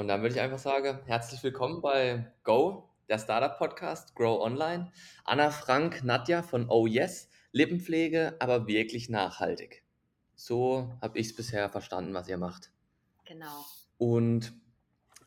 [0.00, 4.90] Und dann würde ich einfach sagen, herzlich willkommen bei Go, der Startup Podcast Grow Online.
[5.26, 9.84] Anna Frank, Nadja von Oh Yes, Lippenpflege, aber wirklich nachhaltig.
[10.34, 12.72] So habe ich es bisher verstanden, was ihr macht.
[13.26, 13.66] Genau.
[13.98, 14.54] Und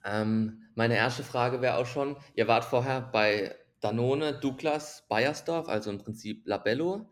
[0.03, 5.91] ähm, meine erste Frage wäre auch schon, ihr wart vorher bei Danone, Douglas, Bayersdorf, also
[5.91, 7.11] im Prinzip Labello.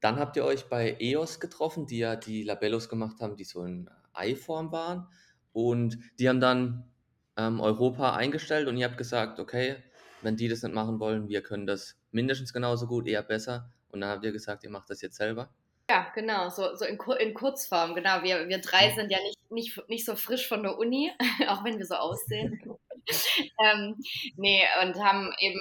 [0.00, 3.64] Dann habt ihr euch bei EOS getroffen, die ja die Labellos gemacht haben, die so
[3.64, 5.08] in Eiform waren.
[5.52, 6.88] Und die haben dann
[7.36, 9.76] ähm, Europa eingestellt und ihr habt gesagt, okay,
[10.22, 13.70] wenn die das nicht machen wollen, wir können das mindestens genauso gut, eher besser.
[13.90, 15.50] Und dann habt ihr gesagt, ihr macht das jetzt selber.
[15.90, 18.22] Ja, genau, so, so in, in Kurzform, genau.
[18.22, 21.12] Wir, wir drei sind ja nicht, nicht, nicht so frisch von der Uni,
[21.48, 22.62] auch wenn wir so aussehen.
[23.60, 23.96] ähm,
[24.36, 25.58] nee, und haben eben,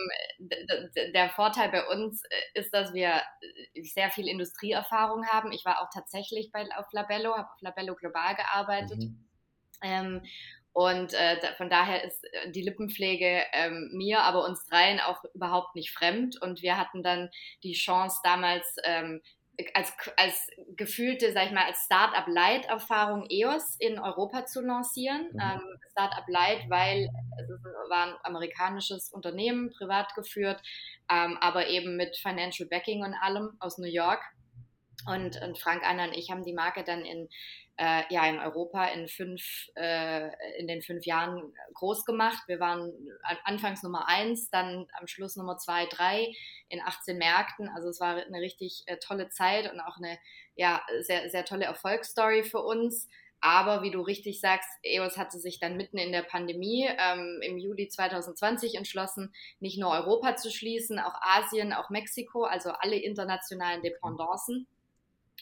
[1.13, 2.21] der Vorteil bei uns
[2.53, 3.21] ist, dass wir
[3.81, 5.51] sehr viel Industrieerfahrung haben.
[5.51, 8.99] Ich war auch tatsächlich bei, auf Labello, habe auf Labello Global gearbeitet.
[8.99, 9.27] Mhm.
[9.83, 10.21] Ähm,
[10.73, 15.75] und äh, von daher ist äh, die Lippenpflege ähm, mir, aber uns dreien auch überhaupt
[15.75, 16.41] nicht fremd.
[16.41, 17.29] Und wir hatten dann
[17.63, 19.21] die Chance damals ähm,
[19.73, 25.29] als, als gefühlte, sag ich mal, als Startup-Light-Erfahrung EOS in Europa zu lancieren.
[25.33, 25.39] Mhm.
[25.39, 27.49] Ähm, Startup Light, weil es
[27.89, 30.61] war ein amerikanisches Unternehmen, privat geführt,
[31.11, 34.21] ähm, aber eben mit Financial Backing und allem aus New York.
[35.07, 37.29] Und, und Frank Anna und ich haben die Marke dann in,
[37.77, 39.41] äh, ja, in Europa in, fünf,
[39.75, 42.43] äh, in den fünf Jahren groß gemacht.
[42.47, 42.93] Wir waren
[43.43, 46.31] anfangs Nummer eins, dann am Schluss Nummer zwei, drei
[46.69, 47.69] in 18 Märkten.
[47.69, 50.17] Also es war eine richtig äh, tolle Zeit und auch eine
[50.55, 53.07] ja, sehr, sehr tolle Erfolgsstory für uns.
[53.43, 57.57] Aber wie du richtig sagst, EOS hatte sich dann mitten in der Pandemie ähm, im
[57.57, 63.81] Juli 2020 entschlossen, nicht nur Europa zu schließen, auch Asien, auch Mexiko, also alle internationalen
[63.81, 64.67] Dependancen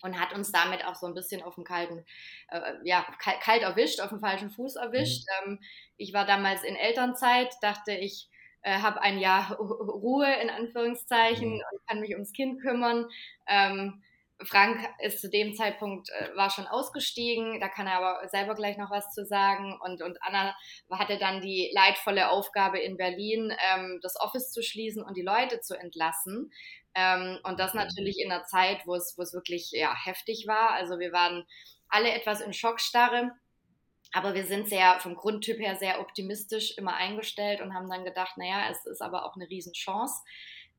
[0.02, 2.06] und hat uns damit auch so ein bisschen auf dem kalten,
[2.50, 5.26] äh, ja, kalt, erwischt, auf dem falschen Fuß erwischt.
[5.46, 5.52] Mhm.
[5.52, 5.60] Ähm,
[5.98, 8.30] ich war damals in Elternzeit, dachte ich,
[8.62, 11.64] äh, habe ein Jahr Ruhe in Anführungszeichen mhm.
[11.72, 13.08] und kann mich ums Kind kümmern.
[13.48, 14.02] Ähm,
[14.44, 18.78] Frank ist zu dem Zeitpunkt äh, war schon ausgestiegen, da kann er aber selber gleich
[18.78, 19.78] noch was zu sagen.
[19.84, 20.56] Und, und Anna
[20.92, 25.60] hatte dann die leidvolle Aufgabe in Berlin, ähm, das Office zu schließen und die Leute
[25.60, 26.52] zu entlassen.
[26.96, 30.72] Ähm, und das natürlich in einer Zeit, wo es, wo es wirklich ja, heftig war.
[30.72, 31.46] Also wir waren
[31.90, 33.32] alle etwas in Schockstarre.
[34.12, 38.38] Aber wir sind sehr vom Grundtyp her sehr optimistisch immer eingestellt und haben dann gedacht,
[38.38, 40.24] naja, es ist aber auch eine Riesenchance.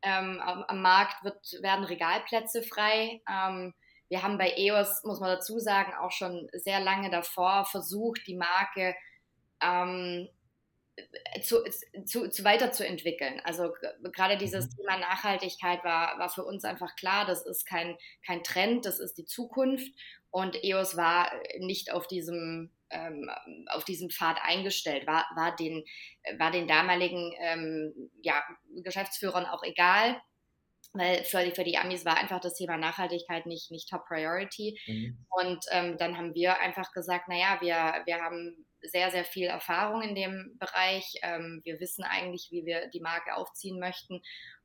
[0.02, 3.20] Ähm, am, am, Markt wird, werden Regalplätze frei.
[3.28, 3.74] Ähm,
[4.08, 8.36] wir haben bei EOS, muss man dazu sagen, auch schon sehr lange davor versucht, die
[8.36, 8.94] Marke
[9.62, 10.28] ähm,
[11.42, 11.62] zu,
[12.04, 13.40] zu, zu weiterzuentwickeln.
[13.44, 13.72] Also
[14.12, 14.76] gerade dieses mhm.
[14.76, 17.96] Thema Nachhaltigkeit war, war für uns einfach klar, das ist kein,
[18.26, 19.92] kein Trend, das ist die Zukunft.
[20.30, 23.30] Und EOS war nicht auf diesem, ähm,
[23.68, 25.84] auf diesem Pfad eingestellt, war, war, den,
[26.38, 28.42] war den damaligen ähm, ja,
[28.82, 30.20] Geschäftsführern auch egal
[30.92, 34.78] weil für die, für die Amis war einfach das Thema Nachhaltigkeit nicht, nicht Top Priority.
[34.86, 35.26] Mhm.
[35.30, 40.02] Und ähm, dann haben wir einfach gesagt, naja, wir, wir haben sehr, sehr viel Erfahrung
[40.02, 41.14] in dem Bereich.
[41.22, 44.20] Ähm, wir wissen eigentlich, wie wir die Marke aufziehen möchten.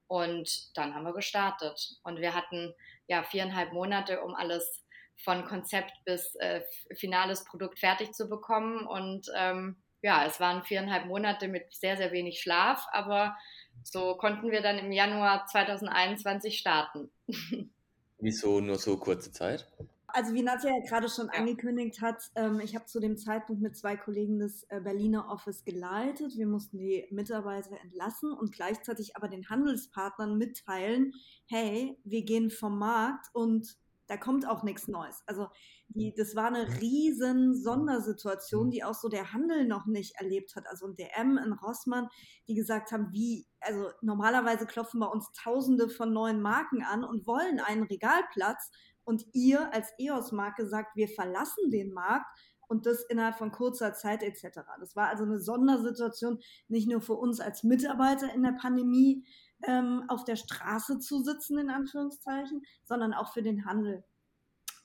[0.07, 1.79] Und dann haben wir gestartet.
[2.03, 2.73] Und wir hatten
[3.07, 4.84] ja viereinhalb Monate, um alles
[5.17, 6.61] von Konzept bis äh,
[6.95, 8.85] finales Produkt fertig zu bekommen.
[8.85, 13.35] Und ähm, ja, es waren viereinhalb Monate mit sehr, sehr wenig Schlaf, aber
[13.83, 17.09] so konnten wir dann im Januar 2021 starten.
[18.19, 19.67] Wieso nur so kurze Zeit?
[20.15, 23.75] Also wie Nadja ja gerade schon angekündigt hat, ähm, ich habe zu dem Zeitpunkt mit
[23.75, 26.37] zwei Kollegen das äh, Berliner Office geleitet.
[26.37, 31.13] Wir mussten die Mitarbeiter entlassen und gleichzeitig aber den Handelspartnern mitteilen,
[31.47, 33.75] hey, wir gehen vom Markt und
[34.07, 35.23] da kommt auch nichts Neues.
[35.25, 35.47] Also
[35.87, 40.67] die, das war eine riesen Sondersituation, die auch so der Handel noch nicht erlebt hat.
[40.67, 42.07] Also ein DM, ein Rossmann,
[42.47, 47.27] die gesagt haben, wie, also normalerweise klopfen bei uns Tausende von neuen Marken an und
[47.27, 48.71] wollen einen Regalplatz
[49.03, 52.25] und ihr als EOS-Marke sagt, wir verlassen den Markt
[52.67, 54.59] und das innerhalb von kurzer Zeit etc.
[54.79, 59.25] Das war also eine Sondersituation, nicht nur für uns als Mitarbeiter in der Pandemie,
[59.63, 64.03] ähm, auf der Straße zu sitzen, in Anführungszeichen, sondern auch für den Handel.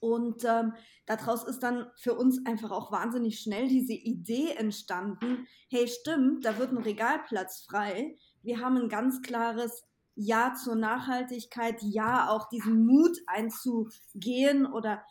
[0.01, 0.73] Und ähm,
[1.05, 6.59] daraus ist dann für uns einfach auch wahnsinnig schnell diese Idee entstanden, hey stimmt, da
[6.59, 8.17] wird ein Regalplatz frei.
[8.43, 9.85] Wir haben ein ganz klares
[10.15, 15.05] Ja zur Nachhaltigkeit, Ja auch diesen Mut einzugehen oder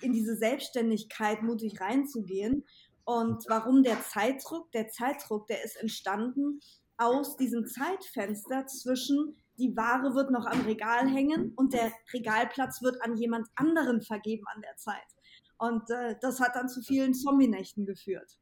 [0.00, 2.64] in diese Selbstständigkeit mutig reinzugehen.
[3.04, 4.70] Und warum der Zeitdruck?
[4.72, 6.60] Der Zeitdruck, der ist entstanden,
[6.98, 13.02] aus diesem Zeitfenster zwischen die Ware wird noch am Regal hängen und der Regalplatz wird
[13.02, 15.06] an jemand anderen vergeben an der Zeit.
[15.58, 18.38] Und äh, das hat dann zu vielen Zombie-Nächten geführt.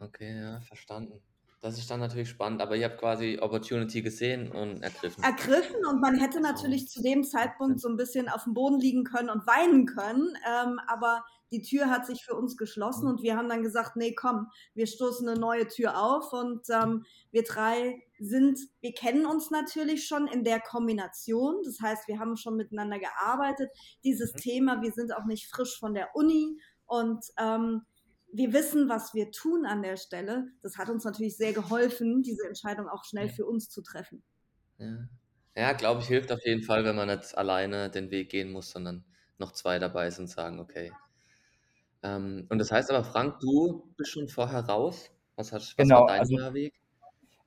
[0.00, 1.22] Okay, ja, verstanden.
[1.62, 5.22] Das ist dann natürlich spannend, aber ihr habt quasi Opportunity gesehen und ergriffen.
[5.22, 9.04] Ergriffen und man hätte natürlich zu dem Zeitpunkt so ein bisschen auf dem Boden liegen
[9.04, 13.36] können und weinen können, ähm, aber die Tür hat sich für uns geschlossen und wir
[13.36, 18.02] haben dann gesagt, nee, komm, wir stoßen eine neue Tür auf und ähm, wir drei
[18.18, 22.98] sind, wir kennen uns natürlich schon in der Kombination, das heißt, wir haben schon miteinander
[22.98, 23.70] gearbeitet,
[24.02, 24.38] dieses mhm.
[24.38, 27.82] Thema, wir sind auch nicht frisch von der Uni und ähm,
[28.32, 30.48] wir wissen, was wir tun an der Stelle.
[30.62, 34.22] Das hat uns natürlich sehr geholfen, diese Entscheidung auch schnell für uns zu treffen.
[34.78, 35.08] Ja,
[35.54, 38.70] ja glaube ich, hilft auf jeden Fall, wenn man nicht alleine den Weg gehen muss,
[38.70, 39.04] sondern
[39.38, 40.92] noch zwei dabei sind und sagen, okay.
[42.02, 45.10] Ähm, und das heißt aber, Frank, du bist schon vorher raus.
[45.36, 46.74] Was, hast, was genau, war dein also, Weg?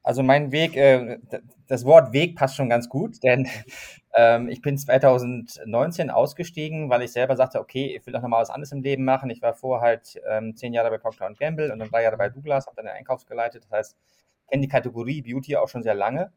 [0.05, 1.17] Also mein Weg, äh,
[1.67, 3.47] das Wort Weg passt schon ganz gut, denn
[4.15, 8.51] ähm, ich bin 2019 ausgestiegen, weil ich selber sagte, okay, ich will doch nochmal was
[8.51, 9.31] anderes im Leben machen.
[9.31, 12.29] Ich war vorher halt ähm, zehn Jahre bei Procter Gamble und dann drei Jahre bei
[12.29, 13.63] Douglas, habe dann den Einkauf geleitet.
[13.63, 13.97] Das heißt,
[14.47, 16.31] kenne die Kategorie Beauty auch schon sehr lange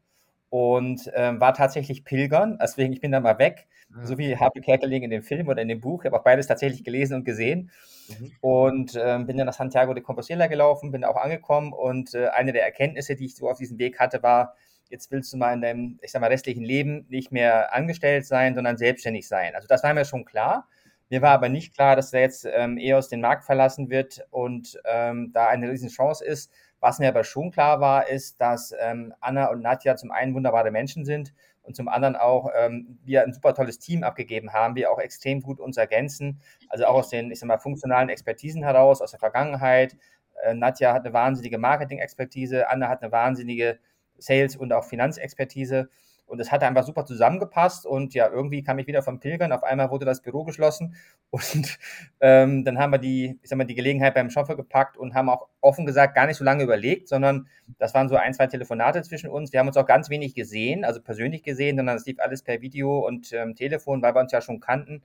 [0.48, 2.58] und ähm, war tatsächlich Pilgern.
[2.62, 3.66] Deswegen, ich bin da mal weg,
[4.02, 6.02] so wie Harpe Kerkeling in dem Film oder in dem Buch.
[6.02, 7.70] Ich habe auch beides tatsächlich gelesen und gesehen.
[8.08, 8.32] Mhm.
[8.40, 11.72] Und ähm, bin dann nach Santiago de Compostela gelaufen, bin auch angekommen.
[11.72, 14.54] Und äh, eine der Erkenntnisse, die ich so auf diesem Weg hatte, war,
[14.88, 18.54] jetzt willst du mal in deinem, ich sag mal, restlichen Leben nicht mehr angestellt sein,
[18.54, 19.54] sondern selbstständig sein.
[19.54, 20.66] Also das war mir schon klar.
[21.10, 24.78] Mir war aber nicht klar, dass da jetzt ähm, EOS den Markt verlassen wird und
[24.84, 29.14] ähm, da eine riesen Chance ist, was mir aber schon klar war, ist, dass ähm,
[29.20, 31.32] Anna und Nadja zum einen wunderbare Menschen sind
[31.68, 35.42] und zum anderen auch ähm, wir ein super tolles Team abgegeben haben, wir auch extrem
[35.42, 39.20] gut uns ergänzen, also auch aus den, ich sag mal, funktionalen Expertisen heraus, aus der
[39.20, 39.94] Vergangenheit.
[40.42, 43.78] Äh, Nadja hat eine wahnsinnige Marketing-Expertise, Anna hat eine wahnsinnige
[44.16, 45.90] Sales- und auch Finanzexpertise.
[46.28, 49.50] Und es hat einfach super zusammengepasst und ja, irgendwie kam ich wieder vom Pilgern.
[49.50, 50.94] Auf einmal wurde das Büro geschlossen
[51.30, 51.78] und
[52.20, 55.28] ähm, dann haben wir die, ich sag mal, die Gelegenheit beim Schoffer gepackt und haben
[55.30, 57.48] auch offen gesagt gar nicht so lange überlegt, sondern
[57.78, 59.52] das waren so ein, zwei Telefonate zwischen uns.
[59.52, 62.60] Wir haben uns auch ganz wenig gesehen, also persönlich gesehen, sondern es lief alles per
[62.60, 65.02] Video und ähm, Telefon, weil wir uns ja schon kannten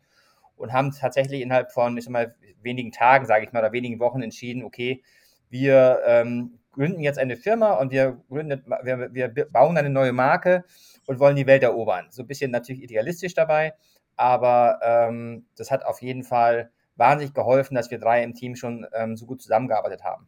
[0.56, 4.00] und haben tatsächlich innerhalb von, ich sag mal, wenigen Tagen, sage ich mal, oder wenigen
[4.00, 5.04] Wochen entschieden, okay,
[5.50, 10.66] wir ähm, gründen jetzt eine Firma und wir, gründet, wir, wir bauen eine neue Marke
[11.08, 12.08] und wollen die Welt erobern.
[12.10, 13.74] So ein bisschen natürlich idealistisch dabei,
[14.16, 18.86] aber ähm, das hat auf jeden Fall wahnsinnig geholfen, dass wir drei im Team schon
[18.94, 20.28] ähm, so gut zusammengearbeitet haben.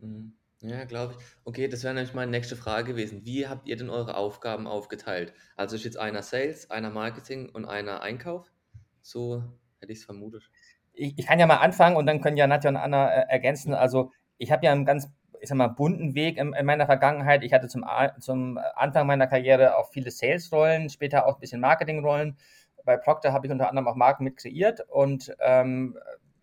[0.00, 0.34] Mhm.
[0.60, 1.24] Ja, glaube ich.
[1.44, 3.24] Okay, das wäre nämlich meine nächste Frage gewesen.
[3.24, 5.34] Wie habt ihr denn eure Aufgaben aufgeteilt?
[5.56, 8.52] Also ist jetzt einer Sales, einer Marketing und einer Einkauf?
[9.00, 9.42] So
[9.80, 10.48] hätte ich es vermutet.
[10.92, 13.74] Ich, ich, kann ja mal anfangen und dann können ja Nadja und Anna äh, ergänzen.
[13.74, 15.08] Also ich habe ja einen ganz
[15.42, 17.42] ich sag mal, bunten Weg in, in meiner Vergangenheit.
[17.42, 17.84] Ich hatte zum,
[18.20, 22.36] zum Anfang meiner Karriere auch viele Sales-Rollen, später auch ein bisschen Marketing-Rollen.
[22.84, 25.98] Bei Procter habe ich unter anderem auch Marken mit kreiert und ähm,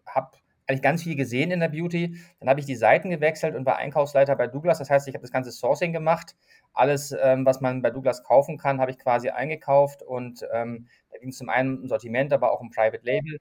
[0.05, 0.31] habe
[0.67, 2.17] eigentlich ganz viel gesehen in der Beauty.
[2.41, 4.79] Dann habe ich die Seiten gewechselt und war Einkaufsleiter bei Douglas.
[4.79, 6.35] Das heißt, ich habe das ganze Sourcing gemacht.
[6.73, 10.03] Alles, ähm, was man bei Douglas kaufen kann, habe ich quasi eingekauft.
[10.03, 13.39] Und ähm, da ging es zum einen um Sortiment, aber auch um Private Label.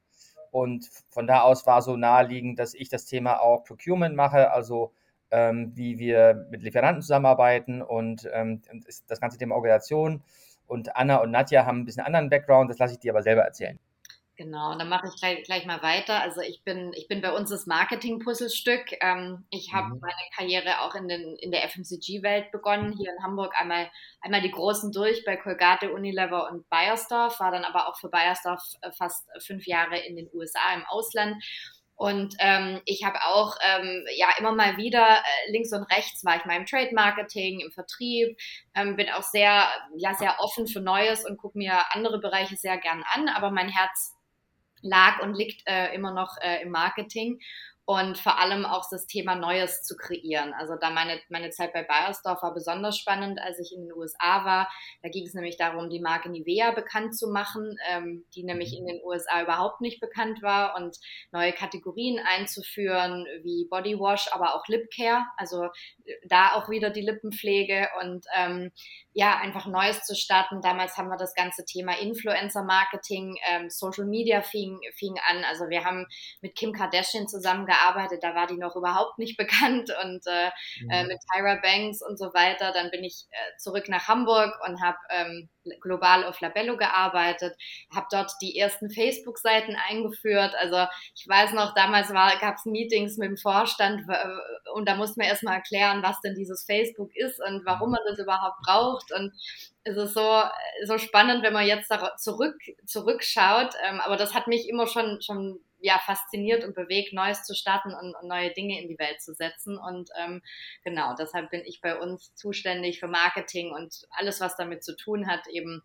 [0.53, 4.93] Und von da aus war so naheliegend, dass ich das Thema auch Procurement mache, also
[5.31, 8.63] ähm, wie wir mit Lieferanten zusammenarbeiten und ähm,
[9.07, 10.23] das ganze Thema Organisation.
[10.67, 13.43] Und Anna und Nadja haben ein bisschen anderen Background, das lasse ich dir aber selber
[13.43, 13.79] erzählen.
[14.39, 16.23] Genau, dann mache ich gleich, gleich, mal weiter.
[16.23, 18.93] Also ich bin, ich bin bei uns das Marketing-Puzzlestück.
[19.01, 20.01] Ähm, ich habe mhm.
[20.01, 24.53] meine Karriere auch in, den, in der FMCG-Welt begonnen, hier in Hamburg einmal, einmal die
[24.53, 29.29] großen durch bei Colgate, Unilever und Bayersdorf, war dann aber auch für Bayersdorf äh, fast
[29.45, 31.43] fünf Jahre in den USA im Ausland
[31.99, 36.37] und ähm, ich habe auch ähm, ja immer mal wieder äh, links und rechts war
[36.37, 38.39] ich mal im Trade Marketing, im Vertrieb,
[38.77, 42.79] ähm, bin auch sehr ja sehr offen für Neues und gucke mir andere Bereiche sehr
[42.79, 43.29] gern an.
[43.29, 44.15] Aber mein Herz
[44.81, 47.41] lag und liegt äh, immer noch äh, im Marketing
[47.89, 50.53] und vor allem auch das Thema Neues zu kreieren.
[50.53, 54.45] Also da meine, meine Zeit bei Bayersdorf war besonders spannend, als ich in den USA
[54.45, 54.71] war.
[55.03, 58.87] Da ging es nämlich darum, die Marke Nivea bekannt zu machen, ähm, die nämlich in
[58.87, 60.99] den USA überhaupt nicht bekannt war und
[61.33, 65.65] neue Kategorien einzuführen, wie Bodywash, aber auch Lipcare, also
[66.05, 68.71] äh, da auch wieder die Lippenpflege und ähm,
[69.19, 70.61] ja, einfach Neues zu starten.
[70.63, 75.43] Damals haben wir das ganze Thema Influencer-Marketing, ähm, Social Media fing, fing an.
[75.45, 76.07] Also wir haben
[76.41, 80.91] mit Kim Kardashian zusammengearbeitet, gearbeitet, da war die noch überhaupt nicht bekannt und äh, mhm.
[80.91, 82.73] äh, mit Tyra Banks und so weiter.
[82.73, 85.49] Dann bin ich äh, zurück nach Hamburg und habe ähm,
[85.81, 87.55] global auf Labello gearbeitet,
[87.95, 90.55] habe dort die ersten Facebook-Seiten eingeführt.
[90.59, 94.03] Also ich weiß noch, damals gab es Meetings mit dem Vorstand
[94.75, 98.19] und da musste man erstmal erklären, was denn dieses Facebook ist und warum man das
[98.19, 99.08] überhaupt braucht.
[99.13, 99.33] Und
[99.85, 100.43] es ist so,
[100.85, 103.75] so spannend, wenn man jetzt zurück, zurückschaut.
[103.85, 107.95] Ähm, aber das hat mich immer schon, schon ja, fasziniert und bewegt, Neues zu starten
[107.95, 109.79] und, und neue Dinge in die Welt zu setzen.
[109.79, 110.43] Und ähm,
[110.85, 115.29] genau, deshalb bin ich bei uns zuständig für Marketing und alles, was damit zu tun
[115.29, 115.83] hat, eben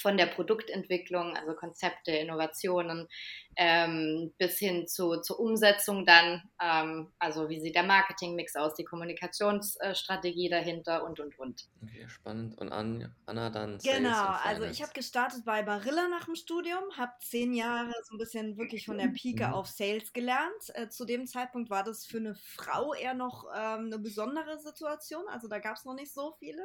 [0.00, 3.08] von der Produktentwicklung, also Konzepte, Innovationen,
[3.56, 8.84] ähm, bis hin zu, zur Umsetzung dann, ähm, also wie sieht der Marketingmix aus, die
[8.84, 11.68] Kommunikationsstrategie dahinter und, und, und.
[11.82, 12.56] Okay, spannend.
[12.58, 17.12] Und Anna dann Sales Genau, also ich habe gestartet bei Barilla nach dem Studium, habe
[17.20, 19.54] zehn Jahre so ein bisschen wirklich von der Pike mhm.
[19.54, 20.74] auf Sales gelernt.
[20.74, 25.26] Äh, zu dem Zeitpunkt war das für eine Frau eher noch ähm, eine besondere Situation,
[25.28, 26.62] also da gab es noch nicht so viele.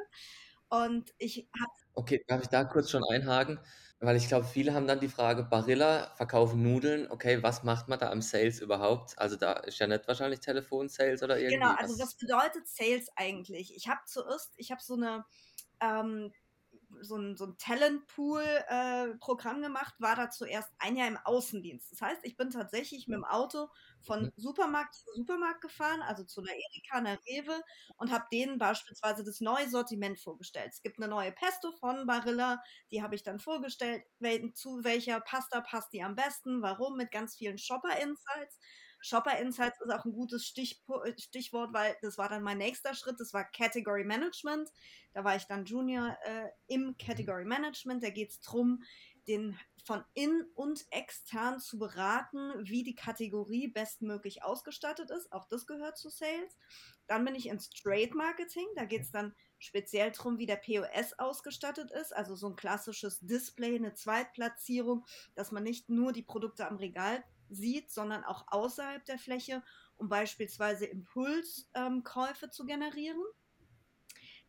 [0.73, 1.71] Und ich habe.
[1.93, 3.59] Okay, darf ich da kurz schon einhaken?
[3.99, 7.99] Weil ich glaube, viele haben dann die Frage, Barilla verkaufen Nudeln, okay, was macht man
[7.99, 9.17] da am Sales überhaupt?
[9.19, 11.59] Also da ist ja nicht wahrscheinlich Telefon-Sales oder irgendwie.
[11.59, 13.75] Genau, also was bedeutet Sales eigentlich?
[13.75, 15.25] Ich habe zuerst, ich habe so eine
[15.79, 16.33] ähm,
[17.01, 21.91] so ein, so ein Talentpool-Programm äh, gemacht, war da zuerst ein Jahr im Außendienst.
[21.91, 23.69] Das heißt, ich bin tatsächlich mit dem Auto
[24.01, 24.31] von mhm.
[24.37, 27.61] Supermarkt zu Supermarkt gefahren, also zu einer Edeka, einer Rewe
[27.97, 30.71] und habe denen beispielsweise das neue Sortiment vorgestellt.
[30.71, 34.03] Es gibt eine neue Pesto von Barilla, die habe ich dann vorgestellt,
[34.53, 38.59] zu welcher Pasta passt die am besten, warum, mit ganz vielen Shopper-Insights.
[39.05, 43.19] Shopper Insights ist auch ein gutes Stichwort, weil das war dann mein nächster Schritt.
[43.19, 44.71] Das war Category Management.
[45.11, 48.01] Da war ich dann Junior äh, im Category Management.
[48.01, 48.81] Da geht es darum,
[49.27, 55.33] den von in- und extern zu beraten, wie die Kategorie bestmöglich ausgestattet ist.
[55.33, 56.57] Auch das gehört zu Sales.
[57.07, 58.67] Dann bin ich ins Trade Marketing.
[58.77, 62.15] Da geht es dann speziell darum, wie der POS ausgestattet ist.
[62.15, 65.05] Also so ein klassisches Display, eine Zweitplatzierung,
[65.35, 67.21] dass man nicht nur die Produkte am Regal
[67.53, 69.63] sieht, sondern auch außerhalb der Fläche,
[69.95, 73.21] um beispielsweise Impulskäufe ähm, zu generieren.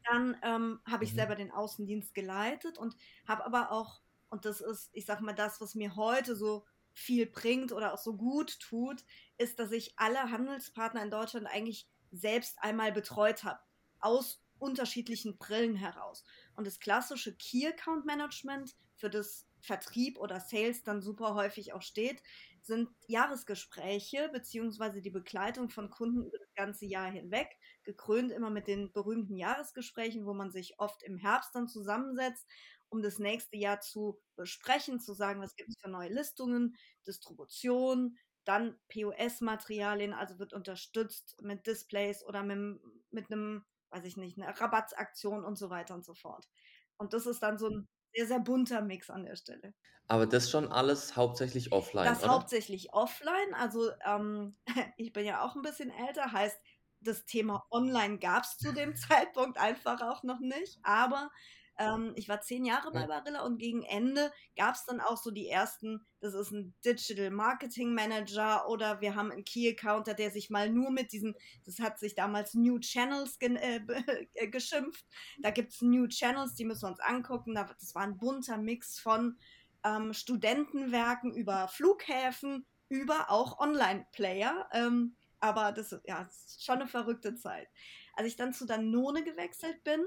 [0.04, 1.16] Dann ähm, habe ich mhm.
[1.16, 2.96] selber den Außendienst geleitet und
[3.26, 7.26] habe aber auch, und das ist, ich sag mal, das, was mir heute so viel
[7.26, 9.04] bringt oder auch so gut tut,
[9.38, 13.60] ist, dass ich alle Handelspartner in Deutschland eigentlich selbst einmal betreut habe,
[14.00, 16.24] aus unterschiedlichen Brillen heraus.
[16.54, 21.82] Und das klassische Key Account Management, für das Vertrieb oder Sales dann super häufig auch
[21.82, 22.22] steht,
[22.66, 28.66] sind Jahresgespräche beziehungsweise die Begleitung von Kunden über das ganze Jahr hinweg, gekrönt immer mit
[28.66, 32.46] den berühmten Jahresgesprächen, wo man sich oft im Herbst dann zusammensetzt,
[32.88, 38.16] um das nächste Jahr zu besprechen, zu sagen, was gibt es für neue Listungen, Distribution,
[38.44, 42.80] dann POS-Materialien, also wird unterstützt mit Displays oder mit,
[43.10, 46.48] mit einem, weiß ich nicht, einer Rabattaktion und so weiter und so fort.
[46.96, 49.74] Und das ist dann so ein sehr, sehr bunter Mix an der Stelle.
[50.08, 52.32] Aber das schon alles hauptsächlich offline, Das oder?
[52.32, 53.54] hauptsächlich offline.
[53.54, 54.56] Also ähm,
[54.96, 56.58] ich bin ja auch ein bisschen älter, heißt,
[57.00, 60.78] das Thema online gab es zu dem Zeitpunkt einfach auch noch nicht.
[60.82, 61.30] Aber
[61.76, 65.32] ähm, ich war zehn Jahre bei Barilla und gegen Ende gab es dann auch so
[65.32, 70.30] die ersten, das ist ein Digital Marketing Manager oder wir haben einen Key Accounter, der
[70.30, 73.80] sich mal nur mit diesen, das hat sich damals New Channels ge äh,
[74.34, 75.04] äh, geschimpft.
[75.40, 77.54] Da gibt es New Channels, die müssen wir uns angucken.
[77.54, 79.36] Das war ein bunter Mix von
[79.84, 84.68] ähm, Studentenwerken über Flughäfen, über auch Online-Player.
[84.72, 87.68] Ähm, aber das, ja, das ist schon eine verrückte Zeit.
[88.14, 90.02] Als ich dann zu Danone gewechselt bin,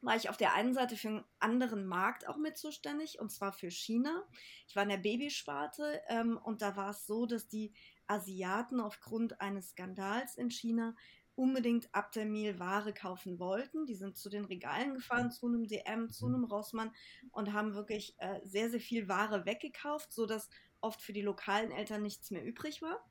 [0.00, 3.52] war ich auf der einen Seite für einen anderen Markt auch mit zuständig, und zwar
[3.52, 4.24] für China.
[4.66, 7.72] Ich war in der Babysparte ähm, und da war es so, dass die
[8.06, 10.94] Asiaten aufgrund eines Skandals in China
[11.34, 13.86] unbedingt Abdelmehl Ware kaufen wollten.
[13.86, 16.90] Die sind zu den Regalen gefahren, zu einem DM, zu einem Rossmann
[17.30, 20.48] und haben wirklich äh, sehr, sehr viel Ware weggekauft, sodass
[20.80, 23.04] oft für die lokalen Eltern nichts mehr übrig war.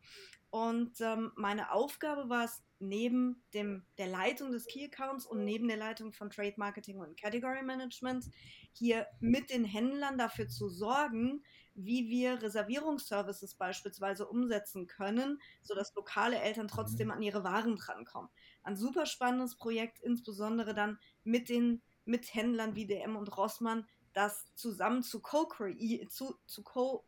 [0.49, 5.67] Und ähm, meine Aufgabe war es, neben dem, der Leitung des Key Accounts und neben
[5.67, 8.25] der Leitung von Trade Marketing und Category Management
[8.71, 16.39] hier mit den Händlern dafür zu sorgen, wie wir Reservierungsservices beispielsweise umsetzen können, sodass lokale
[16.39, 18.29] Eltern trotzdem an ihre Waren drankommen.
[18.63, 24.45] Ein super spannendes Projekt, insbesondere dann mit den mit Händlern wie DM und Rossmann, das
[24.55, 27.05] zusammen zu co-kreieren, zu, zu co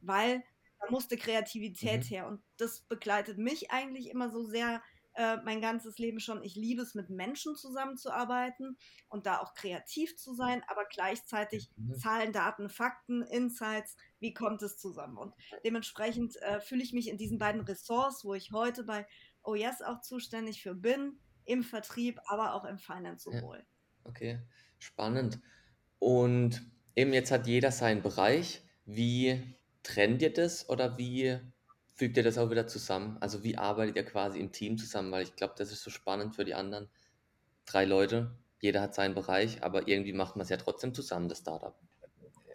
[0.00, 0.42] weil
[0.80, 2.08] da musste Kreativität mhm.
[2.08, 2.26] her.
[2.26, 4.82] Und das begleitet mich eigentlich immer so sehr
[5.16, 6.42] äh, mein ganzes Leben schon.
[6.42, 8.76] Ich liebe es, mit Menschen zusammenzuarbeiten
[9.08, 11.94] und da auch kreativ zu sein, aber gleichzeitig mhm.
[11.94, 15.16] Zahlen, Daten, Fakten, Insights, wie kommt es zusammen?
[15.16, 19.06] Und dementsprechend äh, fühle ich mich in diesen beiden Ressorts, wo ich heute bei
[19.42, 23.58] Oh Yes auch zuständig für bin, im Vertrieb, aber auch im Finance sowohl.
[23.58, 23.64] Ja.
[24.04, 24.40] Okay,
[24.78, 25.40] spannend.
[25.98, 26.60] Und
[26.94, 28.62] eben jetzt hat jeder seinen Bereich.
[28.84, 29.55] Wie
[29.86, 31.38] trennt ihr das oder wie
[31.94, 33.16] fügt ihr das auch wieder zusammen?
[33.20, 35.12] Also wie arbeitet ihr quasi im Team zusammen?
[35.12, 36.88] Weil ich glaube, das ist so spannend für die anderen
[37.66, 38.32] drei Leute.
[38.60, 41.74] Jeder hat seinen Bereich, aber irgendwie macht man es ja trotzdem zusammen, das Startup.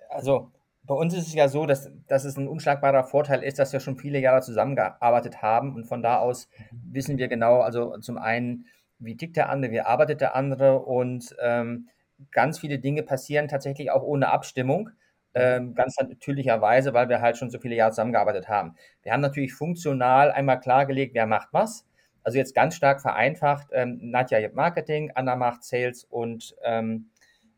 [0.10, 0.52] Also
[0.84, 3.80] bei uns ist es ja so, dass, dass es ein unschlagbarer Vorteil ist, dass wir
[3.80, 8.66] schon viele Jahre zusammengearbeitet haben und von da aus wissen wir genau, also zum einen,
[9.00, 11.88] wie tickt der andere, wie arbeitet der andere und ähm,
[12.32, 14.90] ganz viele Dinge passieren tatsächlich auch ohne Abstimmung.
[15.34, 18.76] Ähm, ganz natürlicherweise, weil wir halt schon so viele Jahre zusammengearbeitet haben.
[19.04, 21.86] Wir haben natürlich funktional einmal klargelegt, wer macht was.
[22.24, 23.68] Also jetzt ganz stark vereinfacht.
[23.72, 27.10] Ähm, Nadja Marketing, Anna macht Sales und ähm,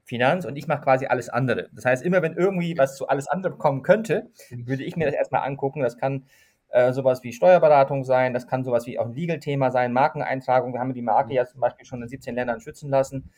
[0.04, 1.70] Finanz und ich mache quasi alles andere.
[1.74, 5.16] Das heißt, immer wenn irgendwie was zu alles andere kommen könnte, würde ich mir das
[5.16, 5.82] erstmal angucken.
[5.82, 6.26] Das kann
[6.70, 10.74] äh, sowas wie Steuerberatung sein, das kann sowas wie auch ein Legal-Thema sein, Markeneintragung.
[10.74, 13.32] Wir haben die Marke ja zum Beispiel schon in 17 Ländern schützen lassen.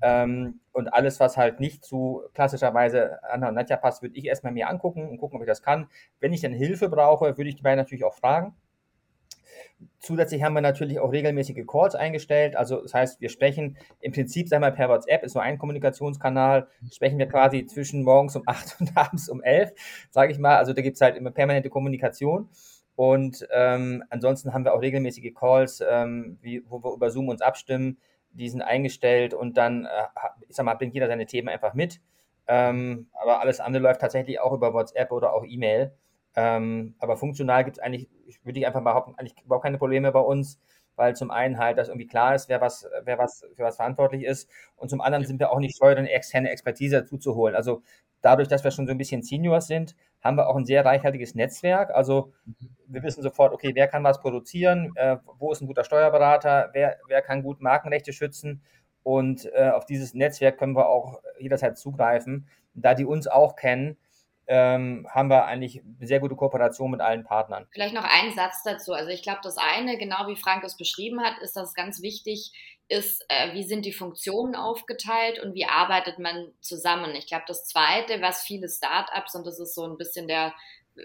[0.00, 4.52] Ähm, und alles, was halt nicht zu klassischerweise Anna und Nadja passt, würde ich erstmal
[4.52, 5.88] mir angucken und gucken, ob ich das kann.
[6.20, 8.54] Wenn ich dann Hilfe brauche, würde ich die beiden natürlich auch fragen.
[10.00, 12.56] Zusätzlich haben wir natürlich auch regelmäßige Calls eingestellt.
[12.56, 16.68] Also das heißt, wir sprechen im Prinzip, sagen wir per WhatsApp, ist so ein Kommunikationskanal,
[16.92, 19.72] sprechen wir quasi zwischen morgens um 8 und abends um 11,
[20.10, 20.56] sage ich mal.
[20.56, 22.48] Also da gibt es halt immer permanente Kommunikation.
[22.94, 27.42] Und ähm, ansonsten haben wir auch regelmäßige Calls, ähm, wie, wo wir über Zoom uns
[27.42, 27.98] abstimmen.
[28.30, 30.06] Die sind eingestellt und dann, äh,
[30.48, 32.00] ich sag mal, bringt jeder seine Themen einfach mit.
[32.46, 35.92] Ähm, aber alles andere läuft tatsächlich auch über WhatsApp oder auch E-Mail.
[36.34, 40.12] Ähm, aber funktional gibt es eigentlich, ich würde ich einfach behaupten, eigentlich überhaupt keine Probleme
[40.12, 40.60] bei uns,
[40.98, 44.24] weil zum einen halt, dass irgendwie klar ist, wer was, wer was für was verantwortlich
[44.24, 47.54] ist und zum anderen sind wir auch nicht scheu, eine externe Expertise dazu zu holen.
[47.54, 47.82] Also
[48.20, 51.34] dadurch, dass wir schon so ein bisschen Seniors sind, haben wir auch ein sehr reichhaltiges
[51.34, 51.90] Netzwerk.
[51.90, 52.32] Also
[52.86, 56.98] wir wissen sofort, okay, wer kann was produzieren, äh, wo ist ein guter Steuerberater, wer,
[57.06, 58.62] wer kann gut Markenrechte schützen
[59.02, 62.46] und äh, auf dieses Netzwerk können wir auch jederzeit zugreifen.
[62.74, 63.96] Da die uns auch kennen,
[64.48, 67.66] ähm, haben wir eigentlich sehr gute Kooperation mit allen Partnern.
[67.70, 68.94] Vielleicht noch einen Satz dazu.
[68.94, 72.02] Also ich glaube, das eine, genau wie Frank es beschrieben hat, ist, dass es ganz
[72.02, 72.52] wichtig
[72.88, 77.14] ist, äh, wie sind die Funktionen aufgeteilt und wie arbeitet man zusammen.
[77.14, 80.54] Ich glaube, das zweite, was viele Startups, und das ist so ein bisschen der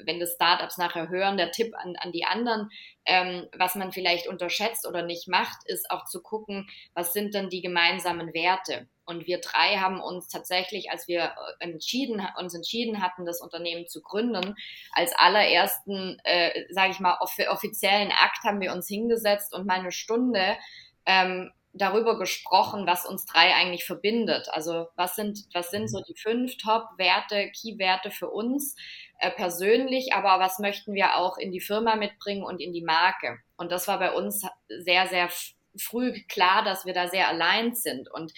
[0.06, 2.70] wenn das Startups nachher hören, der Tipp an, an die anderen,
[3.06, 7.50] ähm, was man vielleicht unterschätzt oder nicht macht, ist auch zu gucken, was sind denn
[7.50, 8.88] die gemeinsamen Werte.
[9.06, 13.88] Und wir drei haben uns tatsächlich, als wir äh, entschieden, uns entschieden hatten, das Unternehmen
[13.88, 14.56] zu gründen,
[14.92, 19.80] als allerersten, äh, sage ich mal, off offiziellen Akt haben wir uns hingesetzt und mal
[19.80, 20.58] eine Stunde
[21.06, 24.48] ähm, darüber gesprochen, was uns drei eigentlich verbindet.
[24.52, 28.76] Also was sind, was sind so die fünf Top-Werte, Key-Werte für uns
[29.20, 33.40] äh, persönlich, aber was möchten wir auch in die Firma mitbringen und in die Marke.
[33.58, 35.30] Und das war bei uns sehr, sehr
[35.78, 38.12] früh klar, dass wir da sehr allein sind.
[38.12, 38.34] Und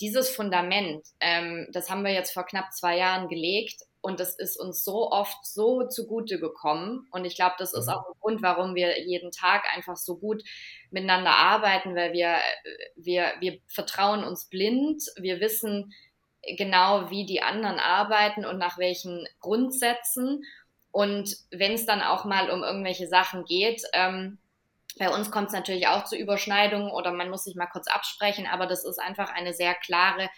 [0.00, 4.58] dieses Fundament, ähm, das haben wir jetzt vor knapp zwei Jahren gelegt und das ist
[4.58, 7.06] uns so oft so zugute gekommen.
[7.10, 7.92] Und ich glaube, das ist mhm.
[7.92, 10.42] auch ein Grund, warum wir jeden Tag einfach so gut
[10.90, 12.36] miteinander arbeiten, weil wir,
[12.96, 15.02] wir, wir vertrauen uns blind.
[15.16, 15.92] Wir wissen
[16.56, 20.44] genau, wie die anderen arbeiten und nach welchen Grundsätzen.
[20.92, 24.38] Und wenn es dann auch mal um irgendwelche Sachen geht, ähm,
[24.98, 28.46] bei uns kommt es natürlich auch zu Überschneidungen oder man muss sich mal kurz absprechen,
[28.46, 30.28] aber das ist einfach eine sehr klare,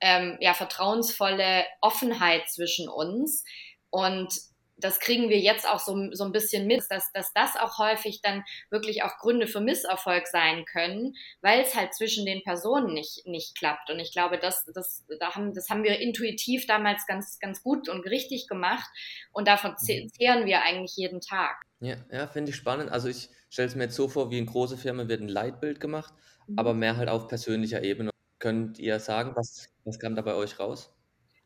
[0.00, 3.44] ähm, ja, vertrauensvolle Offenheit zwischen uns.
[3.90, 4.32] Und
[4.80, 8.20] das kriegen wir jetzt auch so, so ein bisschen mit, dass, dass das auch häufig
[8.22, 13.26] dann wirklich auch Gründe für Misserfolg sein können, weil es halt zwischen den Personen nicht,
[13.26, 13.90] nicht klappt.
[13.90, 17.88] Und ich glaube, das, das, da haben, das haben wir intuitiv damals ganz, ganz gut
[17.88, 18.88] und richtig gemacht.
[19.32, 20.08] Und davon mhm.
[20.10, 21.60] zehren wir eigentlich jeden Tag.
[21.80, 22.90] Ja, ja finde ich spannend.
[22.90, 25.80] Also ich stelle es mir jetzt so vor, wie in große Firmen wird ein Leitbild
[25.80, 26.14] gemacht,
[26.46, 26.58] mhm.
[26.58, 28.10] aber mehr halt auf persönlicher Ebene.
[28.38, 30.94] Könnt ihr sagen, was, was kam da bei euch raus?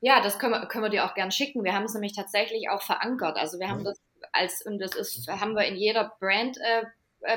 [0.00, 1.64] Ja, das können wir, können wir dir auch gern schicken.
[1.64, 3.36] Wir haben es nämlich tatsächlich auch verankert.
[3.36, 3.84] Also wir haben mhm.
[3.84, 4.00] das
[4.32, 6.84] als, und das ist, haben wir in jeder Brand äh,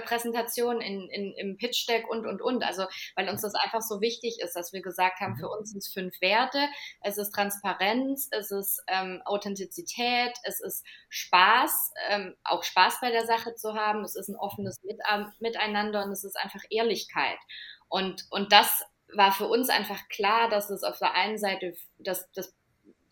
[0.05, 2.63] Präsentation, in, in, im Pitch Deck und, und, und.
[2.63, 5.59] Also, weil uns das einfach so wichtig ist, dass wir gesagt haben, für mhm.
[5.59, 6.67] uns sind es fünf Werte.
[7.01, 13.25] Es ist Transparenz, es ist ähm, Authentizität, es ist Spaß, ähm, auch Spaß bei der
[13.25, 14.03] Sache zu haben.
[14.03, 14.99] Es ist ein offenes Mit
[15.39, 17.37] Miteinander und es ist einfach Ehrlichkeit.
[17.87, 22.29] Und, und das war für uns einfach klar, dass es auf der einen Seite, dass,
[22.31, 22.53] dass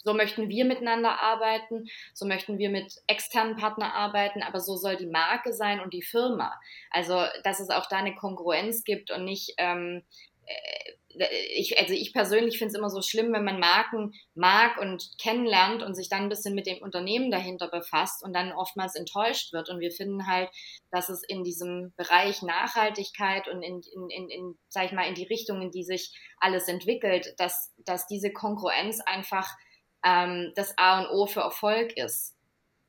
[0.04, 4.98] so möchten wir miteinander arbeiten, so möchten wir mit externen Partnern arbeiten, aber so soll
[4.98, 6.54] die Marke sein und die Firma.
[6.92, 10.04] Also, dass es auch da eine Kongruenz gibt und nicht ähm,
[10.46, 15.12] äh, ich, also ich persönlich finde es immer so schlimm, wenn man Marken mag und
[15.22, 19.54] kennenlernt und sich dann ein bisschen mit dem Unternehmen dahinter befasst und dann oftmals enttäuscht
[19.54, 19.70] wird.
[19.70, 20.50] Und wir finden halt,
[20.92, 25.16] dass es in diesem Bereich Nachhaltigkeit und in, in, in, in sag ich mal, in
[25.16, 29.56] die Richtung, in die sich alles entwickelt, dass, dass diese Kongruenz einfach
[30.04, 32.36] ähm, das A und O für Erfolg ist.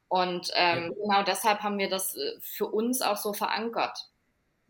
[0.08, 3.98] Und ähm, genau deshalb haben wir das äh, für uns auch so verankert.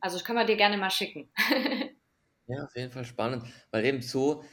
[0.01, 1.31] Also das können wir dir gerne mal schicken.
[2.47, 4.45] Ja, auf jeden Fall spannend, weil eben so,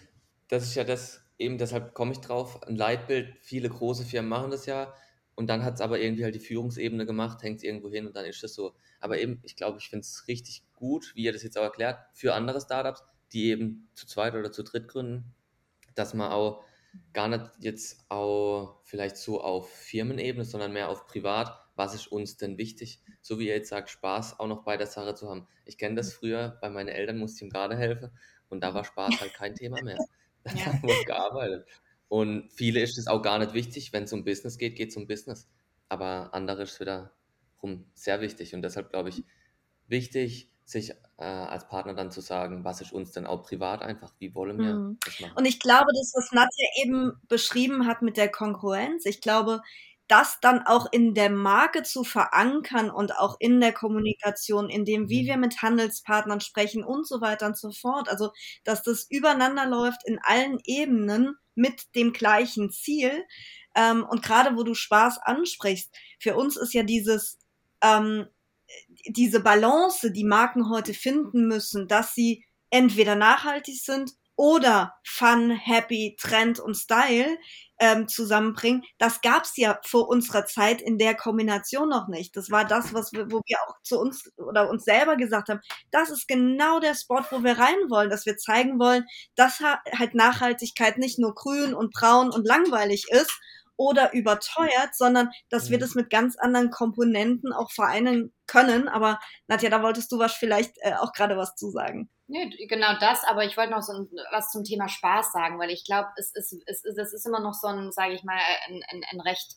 [0.47, 4.51] das ist ja das eben deshalb komme ich drauf, ein Leitbild, viele große Firmen machen
[4.51, 4.93] das ja
[5.36, 8.15] und dann hat es aber irgendwie halt die Führungsebene gemacht, hängt es irgendwo hin und
[8.15, 8.75] dann ist das so.
[8.99, 11.99] Aber eben, ich glaube, ich finde es richtig gut, wie ihr das jetzt auch erklärt,
[12.13, 15.34] für andere Startups, die eben zu zweit oder zu dritt gründen,
[15.95, 16.63] dass man auch
[17.13, 22.38] gar nicht jetzt auch vielleicht so auf Firmenebene, sondern mehr auf privat, was ist uns
[22.38, 23.01] denn wichtig?
[23.21, 25.47] So wie ihr jetzt sagt, Spaß auch noch bei der Sache zu haben.
[25.65, 28.12] Ich kenne das früher, bei meinen Eltern musste ich ihm gerade helfen
[28.49, 29.97] und da war Spaß halt kein Thema mehr.
[30.43, 30.82] Da ja.
[30.82, 31.67] wurde gearbeitet.
[32.08, 34.97] Und viele ist es auch gar nicht wichtig, wenn es um Business geht, geht es
[34.97, 35.47] um Business.
[35.88, 38.56] Aber andere ist wiederum sehr wichtig.
[38.56, 39.23] Und deshalb glaube ich,
[39.88, 44.12] wichtig, sich äh, als Partner dann zu sagen, was ist uns denn auch privat einfach,
[44.19, 44.97] wie wollen wir mhm.
[45.04, 45.34] das machen.
[45.36, 49.62] Und ich glaube, das, was Nadja eben beschrieben hat mit der Kongruenz, ich glaube,
[50.08, 55.10] das dann auch in der Marke zu verankern und auch in der Kommunikation, in dem,
[55.10, 55.41] wie wir mhm.
[55.41, 58.10] mit Handelspartnern sprechen und so weiter und so fort.
[58.10, 58.32] Also,
[58.63, 63.26] dass das übereinander läuft in allen Ebenen mit dem gleichen Ziel.
[63.74, 67.39] Ähm, und gerade wo du Spaß ansprichst, für uns ist ja dieses,
[67.82, 68.28] ähm,
[69.08, 76.16] diese Balance, die Marken heute finden müssen, dass sie entweder nachhaltig sind oder Fun, Happy,
[76.20, 77.38] Trend und Style
[77.80, 82.36] ähm, zusammenbringen, das gab's ja vor unserer Zeit in der Kombination noch nicht.
[82.38, 85.62] Das war das, was wir, wo wir auch zu uns oder uns selber gesagt haben,
[85.90, 90.16] das ist genau der Spot, wo wir rein wollen, dass wir zeigen wollen, dass halt
[90.16, 93.40] Nachhaltigkeit nicht nur grün und braun und langweilig ist
[93.82, 95.82] oder überteuert, sondern dass wir mhm.
[95.82, 98.88] das mit ganz anderen Komponenten auch vereinen können.
[98.88, 102.08] Aber Nadja, da wolltest du was vielleicht äh, auch gerade was zu sagen.
[102.28, 105.72] Nee, genau das, aber ich wollte noch so ein, was zum Thema Spaß sagen, weil
[105.72, 108.38] ich glaube, es ist, es, ist, es ist immer noch so ein, sage ich mal,
[108.67, 109.56] ein, ein, ein recht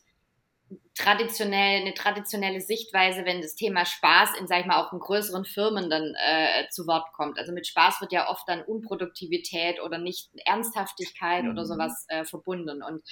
[0.97, 5.43] traditionell, eine traditionelle Sichtweise, wenn das Thema Spaß in, sag ich mal, auch in größeren
[5.43, 7.37] Firmen dann äh, zu Wort kommt.
[7.37, 11.51] Also mit Spaß wird ja oft dann Unproduktivität oder nicht Ernsthaftigkeit mhm.
[11.51, 12.81] oder sowas äh, verbunden.
[12.81, 13.03] Und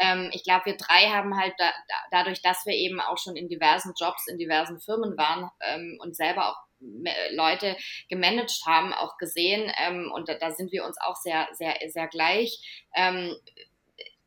[0.00, 3.36] ähm, ich glaube, wir drei haben halt da, da, dadurch, dass wir eben auch schon
[3.36, 6.56] in diversen Jobs, in diversen Firmen waren ähm, und selber auch
[7.30, 7.76] Leute
[8.08, 9.70] gemanagt haben, auch gesehen.
[9.80, 12.86] Ähm, und da, da, sind wir uns auch sehr, sehr, sehr gleich.
[12.94, 13.36] Ähm,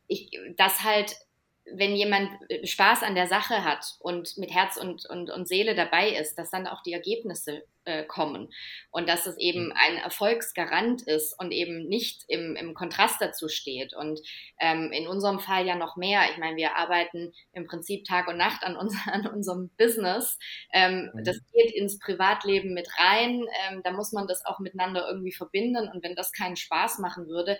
[0.08, 1.16] ich, dass halt
[1.64, 5.74] wenn jemand äh, Spaß an der Sache hat und mit Herz und, und, und Seele
[5.74, 8.52] dabei ist, dass dann auch die Ergebnisse äh, kommen
[8.90, 9.74] und dass es eben mhm.
[9.74, 13.94] ein Erfolgsgarant ist und eben nicht im, im Kontrast dazu steht.
[13.94, 14.20] Und
[14.60, 16.22] ähm, in unserem Fall ja noch mehr.
[16.30, 20.38] Ich meine, wir arbeiten im Prinzip Tag und Nacht an, uns, an unserem Business.
[20.72, 21.24] Ähm, mhm.
[21.24, 23.46] Das geht ins Privatleben mit rein.
[23.68, 25.88] Ähm, da muss man das auch miteinander irgendwie verbinden.
[25.88, 27.58] Und wenn das keinen Spaß machen würde,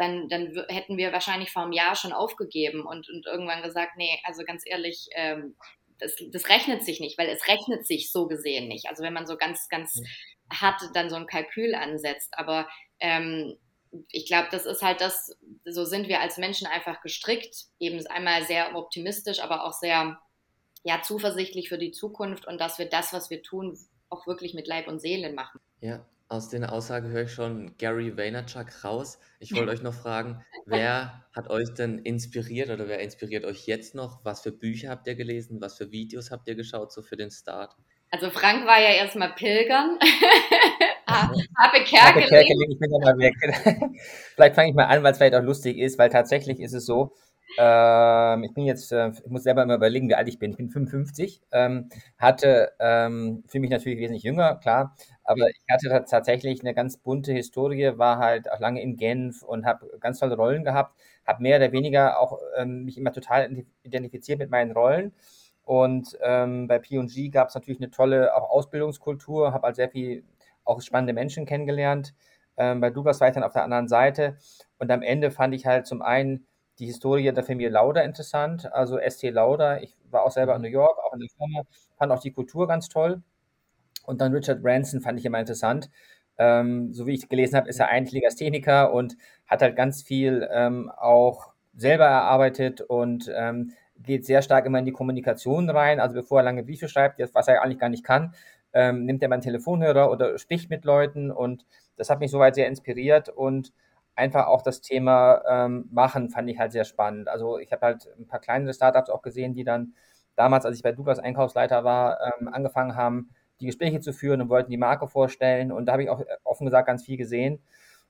[0.00, 4.18] dann, dann hätten wir wahrscheinlich vor einem Jahr schon aufgegeben und, und irgendwann gesagt, nee,
[4.24, 5.56] also ganz ehrlich, ähm,
[5.98, 8.86] das, das rechnet sich nicht, weil es rechnet sich so gesehen nicht.
[8.88, 10.00] Also wenn man so ganz, ganz
[10.50, 12.32] hart dann so ein Kalkül ansetzt.
[12.38, 12.66] Aber
[12.98, 13.58] ähm,
[14.08, 15.36] ich glaube, das ist halt das,
[15.66, 17.66] so sind wir als Menschen einfach gestrickt.
[17.78, 20.18] Eben einmal sehr optimistisch, aber auch sehr
[20.82, 24.66] ja, zuversichtlich für die Zukunft und dass wir das, was wir tun, auch wirklich mit
[24.66, 25.60] Leib und Seele machen.
[25.82, 29.18] Ja, aus der Aussage höre ich schon Gary Vaynerchuk raus.
[29.40, 33.94] Ich wollte euch noch fragen, wer hat euch denn inspiriert oder wer inspiriert euch jetzt
[33.96, 34.24] noch?
[34.24, 35.60] Was für Bücher habt ihr gelesen?
[35.60, 37.74] Was für Videos habt ihr geschaut, so für den Start?
[38.12, 39.98] Also Frank war ja erstmal pilgern.
[41.06, 42.28] Habe Kerkeling.
[42.28, 43.34] Kerkeling, ich bin ja mal weg.
[44.34, 46.86] vielleicht fange ich mal an, weil es vielleicht auch lustig ist, weil tatsächlich ist es
[46.86, 47.12] so,
[47.58, 50.52] ähm, ich bin jetzt, äh, ich muss selber mal überlegen, wie alt ich bin.
[50.52, 51.88] Ich bin 55, ähm,
[52.18, 54.94] hatte, ähm, fühle mich natürlich wesentlich jünger, klar,
[55.30, 59.66] aber ich hatte tatsächlich eine ganz bunte Historie, war halt auch lange in Genf und
[59.66, 64.38] habe ganz tolle Rollen gehabt, habe mehr oder weniger auch ähm, mich immer total identifiziert
[64.38, 65.12] mit meinen Rollen.
[65.64, 70.24] Und ähm, bei P&G gab es natürlich eine tolle auch Ausbildungskultur, habe halt sehr viel
[70.64, 72.14] auch spannende Menschen kennengelernt.
[72.56, 74.36] Ähm, bei Douglas war ich dann auf der anderen Seite.
[74.78, 76.46] Und am Ende fand ich halt zum einen
[76.78, 79.82] die Historie der Familie Lauder interessant, also ST Lauder.
[79.82, 81.62] Ich war auch selber in New York, auch in der Firma,
[81.96, 83.22] fand auch die Kultur ganz toll.
[84.06, 85.90] Und dann Richard Branson fand ich immer interessant.
[86.38, 90.48] Ähm, so wie ich gelesen habe, ist er eigentlich Legastheniker und hat halt ganz viel
[90.52, 96.00] ähm, auch selber erarbeitet und ähm, geht sehr stark immer in die Kommunikation rein.
[96.00, 98.34] Also bevor er lange Briefe schreibt, was er eigentlich gar nicht kann,
[98.72, 102.54] ähm, nimmt er mal einen Telefonhörer oder spricht mit Leuten und das hat mich soweit
[102.54, 103.72] sehr inspiriert und
[104.14, 107.28] einfach auch das Thema ähm, machen fand ich halt sehr spannend.
[107.28, 109.94] Also ich habe halt ein paar kleinere Startups auch gesehen, die dann
[110.36, 114.48] damals, als ich bei Douglas Einkaufsleiter war, ähm, angefangen haben, die Gespräche zu führen und
[114.48, 115.72] wollten die Marke vorstellen.
[115.72, 117.60] Und da habe ich auch äh, offen gesagt ganz viel gesehen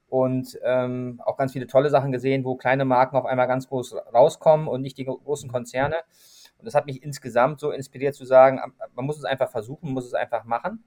[0.09, 3.97] und ähm, auch ganz viele tolle Sachen gesehen, wo kleine Marken auf einmal ganz groß
[4.13, 5.97] rauskommen und nicht die großen Konzerne.
[6.59, 8.61] Und das hat mich insgesamt so inspiriert zu sagen,
[8.95, 10.85] man muss es einfach versuchen, man muss es einfach machen.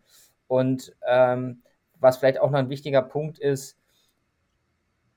[0.47, 1.63] Und ähm,
[1.99, 3.77] was vielleicht auch noch ein wichtiger Punkt ist,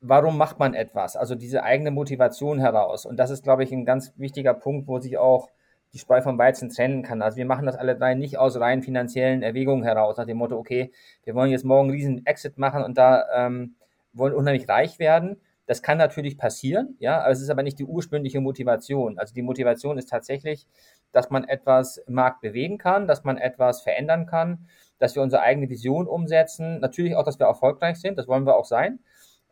[0.00, 1.16] warum macht man etwas?
[1.16, 3.06] Also diese eigene Motivation heraus.
[3.06, 5.50] Und das ist, glaube ich, ein ganz wichtiger Punkt, wo sich auch
[5.96, 7.22] die Spreu vom Weizen trennen kann.
[7.22, 10.58] Also wir machen das alle drei nicht aus rein finanziellen Erwägungen heraus, nach dem Motto,
[10.58, 10.92] okay,
[11.24, 13.76] wir wollen jetzt morgen einen riesen Exit machen und da ähm,
[14.12, 15.40] wollen unheimlich reich werden.
[15.64, 19.18] Das kann natürlich passieren, ja, aber es ist aber nicht die ursprüngliche Motivation.
[19.18, 20.66] Also die Motivation ist tatsächlich,
[21.12, 24.66] dass man etwas im Markt bewegen kann, dass man etwas verändern kann,
[24.98, 26.78] dass wir unsere eigene Vision umsetzen.
[26.80, 28.98] Natürlich auch, dass wir erfolgreich sind, das wollen wir auch sein.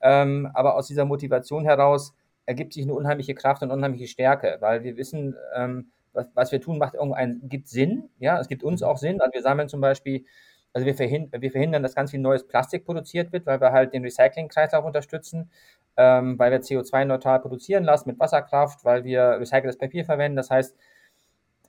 [0.02, 4.84] Ähm, aber aus dieser Motivation heraus ergibt sich eine unheimliche Kraft und unheimliche Stärke, weil
[4.84, 8.08] wir wissen, ähm, was, was wir tun, macht irgendein, gibt Sinn.
[8.18, 9.20] Ja, es gibt uns auch Sinn.
[9.20, 10.24] Also wir sammeln zum Beispiel,
[10.72, 13.92] also wir, verhind, wir verhindern, dass ganz viel neues Plastik produziert wird, weil wir halt
[13.92, 15.50] den Recyclingkreislauf unterstützen,
[15.96, 20.36] ähm, weil wir CO2-neutral produzieren lassen mit Wasserkraft, weil wir recyceltes Papier verwenden.
[20.36, 20.76] Das heißt,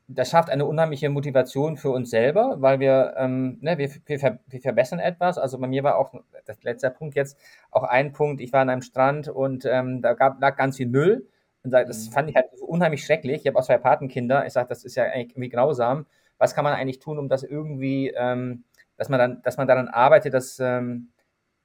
[0.08, 4.62] das schafft eine unheimliche Motivation für uns selber, weil wir, ähm, ne, wir, wir, wir
[4.62, 5.38] verbessern etwas.
[5.38, 6.13] Also bei mir war auch,
[6.45, 7.38] das letzte Punkt jetzt,
[7.71, 10.88] auch ein Punkt, ich war an einem Strand und ähm, da gab, lag ganz viel
[10.88, 11.27] Müll.
[11.65, 12.12] Und das mhm.
[12.12, 13.41] fand ich halt unheimlich schrecklich.
[13.41, 14.45] Ich habe auch zwei Patenkinder.
[14.45, 16.06] Ich sage, das ist ja eigentlich irgendwie grausam.
[16.38, 18.63] Was kann man eigentlich tun, um das irgendwie, ähm,
[18.97, 21.10] dass man dann, dass man daran arbeitet, dass, ähm,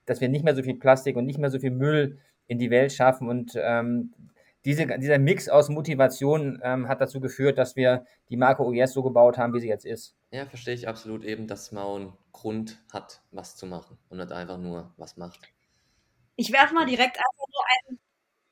[0.07, 2.71] dass wir nicht mehr so viel Plastik und nicht mehr so viel Müll in die
[2.71, 4.13] Welt schaffen und ähm,
[4.65, 9.03] diese, dieser Mix aus Motivation ähm, hat dazu geführt, dass wir die Marke OES so
[9.03, 10.15] gebaut haben, wie sie jetzt ist.
[10.33, 14.33] Ja, verstehe ich absolut eben, dass man einen Grund hat, was zu machen und nicht
[14.33, 15.41] einfach nur was macht.
[16.37, 17.99] Ich werfe mal direkt einfach nur ein,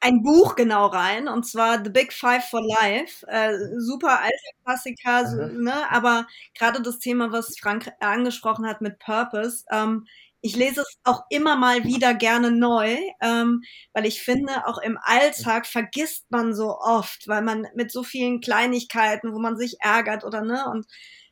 [0.00, 3.26] ein Buch genau rein, und zwar The Big Five for Life.
[3.26, 5.90] Äh, super alter Klassiker, so, ne?
[5.90, 10.06] aber gerade das Thema, was Frank angesprochen hat mit Purpose, ähm,
[10.40, 14.96] ich lese es auch immer mal wieder gerne neu, ähm, weil ich finde, auch im
[15.02, 20.24] Alltag vergisst man so oft, weil man mit so vielen Kleinigkeiten, wo man sich ärgert
[20.24, 20.86] oder ne, und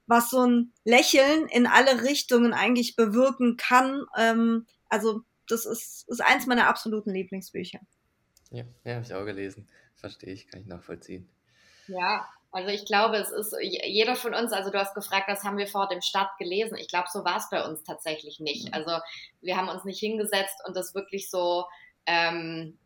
[0.06, 4.02] was so ein Lächeln in alle Richtungen eigentlich bewirken kann.
[4.16, 7.80] Ähm, also das ist, ist eins meiner absoluten Lieblingsbücher.
[8.50, 9.68] Ja, ja habe ich auch gelesen.
[9.94, 11.28] Verstehe ich, kann ich nachvollziehen.
[11.88, 15.58] Ja, also ich glaube, es ist jeder von uns, also du hast gefragt, was haben
[15.58, 16.78] wir vor dem Start gelesen?
[16.78, 18.68] Ich glaube, so war es bei uns tatsächlich nicht.
[18.68, 18.74] Mhm.
[18.74, 18.98] Also
[19.42, 21.66] wir haben uns nicht hingesetzt und das wirklich so
[22.06, 22.78] ähm,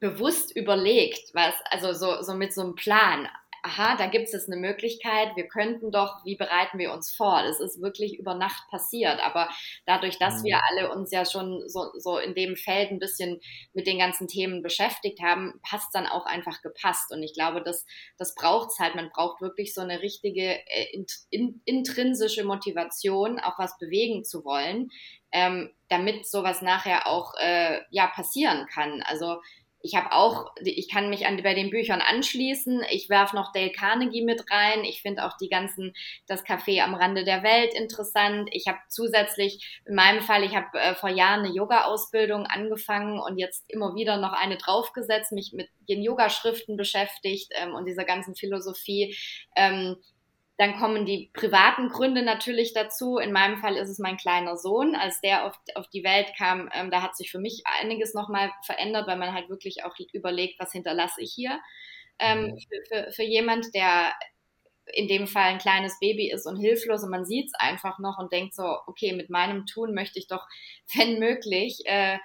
[0.00, 3.28] bewusst überlegt, was, also so, so mit so einem Plan
[3.62, 7.42] aha, da gibt es eine Möglichkeit, wir könnten doch, wie bereiten wir uns vor?
[7.44, 9.48] Das ist wirklich über Nacht passiert, aber
[9.86, 10.44] dadurch, dass mhm.
[10.44, 13.40] wir alle uns ja schon so, so in dem Feld ein bisschen
[13.72, 17.86] mit den ganzen Themen beschäftigt haben, passt dann auch einfach gepasst und ich glaube, das,
[18.18, 23.58] das braucht es halt, man braucht wirklich so eine richtige äh, in, intrinsische Motivation, auch
[23.58, 24.90] was bewegen zu wollen,
[25.30, 29.02] ähm, damit sowas nachher auch äh, ja passieren kann.
[29.02, 29.40] Also
[29.82, 32.82] ich habe auch, ich kann mich an, bei den Büchern anschließen.
[32.90, 34.84] Ich werfe noch Dale Carnegie mit rein.
[34.84, 35.92] Ich finde auch die ganzen,
[36.26, 38.48] das Café am Rande der Welt interessant.
[38.52, 43.38] Ich habe zusätzlich, in meinem Fall, ich habe äh, vor Jahren eine Yoga-Ausbildung angefangen und
[43.38, 48.36] jetzt immer wieder noch eine draufgesetzt, mich mit den Yoga-Schriften beschäftigt ähm, und dieser ganzen
[48.36, 49.16] Philosophie.
[49.56, 49.96] Ähm,
[50.62, 53.18] dann kommen die privaten Gründe natürlich dazu.
[53.18, 54.94] In meinem Fall ist es mein kleiner Sohn.
[54.94, 58.50] Als der auf, auf die Welt kam, ähm, da hat sich für mich einiges nochmal
[58.64, 61.60] verändert, weil man halt wirklich auch überlegt, was hinterlasse ich hier
[62.18, 62.58] ähm, mhm.
[62.58, 64.14] für, für, für jemand, der
[64.86, 68.18] in dem Fall ein kleines Baby ist und hilflos und man sieht es einfach noch
[68.18, 70.46] und denkt so, okay, mit meinem Tun möchte ich doch,
[70.94, 72.18] wenn möglich, äh,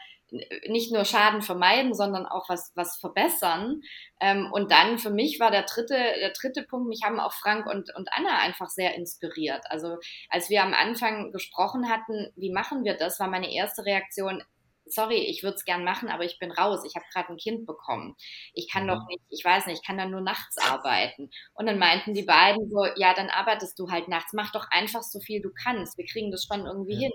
[0.67, 3.81] nicht nur Schaden vermeiden, sondern auch was, was verbessern.
[4.19, 7.65] Ähm, und dann für mich war der dritte, der dritte Punkt, mich haben auch Frank
[7.67, 9.63] und, und Anna einfach sehr inspiriert.
[9.69, 9.97] Also
[10.29, 14.43] als wir am Anfang gesprochen hatten, wie machen wir das, war meine erste Reaktion,
[14.89, 16.83] sorry, ich würde es gern machen, aber ich bin raus.
[16.85, 18.15] Ich habe gerade ein Kind bekommen.
[18.53, 18.87] Ich kann mhm.
[18.89, 21.29] doch nicht, ich weiß nicht, ich kann dann nur nachts arbeiten.
[21.53, 24.33] Und dann meinten die beiden so, ja, dann arbeitest du halt nachts.
[24.33, 25.97] Mach doch einfach so viel du kannst.
[25.97, 26.99] Wir kriegen das schon irgendwie ja.
[27.01, 27.11] hin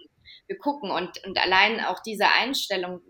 [0.47, 3.01] wir gucken und, und allein auch diese Einstellung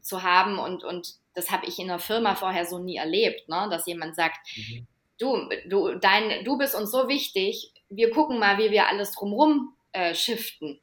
[0.00, 3.68] zu haben und, und das habe ich in der Firma vorher so nie erlebt, ne?
[3.70, 4.86] dass jemand sagt, mhm.
[5.18, 9.74] du, du, dein, du bist uns so wichtig, wir gucken mal, wie wir alles drumrum
[9.92, 10.80] äh, shiften.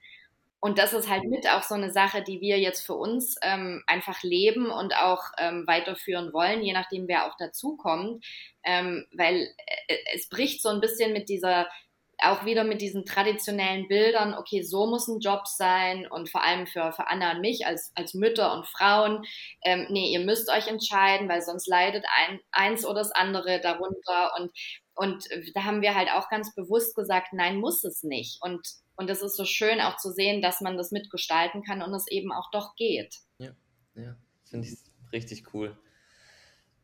[0.64, 3.84] Und das ist halt mit auch so eine Sache, die wir jetzt für uns ähm,
[3.88, 8.24] einfach leben und auch ähm, weiterführen wollen, je nachdem, wer auch dazukommt.
[8.64, 9.50] Ähm, weil
[9.88, 11.68] äh, es bricht so ein bisschen mit dieser
[12.22, 16.68] auch wieder mit diesen traditionellen Bildern, okay, so muss ein Job sein und vor allem
[16.68, 19.24] für, für Anna und mich als, als Mütter und Frauen,
[19.64, 24.34] ähm, nee, ihr müsst euch entscheiden, weil sonst leidet ein, eins oder das andere darunter
[24.38, 24.52] und,
[24.94, 28.62] und da haben wir halt auch ganz bewusst gesagt, nein, muss es nicht und
[29.02, 32.08] und es ist so schön auch zu sehen, dass man das mitgestalten kann und es
[32.08, 33.18] eben auch doch geht.
[33.38, 33.52] Ja,
[33.96, 34.78] ja, finde ich
[35.12, 35.78] richtig cool.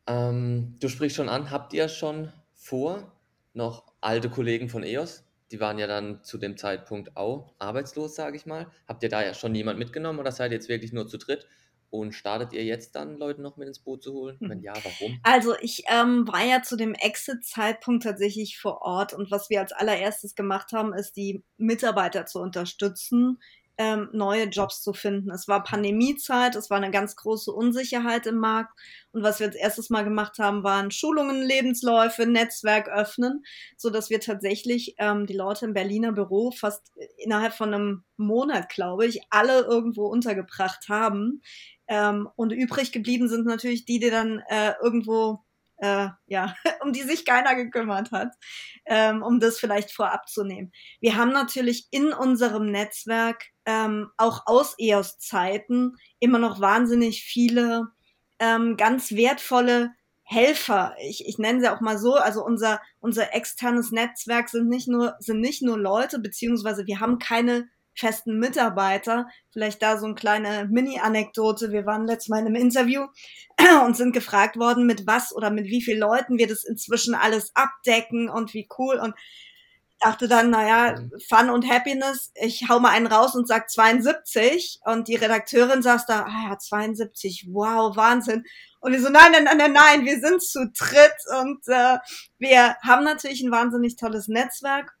[0.06, 3.12] Ähm, du sprichst schon an, habt ihr schon vor,
[3.54, 8.36] noch alte Kollegen von EOS die waren ja dann zu dem Zeitpunkt auch arbeitslos, sage
[8.36, 8.66] ich mal.
[8.86, 11.46] Habt ihr da ja schon jemand mitgenommen oder seid ihr jetzt wirklich nur zu dritt?
[11.90, 14.36] Und startet ihr jetzt dann, Leute noch mit ins Boot zu holen?
[14.40, 15.18] Wenn ja, warum?
[15.22, 19.72] Also ich ähm, war ja zu dem Exit-Zeitpunkt tatsächlich vor Ort und was wir als
[19.72, 23.38] allererstes gemacht haben, ist die Mitarbeiter zu unterstützen,
[23.78, 25.30] ähm, neue Jobs zu finden.
[25.30, 28.76] Es war Pandemiezeit, es war eine ganz große Unsicherheit im Markt.
[29.12, 33.44] Und was wir als erstes mal gemacht haben, waren Schulungen, Lebensläufe, Netzwerk öffnen,
[33.76, 38.68] so dass wir tatsächlich ähm, die Leute im Berliner Büro fast innerhalb von einem Monat,
[38.68, 41.40] glaube ich, alle irgendwo untergebracht haben.
[41.88, 45.40] Ähm, und übrig geblieben sind natürlich die, die dann äh, irgendwo
[45.78, 48.34] äh, ja, um die sich keiner gekümmert hat,
[48.86, 50.72] ähm, um das vielleicht vorab zu nehmen.
[51.00, 57.88] Wir haben natürlich in unserem Netzwerk ähm, auch aus EOS-Zeiten immer noch wahnsinnig viele
[58.38, 60.94] ähm, ganz wertvolle Helfer.
[61.00, 62.14] Ich, ich nenne sie auch mal so.
[62.14, 67.18] Also unser, unser externes Netzwerk sind nicht nur, sind nicht nur Leute, beziehungsweise wir haben
[67.18, 69.26] keine festen Mitarbeiter.
[69.52, 71.72] Vielleicht da so eine kleine Mini-Anekdote.
[71.72, 73.06] Wir waren letztes Mal in einem Interview
[73.84, 77.50] und sind gefragt worden, mit was oder mit wie vielen Leuten wir das inzwischen alles
[77.54, 78.98] abdecken und wie cool.
[78.98, 79.14] Und
[80.00, 80.96] dachte dann, naja.
[81.28, 86.06] Fun und Happiness, ich hau mal einen raus und sag 72 und die Redakteurin saß
[86.06, 88.44] da, ah ja, 72, wow, Wahnsinn.
[88.80, 91.98] Und wir so, nein, nein, nein, nein, nein, wir sind zu dritt und äh,
[92.38, 94.97] wir haben natürlich ein wahnsinnig tolles Netzwerk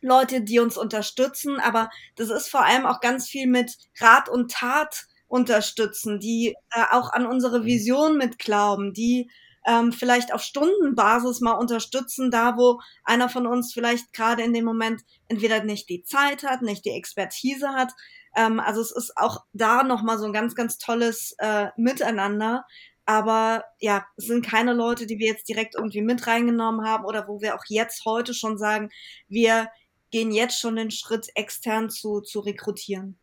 [0.00, 4.50] Leute, die uns unterstützen, aber das ist vor allem auch ganz viel mit Rat und
[4.50, 7.64] Tat unterstützen, die äh, auch an unsere mhm.
[7.64, 9.30] Vision mitglauben, die
[9.66, 14.64] ähm, vielleicht auf Stundenbasis mal unterstützen, da wo einer von uns vielleicht gerade in dem
[14.64, 17.92] Moment entweder nicht die Zeit hat, nicht die Expertise hat.
[18.34, 22.64] Ähm, also es ist auch da nochmal so ein ganz, ganz tolles äh, Miteinander.
[23.06, 27.26] Aber ja, es sind keine Leute, die wir jetzt direkt irgendwie mit reingenommen haben oder
[27.26, 28.90] wo wir auch jetzt heute schon sagen,
[29.28, 29.68] wir
[30.10, 33.18] gehen jetzt schon den Schritt, extern zu, zu rekrutieren.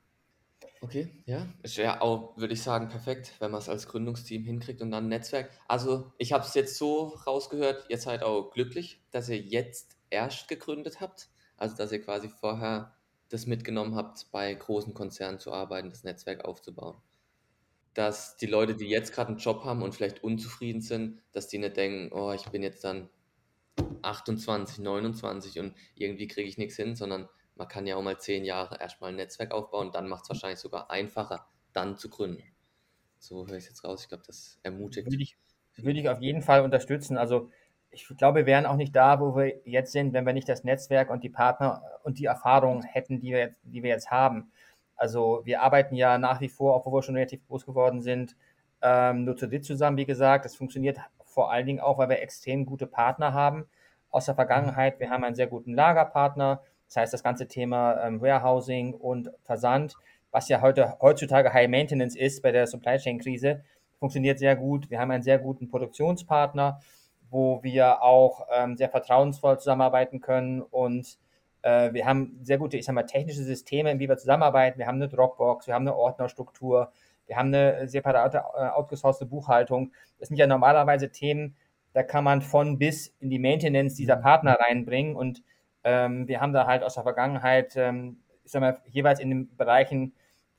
[0.80, 4.82] Okay, ja, ist ja auch, würde ich sagen, perfekt, wenn man es als Gründungsteam hinkriegt
[4.82, 5.50] und dann ein Netzwerk.
[5.67, 10.47] Also, ich habe es jetzt so rausgehört, ihr seid auch glücklich, dass ihr jetzt erst
[10.47, 12.95] gegründet habt, also dass ihr quasi vorher
[13.30, 16.95] das mitgenommen habt, bei großen Konzernen zu arbeiten, das Netzwerk aufzubauen.
[17.95, 21.58] Dass die Leute, die jetzt gerade einen Job haben und vielleicht unzufrieden sind, dass die
[21.58, 23.10] nicht denken, oh, ich bin jetzt dann
[24.02, 28.46] 28, 29 und irgendwie kriege ich nichts hin, sondern man kann ja auch mal zehn
[28.46, 32.44] Jahre erstmal ein Netzwerk aufbauen, dann macht es wahrscheinlich sogar einfacher, dann zu gründen.
[33.20, 34.04] So höre ich es jetzt raus.
[34.04, 35.08] Ich glaube, das ermutigt.
[35.08, 35.38] Würde ich,
[35.78, 37.18] würde ich auf jeden Fall unterstützen.
[37.18, 37.50] Also
[37.90, 40.63] ich glaube, wir wären auch nicht da, wo wir jetzt sind, wenn wir nicht das
[40.63, 44.52] Netzwerk und die Partner und die Erfahrung hätten, die wir jetzt, die wir jetzt haben.
[44.96, 48.36] Also wir arbeiten ja nach wie vor, obwohl wir schon relativ groß geworden sind,
[48.82, 50.46] ähm, nur zu dritt zusammen, wie gesagt.
[50.46, 51.00] Das funktioniert
[51.38, 53.67] vor allen Dingen auch, weil wir extrem gute Partner haben
[54.10, 55.00] aus der Vergangenheit.
[55.00, 59.93] Wir haben einen sehr guten Lagerpartner, das heißt das ganze Thema ähm, Warehousing und Versand,
[60.32, 63.63] was ja heute heutzutage High Maintenance ist bei der Supply Chain Krise,
[64.00, 64.89] funktioniert sehr gut.
[64.89, 66.80] Wir haben einen sehr guten Produktionspartner,
[67.30, 71.19] wo wir auch ähm, sehr vertrauensvoll zusammenarbeiten können und
[71.62, 74.80] äh, wir haben sehr gute, ich sag mal, technische Systeme, wie wir zusammenarbeiten.
[74.80, 76.91] Wir haben eine Dropbox, wir haben eine Ordnerstruktur,
[77.28, 79.92] wir haben eine separate äh, outgesourcete Buchhaltung.
[80.20, 81.56] Das sind ja normalerweise Themen,
[81.94, 85.16] da kann man von bis in die Maintenance dieser Partner reinbringen.
[85.16, 85.44] Und
[85.84, 89.56] ähm, wir haben da halt aus der Vergangenheit, ähm, ich sag mal, jeweils in den
[89.56, 90.13] Bereichen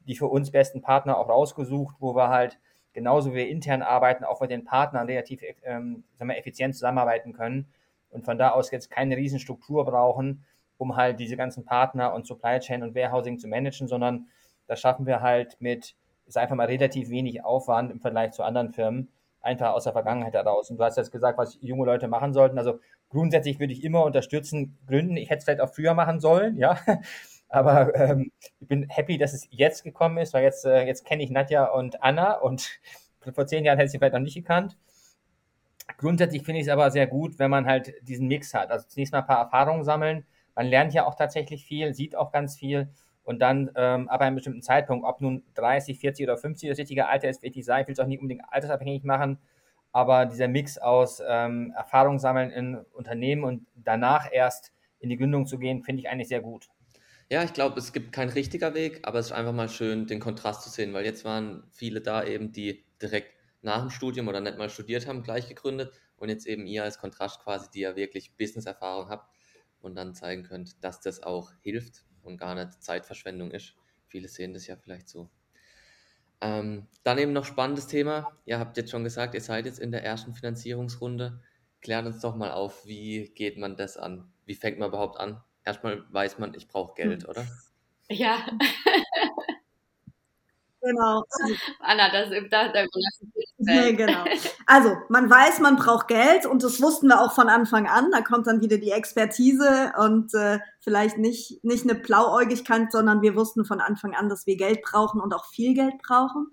[0.08, 2.58] die für uns besten Partner auch rausgesucht, wo wir halt
[2.94, 7.34] genauso wie wir intern arbeiten, auch mit den Partnern relativ ähm, sagen wir, effizient zusammenarbeiten
[7.34, 7.68] können
[8.10, 10.44] und von da aus jetzt keine Riesenstruktur brauchen,
[10.78, 14.28] um halt diese ganzen Partner und Supply Chain und Warehousing zu managen, sondern
[14.66, 15.94] das schaffen wir halt mit
[16.28, 19.08] ist einfach mal relativ wenig Aufwand im Vergleich zu anderen Firmen,
[19.40, 20.70] einfach aus der Vergangenheit heraus.
[20.70, 22.58] Und du hast jetzt gesagt, was junge Leute machen sollten.
[22.58, 25.16] Also grundsätzlich würde ich immer unterstützen, gründen.
[25.16, 26.78] Ich hätte es vielleicht auch früher machen sollen, ja.
[27.48, 31.22] Aber ähm, ich bin happy, dass es jetzt gekommen ist, weil jetzt, äh, jetzt kenne
[31.22, 32.78] ich Nadja und Anna und
[33.34, 34.76] vor zehn Jahren hätte ich sie vielleicht noch nicht gekannt.
[35.96, 38.70] Grundsätzlich finde ich es aber sehr gut, wenn man halt diesen Mix hat.
[38.70, 40.26] Also zunächst mal ein paar Erfahrungen sammeln.
[40.54, 42.90] Man lernt ja auch tatsächlich viel, sieht auch ganz viel
[43.28, 47.08] und dann ähm, ab einem bestimmten Zeitpunkt, ob nun 30, 40 oder 50 das richtige
[47.08, 49.36] Alter ist, wird ich sagen, ich will es auch nicht unbedingt altersabhängig machen,
[49.92, 55.44] aber dieser Mix aus ähm, Erfahrung sammeln in Unternehmen und danach erst in die Gründung
[55.44, 56.70] zu gehen, finde ich eigentlich sehr gut.
[57.28, 60.20] Ja, ich glaube, es gibt keinen richtiger Weg, aber es ist einfach mal schön, den
[60.20, 64.40] Kontrast zu sehen, weil jetzt waren viele da eben, die direkt nach dem Studium oder
[64.40, 67.94] nicht mal studiert haben, gleich gegründet und jetzt eben ihr als Kontrast quasi, die ja
[67.94, 69.30] wirklich Business-Erfahrung habt
[69.80, 73.74] und dann zeigen könnt, dass das auch hilft und gar nicht Zeitverschwendung ist.
[74.06, 75.28] Viele sehen das ja vielleicht so.
[76.40, 78.32] Ähm, dann eben noch spannendes Thema.
[78.44, 81.40] Ihr habt jetzt schon gesagt, ihr seid jetzt in der ersten Finanzierungsrunde.
[81.80, 84.32] Klärt uns doch mal auf, wie geht man das an?
[84.46, 85.42] Wie fängt man überhaupt an?
[85.64, 87.30] Erstmal weiß man, ich brauche Geld, hm.
[87.30, 87.46] oder?
[88.08, 88.46] Ja.
[90.88, 91.24] genau.
[91.80, 92.84] Anna, das, da, da
[93.58, 94.24] nee, genau.
[94.66, 98.10] Also, man weiß, man braucht Geld und das wussten wir auch von Anfang an.
[98.10, 103.34] Da kommt dann wieder die Expertise und äh, vielleicht nicht, nicht eine Blauäugigkeit, sondern wir
[103.34, 106.48] wussten von Anfang an, dass wir Geld brauchen und auch viel Geld brauchen.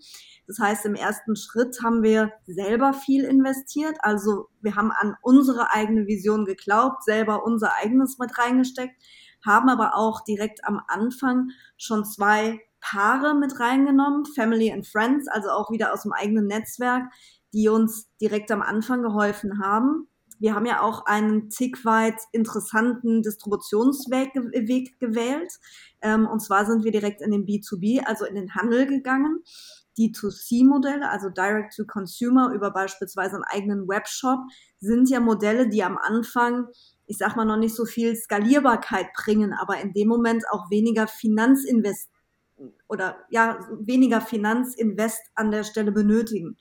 [0.47, 3.97] Das heißt, im ersten Schritt haben wir selber viel investiert.
[3.99, 8.95] Also wir haben an unsere eigene Vision geglaubt, selber unser eigenes mit reingesteckt,
[9.45, 15.49] haben aber auch direkt am Anfang schon zwei Paare mit reingenommen, Family and Friends, also
[15.49, 17.03] auch wieder aus dem eigenen Netzwerk,
[17.53, 20.07] die uns direkt am Anfang geholfen haben.
[20.37, 25.51] Wir haben ja auch einen tick weit interessanten Distributionsweg Weg gewählt.
[26.01, 29.41] Ähm, und zwar sind wir direkt in den B2B, also in den Handel gegangen.
[29.97, 34.39] D2C-Modelle, also Direct to Consumer über beispielsweise einen eigenen Webshop,
[34.81, 36.67] sind ja Modelle, die am Anfang
[37.07, 41.07] ich sag mal, noch nicht so viel Skalierbarkeit bringen, aber in dem Moment auch weniger
[41.07, 42.09] Finanzinvest
[42.87, 46.57] oder ja, weniger Finanzinvest an der Stelle benötigen.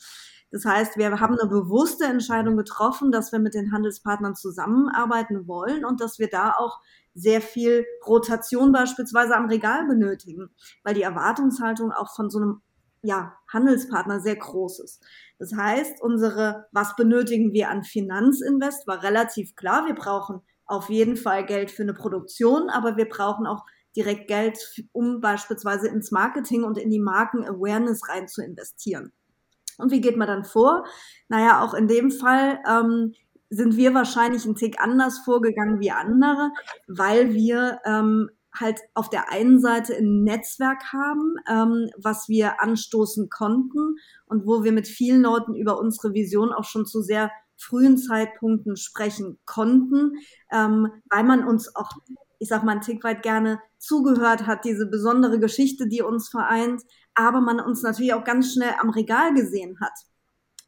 [0.50, 5.84] Das heißt, wir haben eine bewusste Entscheidung getroffen, dass wir mit den Handelspartnern zusammenarbeiten wollen
[5.84, 6.80] und dass wir da auch
[7.12, 10.50] sehr viel Rotation beispielsweise am Regal benötigen,
[10.84, 12.62] weil die Erwartungshaltung auch von so einem
[13.02, 15.04] ja, Handelspartner sehr groß ist.
[15.38, 19.86] Das heißt, unsere, was benötigen wir an Finanzinvest, war relativ klar.
[19.86, 23.64] Wir brauchen auf jeden Fall Geld für eine Produktion, aber wir brauchen auch
[23.96, 24.58] direkt Geld,
[24.92, 29.12] um beispielsweise ins Marketing und in die Marken-Awareness rein zu investieren.
[29.78, 30.84] Und wie geht man dann vor?
[31.28, 33.12] Naja, auch in dem Fall ähm,
[33.50, 36.50] sind wir wahrscheinlich ein Tick anders vorgegangen wie andere,
[36.86, 43.28] weil wir ähm, halt auf der einen Seite ein Netzwerk haben, ähm, was wir anstoßen
[43.28, 47.98] konnten und wo wir mit vielen Leuten über unsere Vision auch schon zu sehr frühen
[47.98, 50.12] Zeitpunkten sprechen konnten,
[50.52, 51.90] ähm, weil man uns auch,
[52.44, 56.82] ich sag mal, ein Tick weit gerne zugehört hat, diese besondere Geschichte, die uns vereint,
[57.14, 59.94] aber man uns natürlich auch ganz schnell am Regal gesehen hat.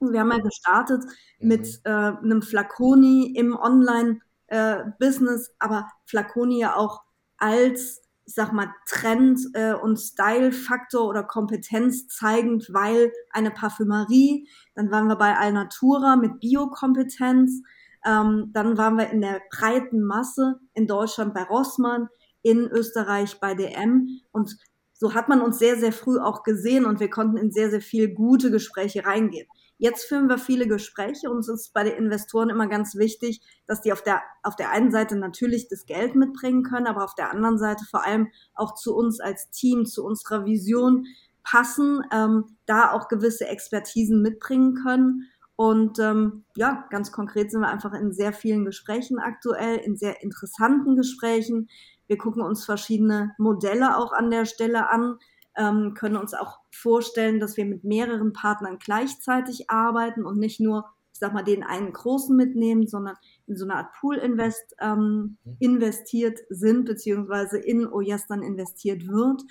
[0.01, 1.05] Wir haben ja gestartet
[1.39, 1.49] mhm.
[1.49, 7.03] mit äh, einem Flaconi im Online-Business, äh, aber Flaconi ja auch
[7.37, 14.91] als, ich sag mal, Trend äh, und Style-Faktor oder Kompetenz zeigend, weil eine Parfümerie, dann
[14.91, 17.61] waren wir bei Alnatura mit Biokompetenz,
[18.07, 22.09] ähm, dann waren wir in der breiten Masse in Deutschland bei Rossmann,
[22.43, 24.57] in Österreich bei DM und
[24.99, 27.83] so hat man uns sehr, sehr früh auch gesehen und wir konnten in sehr, sehr
[27.83, 29.47] viel gute Gespräche reingehen.
[29.79, 33.83] Jetzt führen wir viele Gespräche und es ist bei den Investoren immer ganz wichtig, dass
[33.83, 37.31] die auf der, auf der einen Seite natürlich das Geld mitbringen können, aber auf der
[37.31, 41.05] anderen Seite vor allem auch zu uns als Team, zu unserer Vision
[41.45, 45.31] passen, ähm, da auch gewisse Expertisen mitbringen können.
[45.57, 50.23] Und ähm, ja, ganz konkret sind wir einfach in sehr vielen Gesprächen aktuell, in sehr
[50.23, 51.69] interessanten Gesprächen.
[52.07, 55.19] Wir gucken uns verschiedene Modelle auch an der Stelle an
[55.57, 60.85] ähm, können uns auch vorstellen, dass wir mit mehreren Partnern gleichzeitig arbeiten und nicht nur,
[61.13, 65.57] ich sag mal, den einen großen mitnehmen, sondern in so eine Art Pool-Invest ähm, mhm.
[65.59, 69.43] investiert sind, beziehungsweise in OYES dann investiert wird.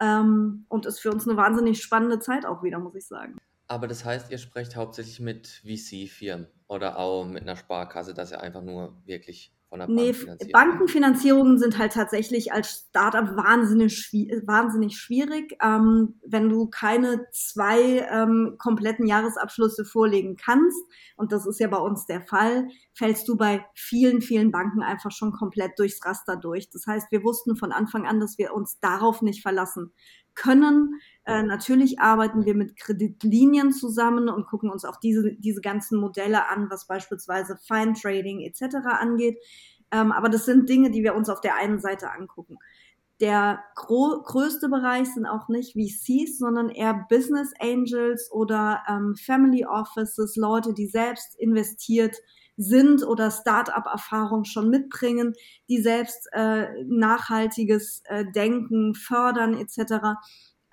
[0.00, 3.36] Ähm, und ist für uns eine wahnsinnig spannende Zeit auch wieder, muss ich sagen.
[3.66, 8.40] Aber das heißt, ihr sprecht hauptsächlich mit VC-Firmen oder auch mit einer Sparkasse, dass ihr
[8.40, 10.52] einfach nur wirklich von der Bank nee, finanziert?
[10.52, 14.12] Bankenfinanzierungen sind halt tatsächlich als Startup wahnsinnig,
[14.46, 15.56] wahnsinnig schwierig.
[15.62, 20.78] Ähm, wenn du keine zwei ähm, kompletten Jahresabschlüsse vorlegen kannst,
[21.16, 25.10] und das ist ja bei uns der Fall, fällst du bei vielen, vielen Banken einfach
[25.10, 26.70] schon komplett durchs Raster durch.
[26.70, 29.92] Das heißt, wir wussten von Anfang an, dass wir uns darauf nicht verlassen
[30.34, 31.00] können.
[31.26, 36.48] Äh, natürlich arbeiten wir mit Kreditlinien zusammen und gucken uns auch diese, diese ganzen Modelle
[36.48, 38.76] an, was beispielsweise Fine Trading etc.
[39.00, 39.38] angeht.
[39.90, 42.58] Ähm, aber das sind Dinge, die wir uns auf der einen Seite angucken.
[43.20, 50.34] Der größte Bereich sind auch nicht VCs, sondern eher Business Angels oder ähm, Family Offices,
[50.36, 52.16] Leute, die selbst investiert
[52.56, 55.32] sind oder Start-up-Erfahrung schon mitbringen,
[55.68, 60.18] die selbst äh, nachhaltiges äh, Denken fördern etc.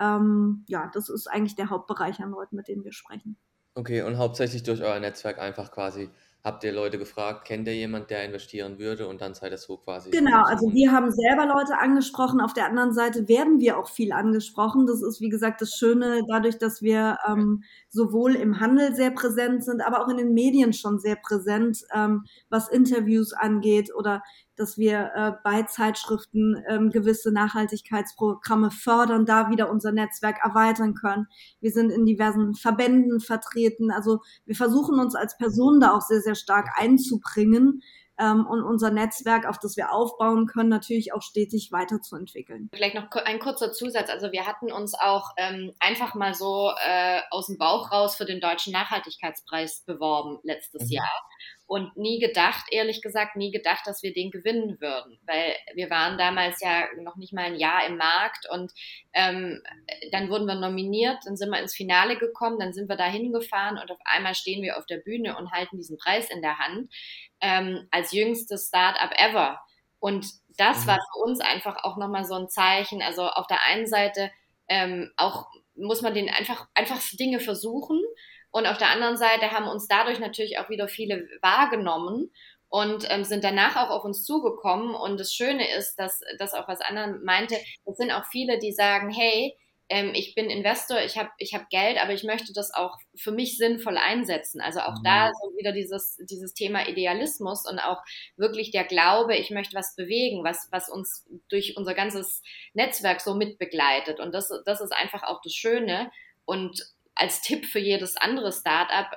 [0.01, 3.37] Ähm, ja, das ist eigentlich der Hauptbereich an Leuten, mit denen wir sprechen.
[3.75, 6.09] Okay, und hauptsächlich durch euer Netzwerk einfach quasi
[6.43, 9.77] habt ihr Leute gefragt, kennt ihr jemand, der investieren würde und dann seid ihr so
[9.77, 10.09] quasi.
[10.09, 12.41] Genau, also wir haben selber Leute angesprochen.
[12.41, 14.87] Auf der anderen Seite werden wir auch viel angesprochen.
[14.87, 19.63] Das ist, wie gesagt, das Schöne dadurch, dass wir ähm, sowohl im Handel sehr präsent
[19.63, 24.23] sind, aber auch in den Medien schon sehr präsent, ähm, was Interviews angeht oder
[24.61, 31.27] dass wir äh, bei Zeitschriften ähm, gewisse Nachhaltigkeitsprogramme fördern, da wieder unser Netzwerk erweitern können.
[31.59, 33.91] Wir sind in diversen Verbänden vertreten.
[33.91, 37.81] Also wir versuchen uns als Personen da auch sehr, sehr stark einzubringen,
[38.21, 42.69] ähm, und unser Netzwerk, auf das wir aufbauen können, natürlich auch stetig weiterzuentwickeln.
[42.73, 44.09] Vielleicht noch ein kurzer Zusatz.
[44.09, 48.25] Also wir hatten uns auch ähm, einfach mal so äh, aus dem Bauch raus für
[48.25, 50.95] den Deutschen Nachhaltigkeitspreis beworben letztes mhm.
[50.95, 51.21] Jahr
[51.71, 56.17] und nie gedacht, ehrlich gesagt, nie gedacht, dass wir den gewinnen würden, weil wir waren
[56.17, 58.73] damals ja noch nicht mal ein Jahr im Markt und
[59.13, 59.63] ähm,
[60.11, 63.77] dann wurden wir nominiert, dann sind wir ins Finale gekommen, dann sind wir da hingefahren
[63.77, 66.93] und auf einmal stehen wir auf der Bühne und halten diesen Preis in der Hand
[67.39, 69.61] ähm, als jüngstes Startup ever.
[70.01, 70.25] Und
[70.57, 70.87] das mhm.
[70.87, 73.01] war für uns einfach auch nochmal so ein Zeichen.
[73.01, 74.29] Also auf der einen Seite
[74.67, 78.01] ähm, auch muss man den einfach, einfach Dinge versuchen
[78.51, 82.31] und auf der anderen Seite haben uns dadurch natürlich auch wieder viele wahrgenommen
[82.67, 84.95] und ähm, sind danach auch auf uns zugekommen.
[84.95, 88.71] Und das Schöne ist, dass das auch was anderes meinte, es sind auch viele, die
[88.71, 89.57] sagen, hey,
[89.91, 93.33] ähm, ich bin Investor, ich habe ich hab Geld, aber ich möchte das auch für
[93.33, 94.61] mich sinnvoll einsetzen.
[94.61, 95.03] Also auch mhm.
[95.03, 98.01] da so wieder dieses, dieses Thema Idealismus und auch
[98.37, 102.41] wirklich der Glaube, ich möchte was bewegen, was, was uns durch unser ganzes
[102.73, 104.21] Netzwerk so mitbegleitet.
[104.21, 106.09] Und das, das ist einfach auch das Schöne.
[106.45, 106.81] Und
[107.21, 109.07] als Tipp für jedes andere Startup,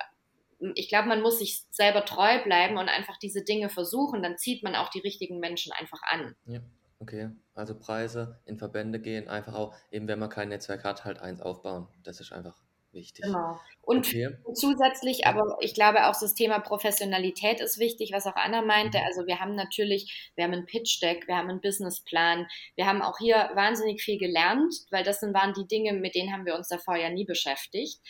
[0.75, 4.63] ich glaube, man muss sich selber treu bleiben und einfach diese Dinge versuchen, dann zieht
[4.63, 6.37] man auch die richtigen Menschen einfach an.
[6.47, 6.61] Ja,
[7.01, 7.31] okay.
[7.55, 11.41] Also Preise in Verbände gehen, einfach auch, eben wenn man kein Netzwerk hat, halt eins
[11.41, 11.89] aufbauen.
[12.03, 12.64] Das ist einfach
[12.95, 13.25] wichtig.
[13.25, 13.61] Genau.
[13.83, 14.37] Und okay.
[14.55, 18.99] zusätzlich, aber ich glaube auch das Thema Professionalität ist wichtig, was auch Anna meinte.
[18.99, 19.05] Mhm.
[19.07, 23.03] Also wir haben natürlich, wir haben ein Pitch Deck, wir haben einen Businessplan, wir haben
[23.03, 26.69] auch hier wahnsinnig viel gelernt, weil das waren die Dinge, mit denen haben wir uns
[26.69, 28.01] davor ja nie beschäftigt.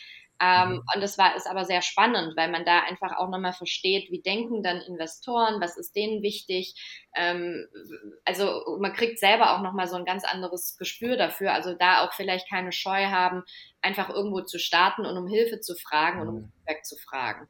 [0.41, 0.83] Ähm, mhm.
[0.93, 4.21] und das war ist aber sehr spannend, weil man da einfach auch nochmal versteht, wie
[4.21, 6.75] denken dann Investoren, was ist denen wichtig.
[7.15, 7.67] Ähm,
[8.25, 11.53] also man kriegt selber auch nochmal so ein ganz anderes Gespür dafür.
[11.53, 13.43] Also da auch vielleicht keine Scheu haben,
[13.81, 16.21] einfach irgendwo zu starten und um Hilfe zu fragen mhm.
[16.21, 16.51] und um mhm.
[16.51, 17.47] Feedback zu fragen.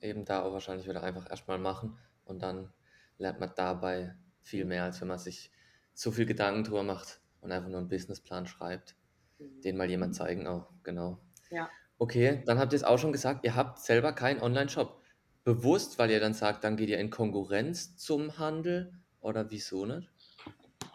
[0.00, 2.72] Eben da auch wahrscheinlich wieder einfach erstmal machen und dann
[3.18, 5.50] lernt man dabei viel mehr, als wenn man sich
[5.92, 8.94] so viel Gedanken drüber macht und einfach nur einen Businessplan schreibt.
[9.38, 9.60] Mhm.
[9.62, 11.18] Den mal jemand zeigen auch, genau.
[11.50, 11.68] Ja.
[11.98, 15.02] Okay, dann habt ihr es auch schon gesagt, ihr habt selber keinen Online-Shop.
[15.44, 20.08] Bewusst, weil ihr dann sagt, dann geht ihr in Konkurrenz zum Handel oder wieso nicht?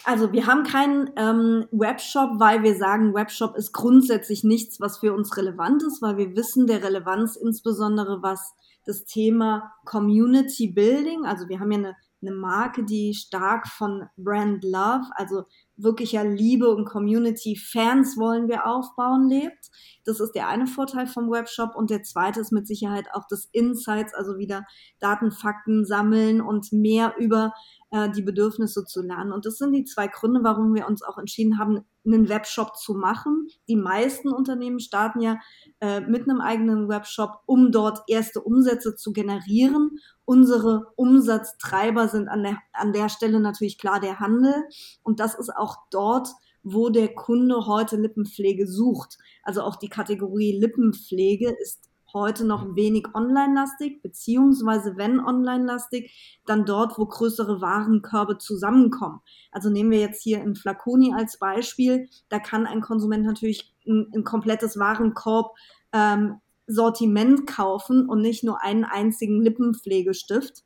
[0.06, 5.14] Also wir haben keinen ähm, Webshop, weil wir sagen, Webshop ist grundsätzlich nichts, was für
[5.14, 8.54] uns relevant ist, weil wir wissen der Relevanz insbesondere was
[8.86, 11.95] das Thema Community Building, also wir haben ja eine,
[12.26, 15.44] eine Marke, die stark von Brand Love, also
[15.76, 19.70] wirklicher Liebe und Community-Fans wollen wir aufbauen lebt.
[20.06, 23.46] Das ist der eine Vorteil vom Webshop und der zweite ist mit Sicherheit auch das
[23.52, 24.66] Insights, also wieder
[25.00, 27.54] Daten, Fakten sammeln und mehr über
[27.92, 29.32] äh, die Bedürfnisse zu lernen.
[29.32, 32.93] Und das sind die zwei Gründe, warum wir uns auch entschieden haben, einen Webshop zu
[32.93, 33.47] machen.
[33.68, 35.38] Die meisten Unternehmen starten ja
[35.80, 39.99] äh, mit einem eigenen Webshop, um dort erste Umsätze zu generieren.
[40.26, 44.54] Unsere Umsatztreiber sind an der, an der Stelle natürlich klar der Handel.
[45.01, 46.30] Und das ist auch dort,
[46.64, 49.18] wo der Kunde heute Lippenpflege sucht.
[49.43, 56.97] Also auch die Kategorie Lippenpflege ist heute noch wenig online-lastig, beziehungsweise wenn online-lastig, dann dort,
[56.97, 59.22] wo größere Warenkörbe zusammenkommen.
[59.51, 64.11] Also nehmen wir jetzt hier in Flaconi als Beispiel, da kann ein Konsument natürlich ein,
[64.14, 65.55] ein komplettes Warenkorb
[65.91, 70.64] ähm, Sortiment kaufen und nicht nur einen einzigen Lippenpflegestift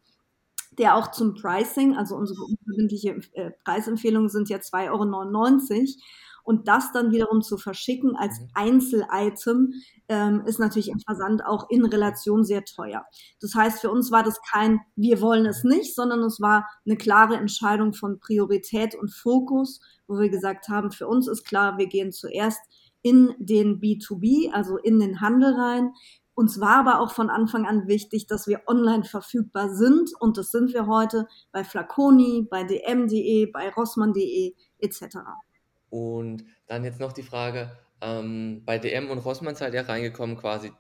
[0.78, 5.06] der auch zum Pricing, also unsere unverbindliche äh, Preisempfehlungen sind ja 2,99 Euro
[6.48, 8.48] und das dann wiederum zu verschicken als mhm.
[8.54, 9.74] Einzelitem
[10.08, 13.06] ähm, ist natürlich im Versand auch in Relation sehr teuer.
[13.42, 16.96] Das heißt, für uns war das kein Wir wollen es nicht, sondern es war eine
[16.96, 21.88] klare Entscheidung von Priorität und Fokus, wo wir gesagt haben, für uns ist klar, wir
[21.88, 22.62] gehen zuerst
[23.02, 25.92] in den B2B, also in den Handel rein.
[26.34, 30.52] Uns war aber auch von Anfang an wichtig, dass wir online verfügbar sind und das
[30.52, 35.18] sind wir heute bei Flaconi, bei dm.de, bei rossmann.de etc.
[35.90, 37.72] Und dann jetzt noch die Frage,
[38.02, 40.72] ähm, bei DM und Rossmann seid ihr reingekommen quasi,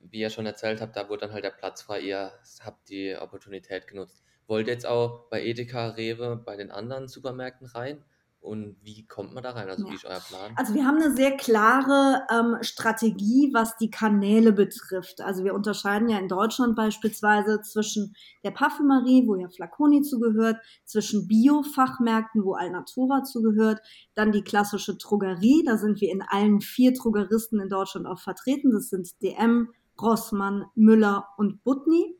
[0.00, 2.32] wie ihr schon erzählt habt, da wurde dann halt der Platz frei, ihr
[2.64, 4.22] habt die Opportunität genutzt.
[4.46, 8.04] Wollt ihr jetzt auch bei Edeka, Rewe, bei den anderen Supermärkten rein?
[8.42, 9.68] Und wie kommt man da rein?
[9.68, 9.90] Also, ja.
[9.90, 10.52] wie ist euer Plan?
[10.56, 15.20] Also, wir haben eine sehr klare ähm, Strategie, was die Kanäle betrifft.
[15.20, 21.28] Also, wir unterscheiden ja in Deutschland beispielsweise zwischen der Parfümerie, wo ja Flaconi zugehört, zwischen
[21.28, 23.80] Bio-Fachmärkten, wo Alnatura zugehört,
[24.16, 25.62] dann die klassische Drogerie.
[25.64, 28.72] Da sind wir in allen vier Drogeristen in Deutschland auch vertreten.
[28.72, 29.68] Das sind DM,
[30.00, 32.18] Rossmann, Müller und Butni.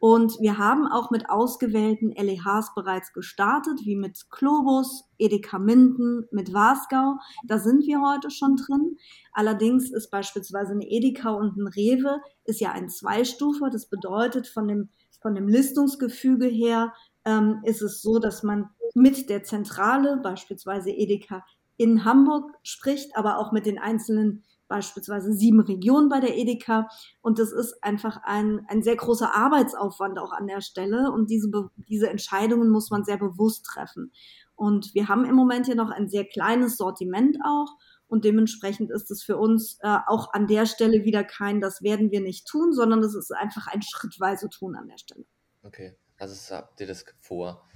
[0.00, 6.52] Und wir haben auch mit ausgewählten LEHs bereits gestartet, wie mit Globus, Edeka Minden, mit
[6.52, 7.16] Wasgau.
[7.46, 8.96] Da sind wir heute schon drin.
[9.32, 13.70] Allerdings ist beispielsweise eine Edeka und ein Rewe ist ja ein Zweistufer.
[13.70, 14.88] Das bedeutet von dem,
[15.20, 16.92] von dem Listungsgefüge her
[17.24, 21.44] ähm, ist es so, dass man mit der Zentrale, beispielsweise Edeka
[21.76, 26.88] in Hamburg spricht, aber auch mit den einzelnen beispielsweise sieben Regionen bei der Edeka.
[27.20, 31.10] Und das ist einfach ein, ein sehr großer Arbeitsaufwand auch an der Stelle.
[31.10, 34.12] Und diese, diese Entscheidungen muss man sehr bewusst treffen.
[34.54, 37.68] Und wir haben im Moment ja noch ein sehr kleines Sortiment auch.
[38.08, 42.10] Und dementsprechend ist es für uns äh, auch an der Stelle wieder kein, das werden
[42.10, 45.24] wir nicht tun, sondern es ist einfach ein schrittweise tun an der Stelle.
[45.62, 47.67] Okay, also habt ihr das vor?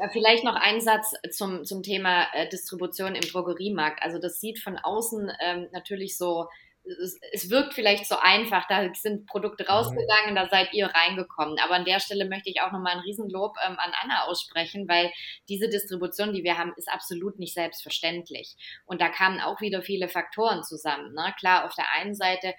[0.00, 4.02] Ja, vielleicht noch ein Satz zum, zum Thema äh, Distribution im Drogeriemarkt.
[4.02, 6.48] Also das sieht von außen ähm, natürlich so,
[6.84, 9.70] es, es, wirkt vielleicht so einfach, da sind Produkte mhm.
[9.70, 11.58] rausgegangen, da seid ihr reingekommen.
[11.62, 15.12] Aber an der Stelle möchte ich auch nochmal ein Riesenlob ähm, an Anna aussprechen, weil
[15.50, 18.56] diese Distribution, die wir haben, ist absolut nicht selbstverständlich.
[18.86, 21.12] Und da kamen auch wieder viele Faktoren zusammen.
[21.12, 21.34] Ne?
[21.38, 22.54] Klar, auf der einen Seite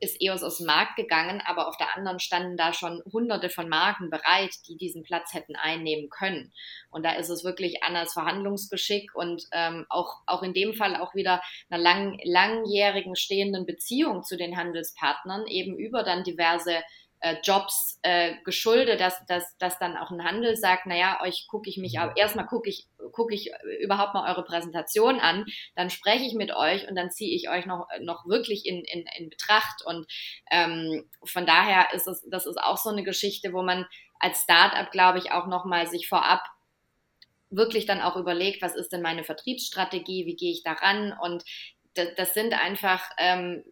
[0.00, 3.68] ist EOS aus dem Markt gegangen, aber auf der anderen standen da schon hunderte von
[3.68, 6.52] Marken bereit, die diesen Platz hätten einnehmen können.
[6.90, 11.14] Und da ist es wirklich Annas Verhandlungsgeschick und ähm, auch, auch in dem Fall auch
[11.14, 16.82] wieder einer lang, langjährigen stehenden Beziehung zu den Handelspartnern, eben über dann diverse
[17.22, 21.70] äh, Jobs äh, geschuldet, dass, dass, dass dann auch ein Handel sagt, naja, euch gucke
[21.70, 25.46] ich mich, aber erstmal gucke ich, gucke ich überhaupt mal eure Präsentation an,
[25.76, 29.04] dann spreche ich mit euch und dann ziehe ich euch noch, noch wirklich in, in,
[29.16, 29.84] in Betracht.
[29.86, 30.06] Und
[30.50, 33.86] ähm, von daher ist es, das ist auch so eine Geschichte, wo man
[34.18, 36.42] als Startup, glaube ich, auch nochmal sich vorab
[37.50, 41.44] wirklich dann auch überlegt, was ist denn meine Vertriebsstrategie, wie gehe ich daran und
[41.94, 43.64] das, das sind einfach, ähm,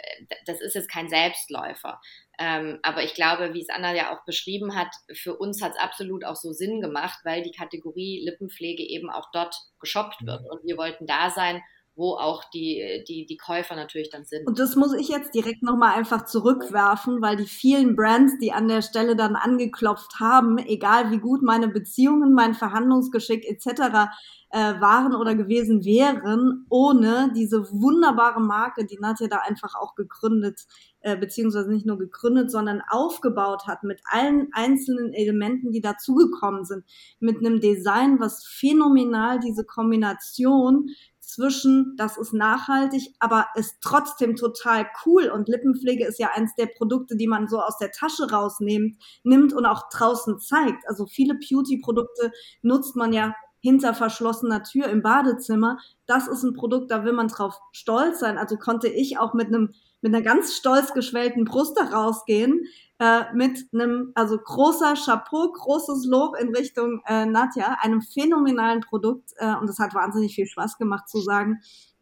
[0.46, 2.00] das ist jetzt kein Selbstläufer.
[2.38, 5.78] Ähm, aber ich glaube, wie es Anna ja auch beschrieben hat, für uns hat es
[5.78, 10.42] absolut auch so Sinn gemacht, weil die Kategorie Lippenpflege eben auch dort geshoppt wird.
[10.50, 11.62] Und wir wollten da sein,
[12.00, 14.46] wo auch die, die, die Käufer natürlich dann sind.
[14.46, 18.68] Und das muss ich jetzt direkt nochmal einfach zurückwerfen, weil die vielen Brands, die an
[18.68, 24.08] der Stelle dann angeklopft haben, egal wie gut meine Beziehungen, mein Verhandlungsgeschick etc.,
[24.52, 30.66] äh, waren oder gewesen wären, ohne diese wunderbare Marke, die Nadja da einfach auch gegründet,
[31.02, 36.84] äh, beziehungsweise nicht nur gegründet, sondern aufgebaut hat mit allen einzelnen Elementen, die dazugekommen sind,
[37.20, 40.90] mit einem Design, was phänomenal diese Kombination
[41.32, 45.30] zwischen, das ist nachhaltig, aber ist trotzdem total cool.
[45.30, 49.52] Und Lippenpflege ist ja eins der Produkte, die man so aus der Tasche rausnimmt, nimmt
[49.52, 50.88] und auch draußen zeigt.
[50.88, 55.78] Also viele Beauty-Produkte nutzt man ja hinter verschlossener Tür im Badezimmer.
[56.06, 58.38] Das ist ein Produkt, da will man drauf stolz sein.
[58.38, 59.72] Also konnte ich auch mit einem
[60.02, 62.64] mit einer ganz stolz geschwellten Brust da rausgehen,
[63.00, 69.30] äh, mit einem, also großer Chapeau, großes Lob in Richtung äh, Nadja, einem phänomenalen Produkt.
[69.38, 71.60] Äh, und es hat wahnsinnig viel Spaß gemacht zu sagen,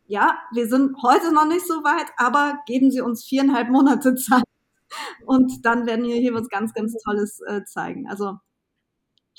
[0.09, 4.43] ja, wir sind heute noch nicht so weit, aber geben Sie uns viereinhalb Monate Zeit.
[5.25, 8.09] Und dann werden wir hier was ganz, ganz Tolles äh, zeigen.
[8.09, 8.39] Also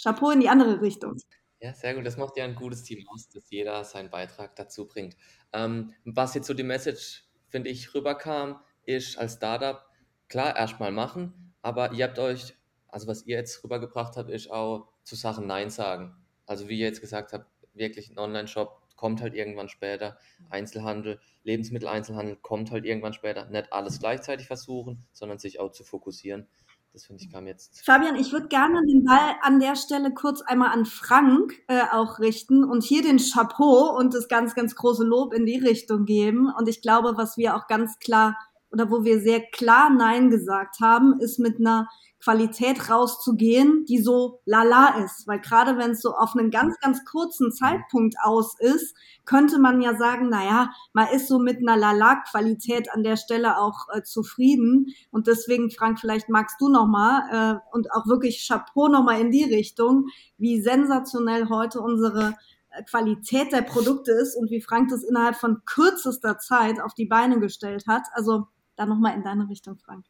[0.02, 1.18] Chapeau in die andere Richtung.
[1.60, 2.06] Ja, sehr gut.
[2.06, 5.18] Das macht ja ein gutes Team aus, dass jeder seinen Beitrag dazu bringt.
[5.52, 9.84] Ähm, was jetzt so die Message, finde ich, rüberkam, ist als Startup,
[10.30, 12.56] klar, erstmal machen, aber ihr habt euch,
[12.88, 16.16] also was ihr jetzt rübergebracht habt, ist auch zu Sachen Nein sagen.
[16.46, 20.18] Also wie ihr jetzt gesagt habt, wirklich ein Online-Shop kommt halt irgendwann später,
[20.50, 23.46] Einzelhandel, Lebensmitteleinzelhandel kommt halt irgendwann später.
[23.46, 26.48] Nicht alles gleichzeitig versuchen, sondern sich auch zu fokussieren.
[26.92, 27.86] Das finde ich kam jetzt.
[27.86, 32.20] Fabian, ich würde gerne den Ball an der Stelle kurz einmal an Frank äh, auch
[32.20, 36.52] richten und hier den Chapeau und das ganz, ganz große Lob in die Richtung geben.
[36.58, 38.38] Und ich glaube, was wir auch ganz klar
[38.72, 41.88] oder wo wir sehr klar Nein gesagt haben, ist mit einer
[42.22, 45.26] Qualität rauszugehen, die so lala ist.
[45.26, 48.96] Weil gerade wenn es so auf einen ganz, ganz kurzen Zeitpunkt aus ist,
[49.26, 53.88] könnte man ja sagen, naja, man ist so mit einer lala-Qualität an der Stelle auch
[53.94, 54.88] äh, zufrieden.
[55.12, 59.46] Und deswegen, Frank, vielleicht magst du nochmal äh, und auch wirklich Chapeau nochmal in die
[59.46, 60.08] Richtung,
[60.38, 62.36] wie sensationell heute unsere
[62.72, 67.06] äh, Qualität der Produkte ist und wie Frank das innerhalb von kürzester Zeit auf die
[67.06, 68.04] Beine gestellt hat.
[68.12, 68.48] Also
[68.80, 70.06] da nochmal in deine Richtung, Frank.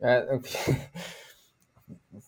[0.00, 0.22] Ja,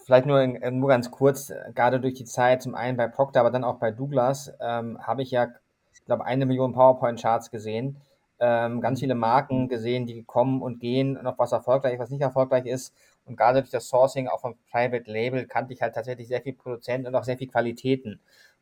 [0.04, 3.64] vielleicht nur, nur ganz kurz, gerade durch die Zeit, zum einen bei Procter, aber dann
[3.64, 5.48] auch bei Douglas, ähm, habe ich ja,
[5.92, 8.00] ich glaube, eine Million PowerPoint-Charts gesehen,
[8.40, 12.66] ähm, ganz viele Marken gesehen, die kommen und gehen, noch was erfolgreich, was nicht erfolgreich
[12.66, 12.94] ist.
[13.26, 16.54] Und gerade durch das Sourcing auch von Private Label kannte ich halt tatsächlich sehr viel
[16.54, 18.20] Produzenten und auch sehr viel Qualitäten.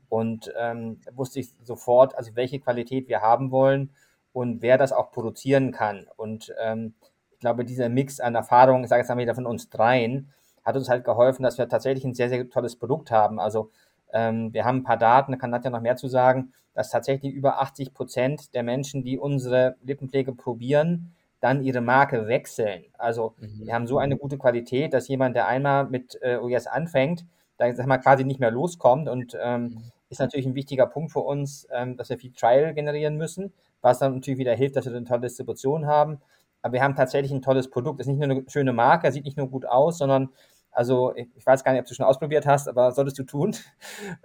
[0.09, 3.91] Und ähm, wusste ich sofort, also welche Qualität wir haben wollen
[4.37, 6.09] und wer das auch produzieren kann.
[6.19, 6.93] Und ähm,
[7.31, 10.31] ich glaube, dieser Mix an Erfahrungen, ich sage jetzt mal wieder von uns dreien,
[10.63, 13.41] hat uns halt geholfen, dass wir tatsächlich ein sehr, sehr tolles Produkt haben.
[13.41, 13.71] Also
[14.13, 17.33] ähm, wir haben ein paar Daten, da kann Nadja noch mehr zu sagen, dass tatsächlich
[17.33, 22.85] über 80 Prozent der Menschen, die unsere Lippenpflege probieren, dann ihre Marke wechseln.
[22.99, 23.65] Also mhm.
[23.65, 27.25] wir haben so eine gute Qualität, dass jemand, der einmal mit äh, OES anfängt,
[27.57, 29.09] da sag mal, quasi nicht mehr loskommt.
[29.09, 29.83] Und ähm, mhm.
[30.11, 33.55] ist natürlich ein wichtiger Punkt für uns, ähm, dass wir viel Trial generieren müssen,
[33.87, 36.19] was dann natürlich wieder hilft, dass wir eine tolle Distribution haben.
[36.61, 38.01] Aber wir haben tatsächlich ein tolles Produkt.
[38.01, 40.31] Es ist nicht nur eine schöne Marke, sieht nicht nur gut aus, sondern
[40.73, 43.57] also ich weiß gar nicht, ob du schon ausprobiert hast, aber solltest du tun.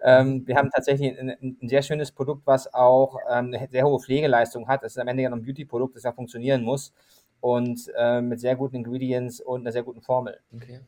[0.03, 3.99] Ähm, wir haben tatsächlich ein, ein, sehr schönes Produkt, was auch ähm, eine sehr hohe
[3.99, 4.84] Pflegeleistung hat.
[4.84, 6.91] Das ist am Ende ja noch ein Beauty-Produkt, das ja funktionieren muss
[7.39, 10.39] und äh, mit sehr guten Ingredients und einer sehr guten Formel.
[10.53, 10.82] Okay.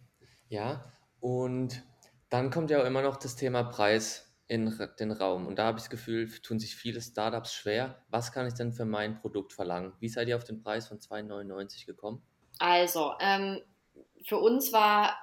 [0.49, 0.83] Ja,
[1.19, 1.83] und
[2.29, 5.47] dann kommt ja auch immer noch das Thema Preis in den Raum.
[5.47, 8.03] Und da habe ich das Gefühl, tun sich viele Startups schwer.
[8.09, 9.93] Was kann ich denn für mein Produkt verlangen?
[9.99, 12.21] Wie seid ihr auf den Preis von 2,99 gekommen?
[12.59, 13.61] Also, ähm,
[14.25, 15.17] für uns war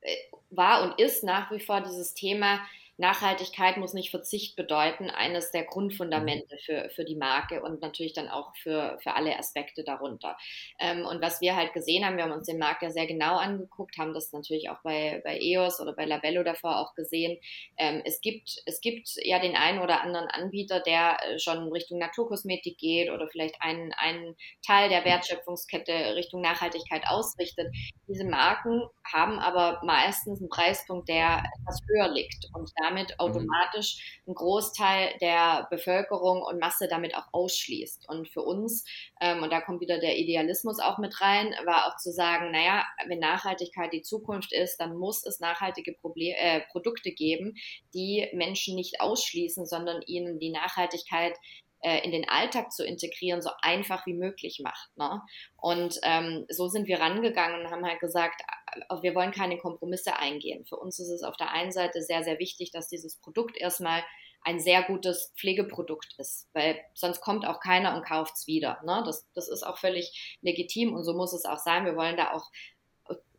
[0.00, 0.16] äh,
[0.50, 2.60] war und ist nach wie vor dieses Thema,
[3.02, 8.28] Nachhaltigkeit muss nicht Verzicht bedeuten, eines der Grundfundamente für, für die Marke und natürlich dann
[8.28, 10.36] auch für, für alle Aspekte darunter.
[10.78, 13.38] Ähm, und was wir halt gesehen haben, wir haben uns den Markt ja sehr genau
[13.38, 17.38] angeguckt, haben das natürlich auch bei, bei EOS oder bei Labello davor auch gesehen.
[17.76, 21.98] Ähm, es, gibt, es gibt ja den einen oder anderen Anbieter, der äh, schon Richtung
[21.98, 27.66] Naturkosmetik geht oder vielleicht einen, einen Teil der Wertschöpfungskette Richtung Nachhaltigkeit ausrichtet.
[28.06, 28.82] Diese Marken
[29.12, 33.18] haben aber meistens einen Preispunkt, der etwas höher liegt und damit mhm.
[33.18, 38.08] automatisch einen Großteil der Bevölkerung und Masse damit auch ausschließt.
[38.08, 38.84] Und für uns,
[39.20, 42.84] ähm, und da kommt wieder der Idealismus auch mit rein, war auch zu sagen, naja,
[43.06, 47.54] wenn Nachhaltigkeit die Zukunft ist, dann muss es nachhaltige Proble äh, Produkte geben,
[47.94, 51.36] die Menschen nicht ausschließen, sondern ihnen die Nachhaltigkeit
[51.82, 54.96] äh, in den Alltag zu integrieren, so einfach wie möglich macht.
[54.96, 55.20] Ne?
[55.56, 58.40] Und ähm, so sind wir rangegangen und haben halt gesagt,
[58.72, 60.64] äh, wir wollen keine Kompromisse eingehen.
[60.64, 64.02] Für uns ist es auf der einen Seite sehr, sehr wichtig, dass dieses Produkt erstmal
[64.44, 68.80] ein sehr gutes Pflegeprodukt ist, weil sonst kommt auch keiner und kauft es wieder.
[68.84, 69.02] Ne?
[69.04, 71.84] Das, das ist auch völlig legitim und so muss es auch sein.
[71.84, 72.50] Wir wollen da auch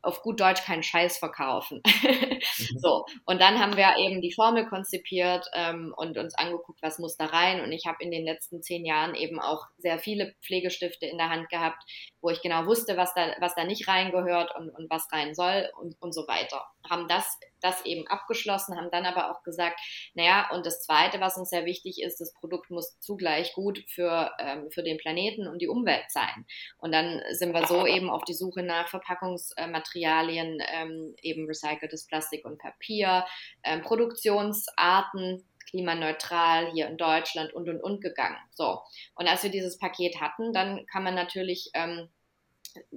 [0.03, 1.81] auf gut Deutsch keinen Scheiß verkaufen.
[1.85, 2.39] Mhm.
[2.77, 7.17] so, und dann haben wir eben die Formel konzipiert ähm, und uns angeguckt, was muss
[7.17, 7.61] da rein.
[7.61, 11.29] Und ich habe in den letzten zehn Jahren eben auch sehr viele Pflegestifte in der
[11.29, 11.81] Hand gehabt,
[12.21, 15.69] wo ich genau wusste, was da, was da nicht reingehört und, und was rein soll
[15.79, 16.65] und, und so weiter.
[16.89, 19.79] Haben das, das eben abgeschlossen, haben dann aber auch gesagt,
[20.13, 24.31] naja, und das Zweite, was uns sehr wichtig ist, das Produkt muss zugleich gut für,
[24.39, 26.45] ähm, für den Planeten und die Umwelt sein.
[26.77, 32.45] Und dann sind wir so eben auf die Suche nach Verpackungsmaterialien, ähm, eben recyceltes Plastik
[32.45, 33.25] und Papier,
[33.63, 38.37] ähm, Produktionsarten, klimaneutral hier in Deutschland und und und gegangen.
[38.51, 38.79] So.
[39.15, 42.09] Und als wir dieses Paket hatten, dann kann man natürlich ähm,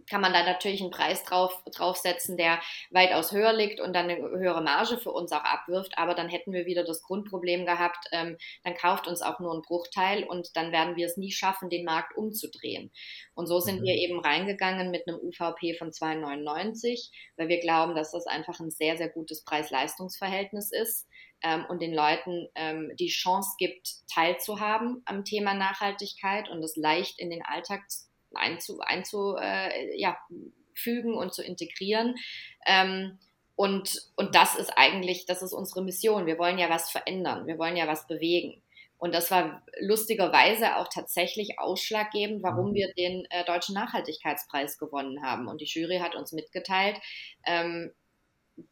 [0.08, 2.60] kann man da natürlich einen Preis drauf, draufsetzen, der
[2.90, 5.98] weitaus höher liegt und dann eine höhere Marge für uns auch abwirft.
[5.98, 9.62] Aber dann hätten wir wieder das Grundproblem gehabt, ähm, dann kauft uns auch nur ein
[9.62, 12.90] Bruchteil und dann werden wir es nie schaffen, den Markt umzudrehen.
[13.34, 13.84] Und so sind mhm.
[13.84, 18.70] wir eben reingegangen mit einem UVP von 2,99, weil wir glauben, dass das einfach ein
[18.70, 21.06] sehr, sehr gutes Preis-Leistungs-Verhältnis ist
[21.42, 27.18] ähm, und den Leuten ähm, die Chance gibt, teilzuhaben am Thema Nachhaltigkeit und es leicht
[27.18, 27.82] in den Alltag
[28.38, 30.16] einzu, einzu äh, ja,
[30.74, 32.14] fügen und zu integrieren.
[32.66, 33.18] Ähm,
[33.56, 36.26] und, und das ist eigentlich, das ist unsere Mission.
[36.26, 38.62] Wir wollen ja was verändern, wir wollen ja was bewegen.
[38.98, 45.48] Und das war lustigerweise auch tatsächlich ausschlaggebend, warum wir den äh, Deutschen Nachhaltigkeitspreis gewonnen haben.
[45.48, 46.98] Und die Jury hat uns mitgeteilt,
[47.46, 47.92] ähm,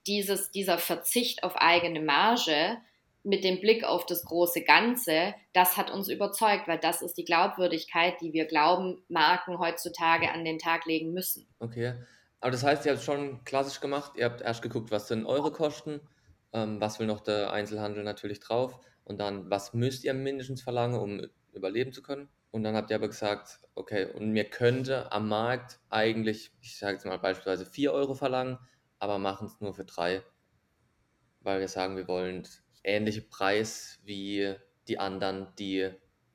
[0.07, 2.79] dieses, dieser Verzicht auf eigene Marge
[3.25, 7.25] mit dem Blick auf das große Ganze, das hat uns überzeugt, weil das ist die
[7.25, 11.49] Glaubwürdigkeit, die wir glauben, Marken heutzutage an den Tag legen müssen.
[11.59, 11.95] Okay,
[12.41, 15.25] aber das heißt, ihr habt es schon klassisch gemacht, ihr habt erst geguckt, was sind
[15.25, 16.01] eure Kosten,
[16.53, 21.01] ähm, was will noch der Einzelhandel natürlich drauf und dann, was müsst ihr mindestens verlangen,
[21.01, 22.29] um überleben zu können.
[22.51, 26.93] Und dann habt ihr aber gesagt, okay, und mir könnte am Markt eigentlich, ich sage
[26.95, 28.59] jetzt mal beispielsweise 4 Euro verlangen,
[28.99, 30.23] aber machen es nur für 3,
[31.41, 32.47] weil wir sagen, wir wollen
[32.85, 34.55] ähnliche Preis wie
[34.89, 35.91] die anderen, die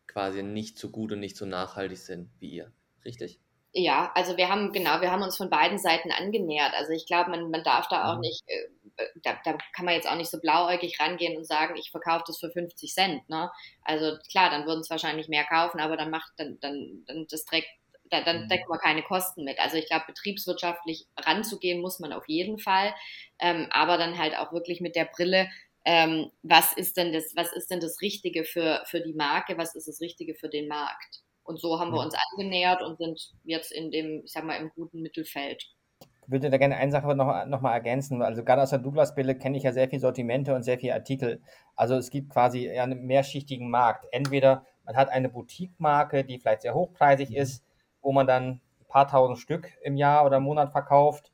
[0.07, 2.71] quasi nicht so gut und nicht so nachhaltig sind wie ihr.
[3.05, 3.39] Richtig?
[3.71, 6.73] Ja, also wir haben, genau, wir haben uns von beiden Seiten angenähert.
[6.73, 8.21] Also ich glaube, man, man darf da auch mhm.
[8.21, 11.91] nicht, äh, da, da kann man jetzt auch nicht so blauäugig rangehen und sagen, ich
[11.91, 13.29] verkaufe das für 50 Cent.
[13.29, 13.51] Ne?
[13.83, 17.45] Also klar, dann würden es wahrscheinlich mehr kaufen, aber dann macht, dann, dann, dann das
[17.45, 17.67] trägt
[18.09, 18.49] da, dann mhm.
[18.49, 19.59] deckt man keine Kosten mit.
[19.59, 22.95] Also ich glaube, betriebswirtschaftlich ranzugehen muss man auf jeden Fall,
[23.39, 25.47] ähm, aber dann halt auch wirklich mit der Brille,
[25.85, 29.75] ähm, was ist denn das, was ist denn das Richtige für, für die Marke, was
[29.75, 31.23] ist das Richtige für den Markt?
[31.43, 34.69] Und so haben wir uns angenähert und sind jetzt in dem, ich sag mal, im
[34.75, 35.63] guten Mittelfeld.
[36.01, 38.21] Ich würde da gerne eine Sache noch, noch mal ergänzen.
[38.21, 41.41] Also gerade aus der Douglas-Brille kenne ich ja sehr viele Sortimente und sehr viele Artikel.
[41.75, 44.05] Also es gibt quasi einen mehrschichtigen Markt.
[44.11, 47.63] Entweder man hat eine Boutique-Marke, die vielleicht sehr hochpreisig ist,
[48.01, 51.31] wo man dann ein paar tausend Stück im Jahr oder im Monat verkauft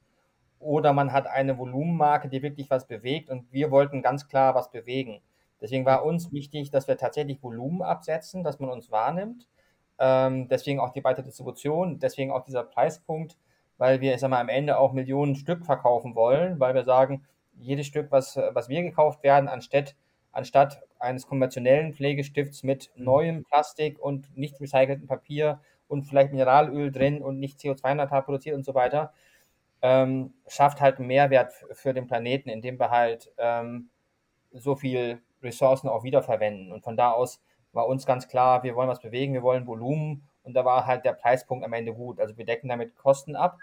[0.65, 4.71] oder man hat eine Volumenmarke, die wirklich was bewegt und wir wollten ganz klar was
[4.71, 5.21] bewegen.
[5.61, 9.47] Deswegen war uns wichtig, dass wir tatsächlich Volumen absetzen, dass man uns wahrnimmt.
[9.99, 13.37] Ähm, deswegen auch die breite Distribution, deswegen auch dieser Preispunkt,
[13.77, 17.23] weil wir, ich sag mal, am Ende auch Millionen Stück verkaufen wollen, weil wir sagen,
[17.57, 19.95] jedes Stück, was, was wir gekauft werden, anstatt,
[20.31, 27.21] anstatt eines konventionellen Pflegestifts mit neuem Plastik und nicht recyceltem Papier und vielleicht Mineralöl drin
[27.21, 29.13] und nicht CO2-neutral produziert und so weiter,
[29.81, 33.89] ähm, schafft halt einen Mehrwert für den Planeten, indem wir halt ähm,
[34.51, 36.71] so viel Ressourcen auch wiederverwenden.
[36.71, 37.41] Und von da aus
[37.73, 40.27] war uns ganz klar, wir wollen was bewegen, wir wollen Volumen.
[40.43, 42.19] Und da war halt der Preispunkt am Ende gut.
[42.19, 43.57] Also wir decken damit Kosten ab,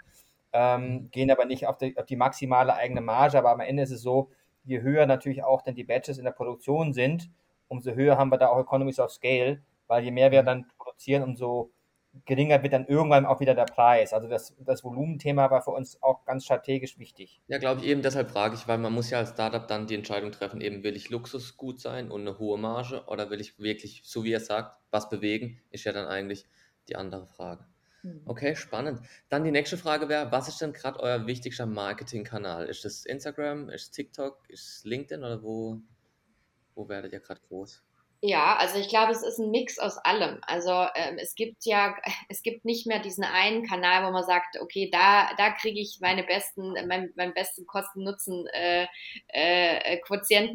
[0.51, 3.91] ähm, gehen aber nicht auf die, auf die maximale eigene Marge, aber am Ende ist
[3.91, 4.29] es so,
[4.63, 7.29] je höher natürlich auch dann die Batches in der Produktion sind,
[7.67, 11.23] umso höher haben wir da auch Economies of Scale, weil je mehr wir dann produzieren,
[11.23, 11.71] umso
[12.25, 14.13] geringer wird dann irgendwann auch wieder der Preis.
[14.13, 17.41] Also das, das Volumenthema war für uns auch ganz strategisch wichtig.
[17.47, 19.95] Ja, glaube ich, eben deshalb frage ich, weil man muss ja als Startup dann die
[19.95, 24.01] Entscheidung treffen, eben will ich Luxusgut sein und eine hohe Marge oder will ich wirklich,
[24.05, 26.45] so wie er sagt, was bewegen, ist ja dann eigentlich
[26.87, 27.65] die andere Frage.
[28.01, 28.21] Hm.
[28.25, 28.99] Okay, spannend.
[29.29, 32.65] Dann die nächste Frage wäre, was ist denn gerade euer wichtigster Marketingkanal?
[32.67, 35.81] Ist es Instagram, ist es TikTok, ist es LinkedIn oder wo,
[36.75, 37.83] wo werdet ihr gerade groß?
[38.25, 40.39] Ja, also ich glaube, es ist ein Mix aus allem.
[40.43, 41.93] Also ähm, es gibt ja,
[42.29, 45.97] es gibt nicht mehr diesen einen Kanal, wo man sagt, okay, da, da kriege ich
[45.99, 48.87] meine besten, mein, mein besten Kosten-Nutzen äh,
[49.27, 49.99] äh,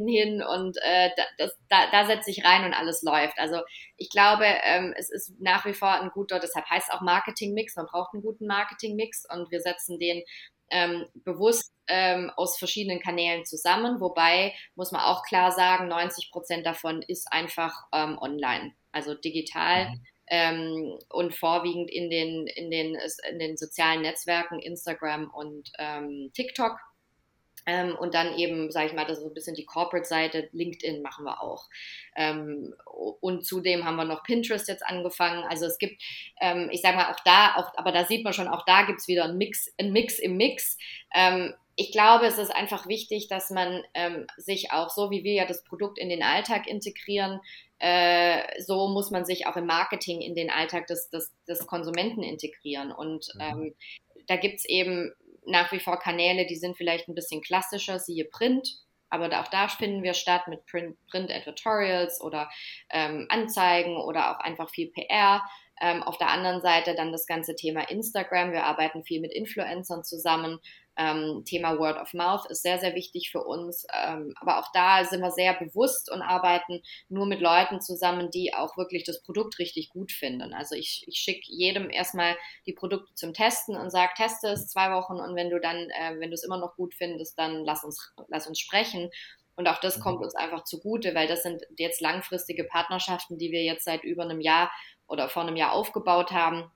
[0.08, 3.38] hin und äh, das, da, da setze ich rein und alles läuft.
[3.38, 3.60] Also
[3.98, 7.76] ich glaube, ähm, es ist nach wie vor ein guter, deshalb heißt es auch Marketing-Mix.
[7.76, 10.22] Man braucht einen guten Marketing-Mix und wir setzen den
[10.70, 14.00] ähm, bewusst ähm, aus verschiedenen Kanälen zusammen.
[14.00, 19.90] Wobei muss man auch klar sagen, 90 Prozent davon ist einfach ähm, online, also digital.
[19.90, 20.04] Mhm.
[20.30, 22.98] Ähm, und vorwiegend in den, in, den,
[23.30, 26.78] in den sozialen Netzwerken Instagram und ähm, TikTok.
[27.68, 31.02] Ähm, und dann eben, sage ich mal, das ist so ein bisschen die Corporate-Seite, LinkedIn
[31.02, 31.68] machen wir auch.
[32.16, 32.74] Ähm,
[33.20, 35.44] und zudem haben wir noch Pinterest jetzt angefangen.
[35.44, 36.02] Also es gibt,
[36.40, 39.00] ähm, ich sage mal, auch da, auch, aber da sieht man schon, auch da gibt
[39.00, 40.78] es wieder einen Mix, einen Mix im Mix.
[41.14, 45.34] Ähm, ich glaube, es ist einfach wichtig, dass man ähm, sich auch so, wie wir
[45.34, 47.38] ja das Produkt in den Alltag integrieren,
[47.80, 52.22] äh, so muss man sich auch im Marketing in den Alltag des, des, des Konsumenten
[52.22, 52.92] integrieren.
[52.92, 53.40] Und mhm.
[53.40, 53.74] ähm,
[54.26, 55.12] da gibt es eben
[55.48, 58.68] nach wie vor Kanäle, die sind vielleicht ein bisschen klassischer, siehe Print,
[59.10, 61.30] aber auch da finden wir statt mit Print, Print
[62.20, 62.50] oder
[62.90, 65.42] ähm, Anzeigen oder auch einfach viel PR.
[65.80, 68.52] Ähm, auf der anderen Seite dann das ganze Thema Instagram.
[68.52, 70.58] Wir arbeiten viel mit Influencern zusammen.
[70.98, 73.86] Ähm, Thema Word of Mouth ist sehr, sehr wichtig für uns.
[73.94, 78.52] Ähm, aber auch da sind wir sehr bewusst und arbeiten nur mit Leuten zusammen, die
[78.52, 80.52] auch wirklich das Produkt richtig gut finden.
[80.52, 82.36] Also ich, ich schicke jedem erstmal
[82.66, 86.18] die Produkte zum Testen und sage, teste es zwei Wochen und wenn du dann, äh,
[86.18, 89.10] wenn du es immer noch gut findest, dann lass uns, lass uns sprechen.
[89.54, 90.02] Und auch das mhm.
[90.02, 94.24] kommt uns einfach zugute, weil das sind jetzt langfristige Partnerschaften, die wir jetzt seit über
[94.24, 94.70] einem Jahr
[95.06, 96.70] oder vor einem Jahr aufgebaut haben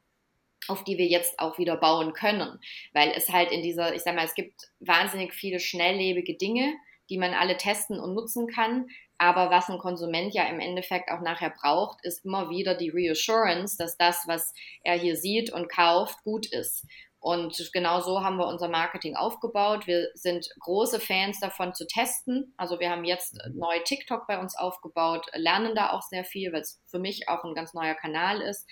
[0.68, 2.58] auf die wir jetzt auch wieder bauen können.
[2.92, 6.74] Weil es halt in dieser, ich sag mal, es gibt wahnsinnig viele schnelllebige Dinge,
[7.10, 8.86] die man alle testen und nutzen kann.
[9.18, 13.76] Aber was ein Konsument ja im Endeffekt auch nachher braucht, ist immer wieder die Reassurance,
[13.76, 14.52] dass das, was
[14.82, 16.86] er hier sieht und kauft, gut ist.
[17.22, 19.86] Und genau so haben wir unser Marketing aufgebaut.
[19.86, 22.52] Wir sind große Fans davon zu testen.
[22.56, 23.60] Also wir haben jetzt mhm.
[23.60, 27.44] neu TikTok bei uns aufgebaut, lernen da auch sehr viel, weil es für mich auch
[27.44, 28.68] ein ganz neuer Kanal ist.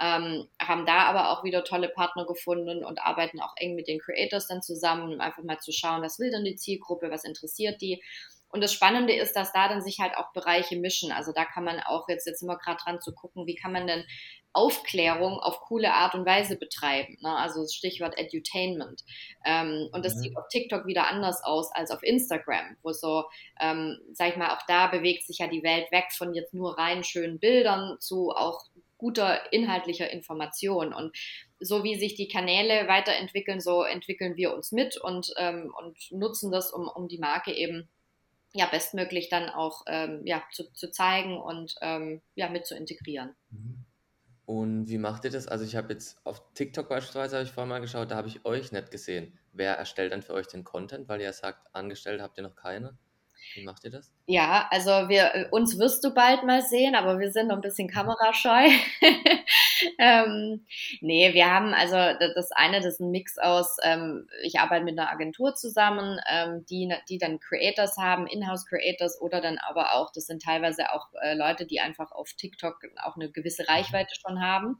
[0.00, 4.00] Ähm, haben da aber auch wieder tolle Partner gefunden und arbeiten auch eng mit den
[4.00, 7.80] Creators dann zusammen, um einfach mal zu schauen, was will denn die Zielgruppe, was interessiert
[7.80, 8.02] die.
[8.54, 11.10] Und das Spannende ist, dass da dann sich halt auch Bereiche mischen.
[11.10, 13.88] Also da kann man auch jetzt, jetzt immer gerade dran zu gucken, wie kann man
[13.88, 14.04] denn
[14.52, 17.18] Aufklärung auf coole Art und Weise betreiben.
[17.20, 17.36] Ne?
[17.36, 19.02] Also Stichwort Edutainment.
[19.44, 20.20] Ähm, und das mhm.
[20.20, 23.24] sieht auf TikTok wieder anders aus als auf Instagram, wo so,
[23.60, 26.78] ähm, sag ich mal, auch da bewegt sich ja die Welt weg von jetzt nur
[26.78, 28.62] rein schönen Bildern zu auch
[28.98, 30.92] guter inhaltlicher Information.
[30.92, 31.16] Und
[31.60, 36.50] so wie sich die Kanäle weiterentwickeln, so entwickeln wir uns mit und, ähm, und nutzen
[36.50, 37.88] das, um, um die Marke eben
[38.52, 43.34] ja bestmöglich dann auch ähm, ja, zu, zu zeigen und ähm, ja, mit zu integrieren.
[43.50, 43.84] Mhm.
[44.46, 45.48] Und wie macht ihr das?
[45.48, 48.44] Also ich habe jetzt auf TikTok beispielsweise, habe ich vorher mal geschaut, da habe ich
[48.44, 49.38] euch nicht gesehen.
[49.52, 51.08] Wer erstellt dann für euch den Content?
[51.08, 52.96] Weil ihr sagt, angestellt habt ihr noch keine.
[53.54, 54.10] Wie macht ihr das?
[54.26, 57.88] Ja, also wir, uns wirst du bald mal sehen, aber wir sind noch ein bisschen
[57.88, 58.68] kamerascheu.
[59.98, 60.66] ähm,
[61.00, 61.96] nee, wir haben also
[62.34, 66.64] das eine, das ist ein Mix aus, ähm, ich arbeite mit einer Agentur zusammen, ähm,
[66.68, 71.34] die, die dann Creators haben, Inhouse-Creators oder dann aber auch, das sind teilweise auch äh,
[71.34, 74.78] Leute, die einfach auf TikTok auch eine gewisse Reichweite schon haben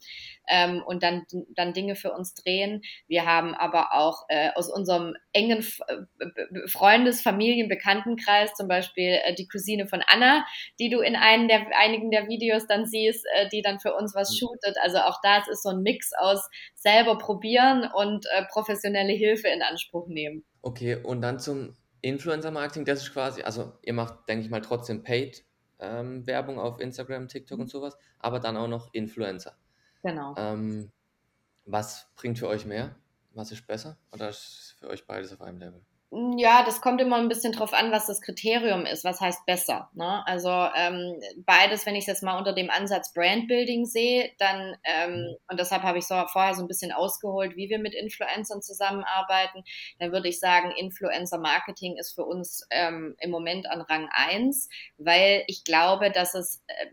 [0.49, 1.25] ähm, und dann,
[1.55, 2.83] dann Dinge für uns drehen.
[3.07, 9.35] Wir haben aber auch äh, aus unserem engen äh, Freundes-, Familien-, Bekanntenkreis zum Beispiel äh,
[9.35, 10.45] die Cousine von Anna,
[10.79, 14.15] die du in einen der, einigen der Videos dann siehst, äh, die dann für uns
[14.15, 14.37] was mhm.
[14.37, 14.77] shootet.
[14.83, 19.63] Also auch das ist so ein Mix aus selber probieren und äh, professionelle Hilfe in
[19.63, 20.45] Anspruch nehmen.
[20.63, 25.03] Okay, und dann zum Influencer-Marketing, das ist quasi, also ihr macht, denke ich mal, trotzdem
[25.03, 25.45] Paid
[25.79, 27.71] ähm, Werbung auf Instagram, TikTok und mhm.
[27.71, 29.57] sowas, aber dann auch noch Influencer.
[30.03, 30.35] Genau.
[30.37, 30.93] Ähm,
[31.65, 32.97] was bringt für euch mehr?
[33.33, 33.99] Was ist besser?
[34.13, 35.85] Oder ist für euch beides auf einem Level?
[36.37, 39.03] Ja, das kommt immer ein bisschen drauf an, was das Kriterium ist.
[39.03, 39.91] Was heißt besser?
[39.95, 40.23] Ne?
[40.27, 45.11] Also ähm, beides, wenn ich es jetzt mal unter dem Ansatz Brandbuilding sehe, dann, ähm,
[45.11, 45.37] mhm.
[45.51, 49.65] und deshalb habe ich so vorher so ein bisschen ausgeholt, wie wir mit Influencern zusammenarbeiten,
[49.99, 54.69] dann würde ich sagen, Influencer Marketing ist für uns ähm, im Moment an Rang 1,
[54.99, 56.87] weil ich glaube, dass es äh,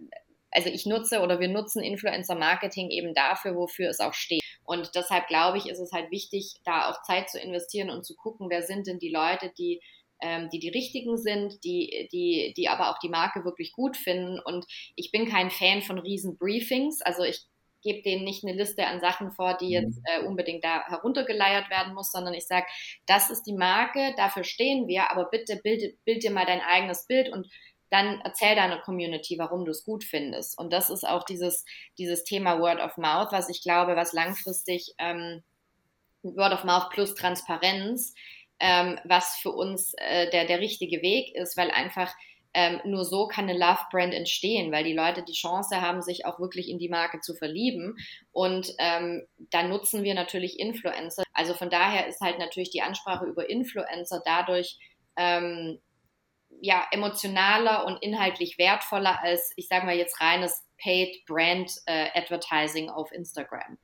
[0.51, 4.40] also ich nutze oder wir nutzen Influencer Marketing eben dafür, wofür es auch steht.
[4.71, 8.15] Und deshalb glaube ich, ist es halt wichtig, da auch Zeit zu investieren und zu
[8.15, 9.81] gucken, wer sind denn die Leute, die
[10.21, 14.39] ähm, die die richtigen sind, die, die, die aber auch die Marke wirklich gut finden.
[14.39, 14.65] Und
[14.95, 17.01] ich bin kein Fan von riesen Briefings.
[17.01, 17.41] Also ich
[17.81, 20.03] gebe denen nicht eine Liste an Sachen vor, die jetzt mhm.
[20.05, 22.67] äh, unbedingt da heruntergeleiert werden muss, sondern ich sage,
[23.07, 27.07] das ist die Marke, dafür stehen wir, aber bitte bild, bild dir mal dein eigenes
[27.07, 27.47] Bild und
[27.91, 30.57] dann erzähl deiner Community, warum du es gut findest.
[30.57, 31.65] Und das ist auch dieses,
[31.97, 35.43] dieses Thema Word of Mouth, was ich glaube, was langfristig ähm,
[36.23, 38.15] Word of Mouth plus Transparenz,
[38.59, 42.13] ähm, was für uns äh, der, der richtige Weg ist, weil einfach
[42.53, 46.25] ähm, nur so kann eine Love Brand entstehen, weil die Leute die Chance haben, sich
[46.25, 47.97] auch wirklich in die Marke zu verlieben.
[48.31, 51.23] Und ähm, dann nutzen wir natürlich Influencer.
[51.33, 54.79] Also von daher ist halt natürlich die Ansprache über Influencer dadurch
[55.17, 55.79] ähm,
[56.61, 62.89] ja, emotionaler und inhaltlich wertvoller als, ich sage mal jetzt reines Paid Brand äh, Advertising
[62.89, 63.77] auf Instagram.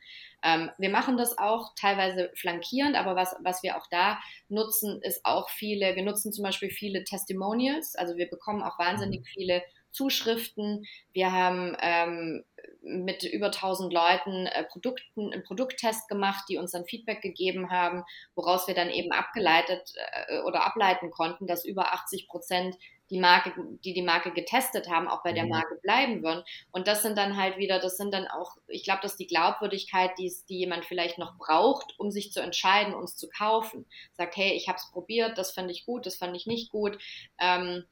[0.43, 4.19] Ähm, wir machen das auch teilweise flankierend, aber was, was wir auch da
[4.49, 9.21] nutzen, ist auch viele, wir nutzen zum Beispiel viele Testimonials, also wir bekommen auch wahnsinnig
[9.21, 9.25] mhm.
[9.25, 9.63] viele
[9.97, 10.85] Zuschriften.
[11.11, 12.43] Wir haben ähm,
[12.83, 18.03] mit über 1000 Leuten äh, Produkten, einen Produkttest gemacht, die uns dann Feedback gegeben haben,
[18.35, 19.93] woraus wir dann eben abgeleitet
[20.27, 22.75] äh, oder ableiten konnten, dass über 80 Prozent
[23.09, 23.53] die Marke,
[23.85, 25.51] die die Marke getestet haben, auch bei der mhm.
[25.51, 26.43] Marke bleiben würden.
[26.71, 29.27] Und das sind dann halt wieder, das sind dann auch, ich glaube, das ist die
[29.27, 33.85] Glaubwürdigkeit, die, die jemand vielleicht noch braucht, um sich zu entscheiden, uns zu kaufen.
[34.13, 36.97] Sagt, hey, ich habe es probiert, das fand ich gut, das fand ich nicht gut.
[37.39, 37.85] Ähm,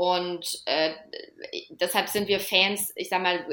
[0.00, 0.94] und äh,
[1.68, 3.44] deshalb sind wir Fans, ich sag mal,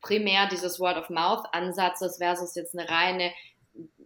[0.00, 3.32] primär dieses Word-of-Mouth-Ansatzes versus jetzt eine reine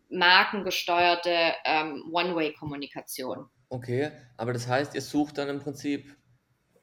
[0.09, 3.51] markengesteuerte ähm, One-Way-Kommunikation.
[3.69, 6.17] Okay, aber das heißt, ihr sucht dann im Prinzip,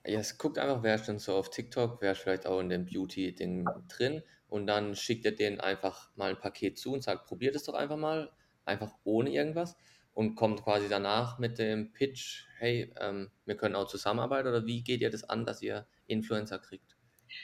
[0.04, 2.86] es guckt einfach, wer ist denn so auf TikTok, wer ist vielleicht auch in dem
[2.86, 7.56] Beauty-Ding drin und dann schickt ihr denen einfach mal ein Paket zu und sagt, probiert
[7.56, 8.32] es doch einfach mal,
[8.66, 9.76] einfach ohne irgendwas
[10.16, 14.82] und kommt quasi danach mit dem Pitch, hey, ähm, wir können auch zusammenarbeiten oder wie
[14.82, 16.96] geht ihr das an, dass ihr Influencer kriegt?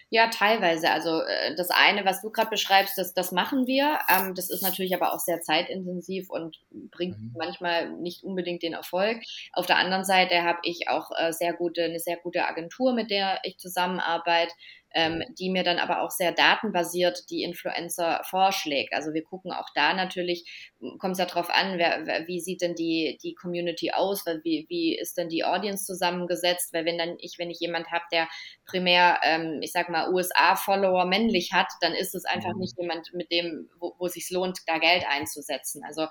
[0.09, 0.89] Ja, teilweise.
[0.89, 3.99] Also äh, das eine, was du gerade beschreibst, das, das machen wir.
[4.09, 6.61] Ähm, das ist natürlich aber auch sehr zeitintensiv und
[6.91, 7.33] bringt mhm.
[7.37, 9.21] manchmal nicht unbedingt den Erfolg.
[9.51, 13.11] Auf der anderen Seite habe ich auch äh, sehr gute, eine sehr gute Agentur, mit
[13.11, 14.53] der ich zusammenarbeite,
[14.93, 18.93] ähm, die mir dann aber auch sehr datenbasiert die Influencer vorschlägt.
[18.93, 22.61] Also wir gucken auch da natürlich, kommt es ja drauf an, wer, wer, wie sieht
[22.61, 27.15] denn die, die Community aus, wie, wie ist denn die Audience zusammengesetzt, weil wenn dann
[27.19, 28.27] ich, wenn ich jemand habe, der
[28.65, 32.59] primär, ähm, ich sag mal, USA-Follower männlich hat, dann ist es einfach mhm.
[32.59, 35.83] nicht jemand, mit dem, wo, wo sich lohnt, da Geld einzusetzen.
[35.85, 36.07] Also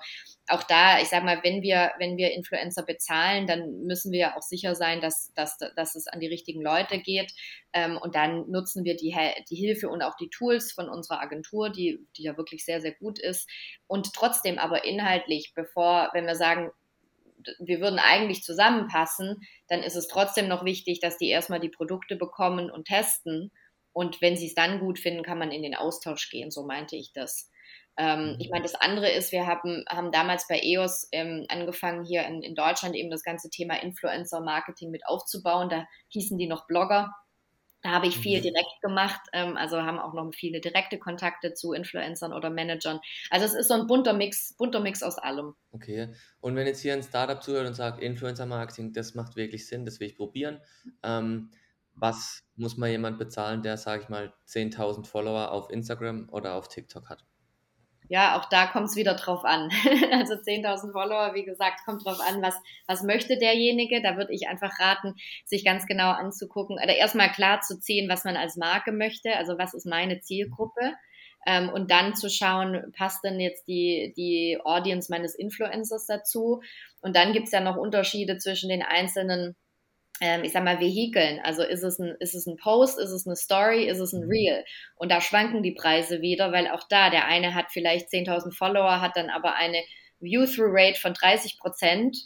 [0.51, 4.41] auch da, ich sag mal, wenn wir, wenn wir Influencer bezahlen, dann müssen wir auch
[4.41, 7.33] sicher sein, dass, dass, dass es an die richtigen Leute geht.
[7.73, 9.15] Ähm, und dann nutzen wir die,
[9.49, 12.93] die Hilfe und auch die Tools von unserer Agentur, die, die ja wirklich sehr, sehr
[12.93, 13.49] gut ist.
[13.87, 16.71] Und trotzdem aber inhaltlich, bevor, wenn wir sagen,
[17.59, 22.15] wir würden eigentlich zusammenpassen, dann ist es trotzdem noch wichtig, dass die erstmal die Produkte
[22.15, 23.51] bekommen und testen.
[23.93, 26.51] Und wenn sie es dann gut finden, kann man in den Austausch gehen.
[26.51, 27.49] So meinte ich das.
[27.97, 28.51] Ähm, ich mhm.
[28.51, 32.55] meine, das andere ist, wir haben, haben damals bei EOS ähm, angefangen, hier in, in
[32.55, 35.69] Deutschland eben das ganze Thema Influencer-Marketing mit aufzubauen.
[35.69, 37.13] Da hießen die noch Blogger.
[37.83, 38.43] Da habe ich viel mhm.
[38.43, 42.99] direkt gemacht, ähm, also haben auch noch viele direkte Kontakte zu Influencern oder Managern.
[43.31, 45.55] Also es ist so ein bunter Mix, bunter Mix aus allem.
[45.71, 46.13] Okay.
[46.41, 49.99] Und wenn jetzt hier ein Startup zuhört und sagt, Influencer-Marketing, das macht wirklich Sinn, das
[49.99, 50.61] will ich probieren.
[51.01, 51.49] Ähm,
[51.95, 56.67] was muss man jemand bezahlen, der, sage ich mal, 10.000 Follower auf Instagram oder auf
[56.67, 57.25] TikTok hat?
[58.11, 59.69] Ja, auch da kommt es wieder drauf an.
[60.11, 62.55] also 10.000 Follower, wie gesagt, kommt drauf an, was,
[62.85, 64.01] was möchte derjenige.
[64.01, 68.25] Da würde ich einfach raten, sich ganz genau anzugucken oder erstmal klar zu ziehen, was
[68.25, 69.37] man als Marke möchte.
[69.37, 70.91] Also was ist meine Zielgruppe?
[71.47, 76.61] Ähm, und dann zu schauen, passt denn jetzt die, die Audience meines Influencers dazu?
[76.99, 79.55] Und dann gibt's ja noch Unterschiede zwischen den einzelnen
[80.43, 81.39] ich sag mal, Vehikeln.
[81.43, 84.25] Also ist es, ein, ist es ein Post, ist es eine Story, ist es ein
[84.25, 84.29] mhm.
[84.29, 84.65] Reel?
[84.95, 89.01] Und da schwanken die Preise wieder, weil auch da, der eine hat vielleicht 10.000 Follower,
[89.01, 89.81] hat dann aber eine
[90.19, 92.17] View-Through-Rate von 30 Prozent.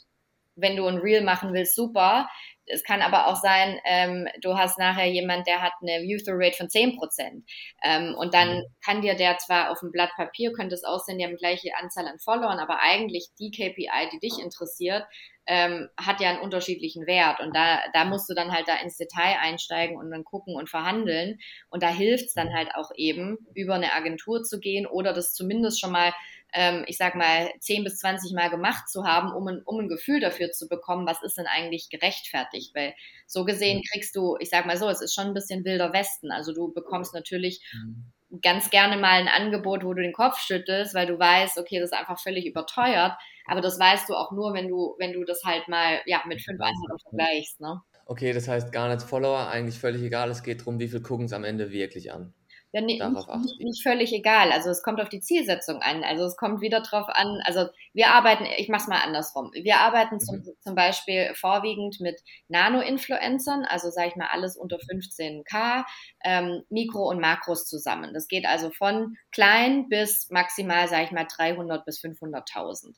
[0.58, 2.28] Wenn du ein Reel machen willst, super.
[2.68, 6.70] Es kann aber auch sein, ähm, du hast nachher jemand, der hat eine View-Through-Rate von
[6.70, 7.46] 10 Prozent.
[7.84, 8.64] Ähm, und dann mhm.
[8.84, 11.76] kann dir der zwar auf dem Blatt Papier, könnte es aussehen, die haben die gleiche
[11.82, 15.06] Anzahl an Followern, aber eigentlich die KPI, die dich interessiert,
[15.48, 17.40] ähm, hat ja einen unterschiedlichen Wert.
[17.40, 20.70] Und da, da musst du dann halt da ins Detail einsteigen und dann gucken und
[20.70, 21.40] verhandeln.
[21.70, 25.34] Und da hilft es dann halt auch eben, über eine Agentur zu gehen oder das
[25.34, 26.14] zumindest schon mal,
[26.56, 29.88] ähm, ich sag mal, 10 bis 20 Mal gemacht zu haben, um ein, um ein
[29.88, 32.74] Gefühl dafür zu bekommen, was ist denn eigentlich gerechtfertigt.
[32.74, 32.96] Weil
[33.28, 36.32] so gesehen kriegst du, ich sag mal so, es ist schon ein bisschen wilder Westen.
[36.32, 40.94] Also du bekommst natürlich mhm ganz gerne mal ein Angebot, wo du den Kopf schüttelst,
[40.94, 43.14] weil du weißt, okay, das ist einfach völlig überteuert.
[43.46, 46.42] Aber das weißt du auch nur, wenn du, wenn du das halt mal ja, mit
[46.42, 47.62] fünf anderen vergleichst.
[47.62, 47.82] Ne?
[48.06, 50.30] Okay, das heißt gar nicht Follower, eigentlich völlig egal.
[50.30, 52.34] Es geht darum, wie viel gucken es am Ende wirklich an
[52.76, 54.52] ja, nicht, nicht, nicht, völlig egal.
[54.52, 56.04] Also es kommt auf die Zielsetzung an.
[56.04, 59.50] Also es kommt wieder drauf an, also wir arbeiten, ich mach's mal andersrum.
[59.54, 60.20] Wir arbeiten mhm.
[60.20, 65.86] zum, zum Beispiel vorwiegend mit Nano-Influencern, also sage ich mal alles unter 15k,
[66.26, 68.14] ähm, Mikro und Makros zusammen.
[68.14, 72.94] Das geht also von klein bis maximal, sage ich mal, 300 bis 500.000.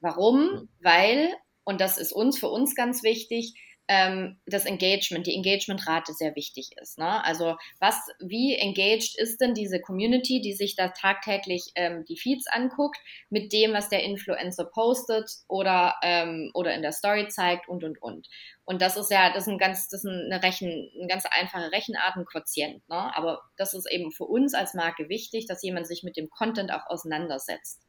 [0.00, 0.40] Warum?
[0.40, 0.68] Mhm.
[0.80, 1.28] Weil,
[1.64, 3.52] und das ist uns für uns ganz wichtig,
[3.88, 6.98] ähm, das Engagement, die Engagementrate sehr wichtig ist.
[6.98, 7.24] Ne?
[7.24, 12.46] Also was, wie engaged ist denn diese Community, die sich da tagtäglich ähm, die Feeds
[12.48, 12.98] anguckt,
[13.30, 18.00] mit dem, was der Influencer postet oder, ähm, oder in der Story zeigt und und
[18.02, 18.28] und.
[18.66, 21.72] Und das ist ja, das ist ein ganz, das ist eine Rechen, eine ganz einfache
[21.72, 22.86] Rechenart, ein Quotient.
[22.90, 23.16] Ne?
[23.16, 26.70] Aber das ist eben für uns als Marke wichtig, dass jemand sich mit dem Content
[26.70, 27.80] auch auseinandersetzt.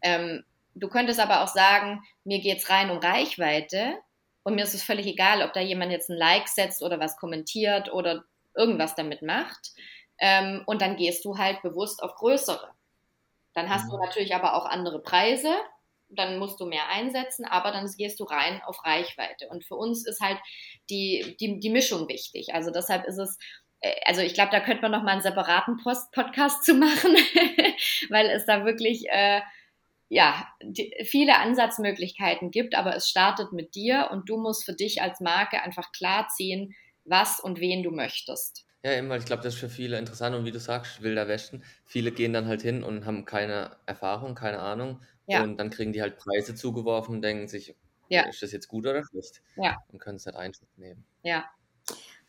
[0.00, 0.44] Ähm,
[0.76, 3.98] du könntest aber auch sagen, mir geht's rein um Reichweite
[4.42, 7.16] und mir ist es völlig egal, ob da jemand jetzt ein Like setzt oder was
[7.16, 8.24] kommentiert oder
[8.54, 9.72] irgendwas damit macht.
[10.18, 12.70] Ähm, und dann gehst du halt bewusst auf größere.
[13.54, 13.90] Dann hast mhm.
[13.90, 15.54] du natürlich aber auch andere Preise.
[16.08, 19.48] Dann musst du mehr einsetzen, aber dann gehst du rein auf Reichweite.
[19.48, 20.38] Und für uns ist halt
[20.88, 22.52] die, die, die Mischung wichtig.
[22.52, 23.38] Also deshalb ist es,
[23.80, 27.14] äh, also ich glaube, da könnte man noch mal einen separaten Post Podcast zu machen,
[28.08, 29.40] weil es da wirklich äh,
[30.10, 35.00] ja, die, viele Ansatzmöglichkeiten gibt, aber es startet mit dir und du musst für dich
[35.00, 38.66] als Marke einfach klar ziehen, was und wen du möchtest.
[38.82, 41.28] Ja, eben, weil ich glaube, das ist für viele interessant und wie du sagst, wilder
[41.28, 41.62] Westen.
[41.84, 45.44] Viele gehen dann halt hin und haben keine Erfahrung, keine Ahnung ja.
[45.44, 47.76] und dann kriegen die halt Preise zugeworfen und denken sich,
[48.08, 48.22] ja.
[48.22, 49.42] ist das jetzt gut oder schlecht?
[49.56, 49.76] Ja.
[49.92, 51.04] Und können es nicht einschätzen nehmen.
[51.22, 51.48] Ja,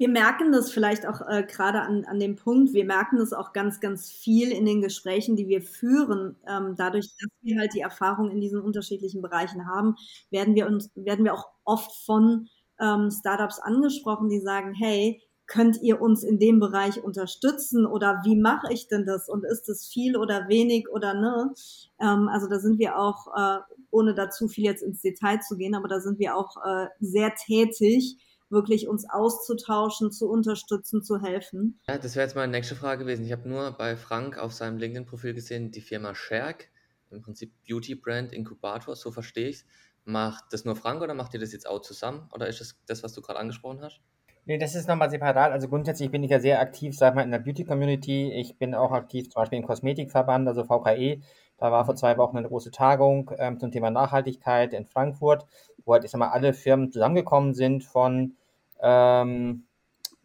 [0.02, 3.54] wir merken das vielleicht auch äh, gerade an, an dem Punkt, wir merken das auch
[3.54, 6.38] ganz, ganz viel in den Gesprächen, die wir führen.
[6.48, 9.94] Ähm, dadurch, dass wir halt die Erfahrung in diesen unterschiedlichen Bereichen haben,
[10.32, 12.48] werden wir uns, werden wir auch oft von
[12.80, 18.36] ähm, Startups angesprochen, die sagen, hey, könnt ihr uns in dem Bereich unterstützen oder wie
[18.36, 21.54] mache ich denn das und ist es viel oder wenig oder ne?
[22.02, 23.60] Ähm, also da sind wir auch, äh,
[23.92, 27.36] ohne dazu viel jetzt ins Detail zu gehen, aber da sind wir auch äh, sehr
[27.36, 28.18] tätig,
[28.52, 31.80] wirklich uns auszutauschen, zu unterstützen, zu helfen.
[31.88, 33.26] Ja, das wäre jetzt meine nächste Frage gewesen.
[33.26, 36.70] Ich habe nur bei Frank auf seinem LinkedIn-Profil gesehen, die Firma Sherk,
[37.10, 39.66] im Prinzip Beauty Brand Inkubator, so verstehe ich es.
[40.04, 42.28] Macht das nur Frank oder macht ihr das jetzt auch zusammen?
[42.34, 44.02] Oder ist das das, was du gerade angesprochen hast?
[44.46, 45.52] Nee, das ist nochmal separat.
[45.52, 48.32] Also grundsätzlich bin ich ja sehr aktiv, sag mal, in der Beauty-Community.
[48.34, 51.22] Ich bin auch aktiv zum Beispiel im Kosmetikverband, also VKE.
[51.58, 55.46] Da war vor zwei Wochen eine große Tagung ähm, zum Thema Nachhaltigkeit in Frankfurt,
[55.86, 58.36] wo halt, ich sag mal, alle Firmen zusammengekommen sind von
[58.82, 59.64] ähm,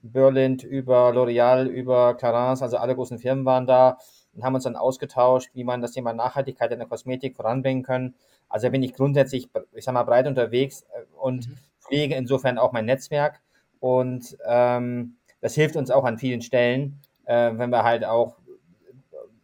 [0.02, 3.98] Berlin über L'Oreal, über Clarins, also alle großen Firmen waren da
[4.34, 8.14] und haben uns dann ausgetauscht, wie man das Thema Nachhaltigkeit in der Kosmetik voranbringen können.
[8.48, 11.54] Also bin ich grundsätzlich, ich sag mal, breit unterwegs äh, und mhm.
[11.80, 13.40] pflege insofern auch mein Netzwerk.
[13.80, 18.36] Und ähm, das hilft uns auch an vielen Stellen, äh, wenn wir halt auch,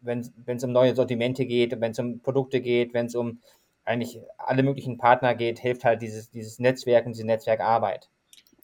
[0.01, 3.40] wenn es um neue Sortimente geht, wenn es um Produkte geht, wenn es um
[3.84, 8.09] eigentlich alle möglichen Partner geht, hilft halt dieses, dieses Netzwerk und diese Netzwerkarbeit.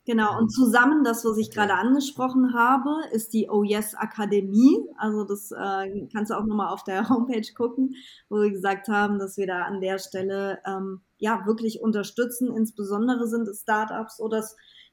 [0.09, 4.79] Genau, und zusammen, das, was ich gerade angesprochen habe, ist die Oh Yes Akademie.
[4.97, 7.95] Also das äh, kannst du auch nochmal auf der Homepage gucken,
[8.31, 12.57] wo wir gesagt haben, dass wir da an der Stelle ähm, ja wirklich unterstützen.
[12.57, 14.43] Insbesondere sind es Startups oder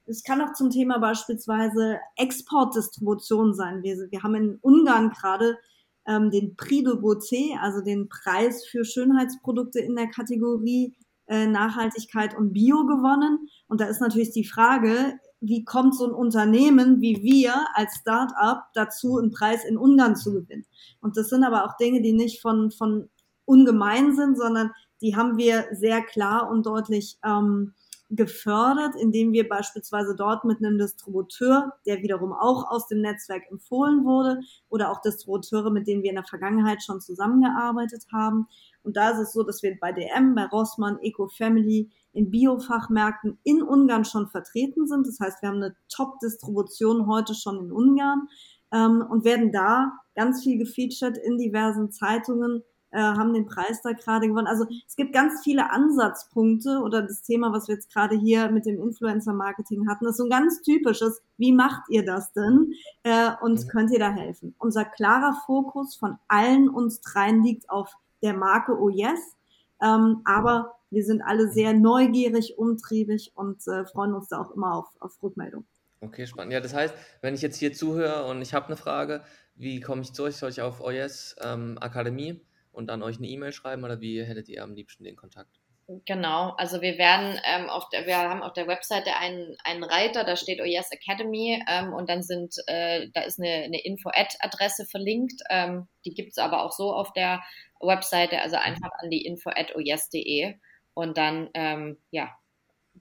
[0.05, 3.83] es kann auch zum Thema beispielsweise Exportdistribution sein.
[3.83, 5.57] Wir, wir haben in Ungarn gerade
[6.05, 10.93] ähm, den Prix de Beauté, also den Preis für Schönheitsprodukte in der Kategorie
[11.27, 13.47] äh, Nachhaltigkeit und Bio gewonnen.
[13.67, 18.67] Und da ist natürlich die Frage, wie kommt so ein Unternehmen wie wir als Start-up
[18.73, 20.65] dazu, einen Preis in Ungarn zu gewinnen?
[21.01, 23.09] Und das sind aber auch Dinge, die nicht von, von
[23.45, 24.71] ungemein sind, sondern
[25.01, 27.73] die haben wir sehr klar und deutlich ähm,
[28.09, 34.05] gefördert, indem wir beispielsweise dort mit einem Distributeur, der wiederum auch aus dem Netzwerk empfohlen
[34.05, 34.39] wurde,
[34.69, 38.47] oder auch Distributeure, mit denen wir in der Vergangenheit schon zusammengearbeitet haben.
[38.85, 43.37] Und da ist es so, dass wir bei DM, bei Rossmann, Eco Family in Biofachmärkten
[43.43, 45.07] in Ungarn schon vertreten sind.
[45.07, 48.27] Das heißt, wir haben eine Top-Distribution heute schon in Ungarn
[48.71, 53.91] ähm, und werden da ganz viel gefeatured in diversen Zeitungen, äh, haben den Preis da
[53.91, 54.47] gerade gewonnen.
[54.47, 58.65] Also es gibt ganz viele Ansatzpunkte oder das Thema, was wir jetzt gerade hier mit
[58.65, 63.59] dem Influencer-Marketing hatten, ist so ein ganz typisches, wie macht ihr das denn äh, und
[63.59, 63.67] mhm.
[63.67, 64.55] könnt ihr da helfen?
[64.57, 67.93] Unser klarer Fokus von allen uns dreien liegt auf
[68.25, 69.37] der Marke Oh Yes,
[69.81, 74.73] ähm, aber wir sind alle sehr neugierig, umtriebig und äh, freuen uns da auch immer
[74.75, 75.65] auf, auf Rückmeldung.
[76.01, 76.53] Okay, spannend.
[76.53, 79.23] Ja, das heißt, wenn ich jetzt hier zuhöre und ich habe eine Frage,
[79.55, 80.35] wie komme ich zu euch?
[80.35, 82.41] Soll ich auf OES ähm, Akademie
[82.71, 85.59] und dann euch eine E-Mail schreiben oder wie hättet ihr am liebsten den Kontakt?
[85.87, 90.23] Genau, also wir werden ähm, auf der, wir haben auf der Webseite einen, einen Reiter,
[90.23, 95.43] da steht OES Academy ähm, und dann sind, äh, da ist eine, eine Info-Ad-Adresse verlinkt,
[95.51, 97.43] ähm, die gibt es aber auch so auf der
[97.79, 100.55] Webseite, also einfach an die info.oyes.de
[100.95, 102.35] und dann, ähm, ja,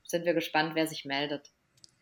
[0.05, 1.52] sind wir gespannt, wer sich meldet.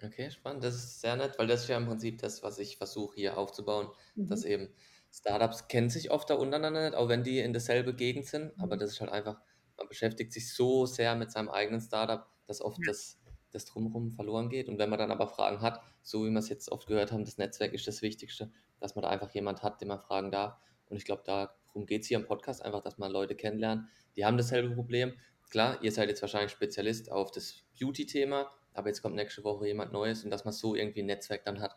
[0.05, 0.65] Okay, spannend.
[0.65, 3.39] Das ist sehr nett, weil das ist ja im Prinzip das, was ich versuche hier
[3.39, 4.27] aufzubauen, mhm.
[4.27, 4.75] dass eben
[5.13, 8.63] Startups kennen sich oft da untereinander nicht, auch wenn die in derselbe Gegend sind, mhm.
[8.65, 9.41] aber das ist halt einfach,
[9.83, 12.85] man beschäftigt sich so sehr mit seinem eigenen Startup, dass oft ja.
[12.87, 13.19] das,
[13.51, 14.69] das Drumherum verloren geht.
[14.69, 17.25] Und wenn man dann aber Fragen hat, so wie wir es jetzt oft gehört haben,
[17.25, 18.51] das Netzwerk ist das Wichtigste,
[18.81, 20.57] dass man da einfach jemand hat, den man fragen darf.
[20.89, 24.25] Und ich glaube, darum geht es hier im Podcast, einfach, dass man Leute kennenlernt, die
[24.25, 25.15] haben dasselbe Problem.
[25.51, 29.93] Klar, ihr seid jetzt wahrscheinlich Spezialist auf das Beauty-Thema, aber jetzt kommt nächste Woche jemand
[29.93, 31.77] Neues und dass man so irgendwie ein Netzwerk dann hat,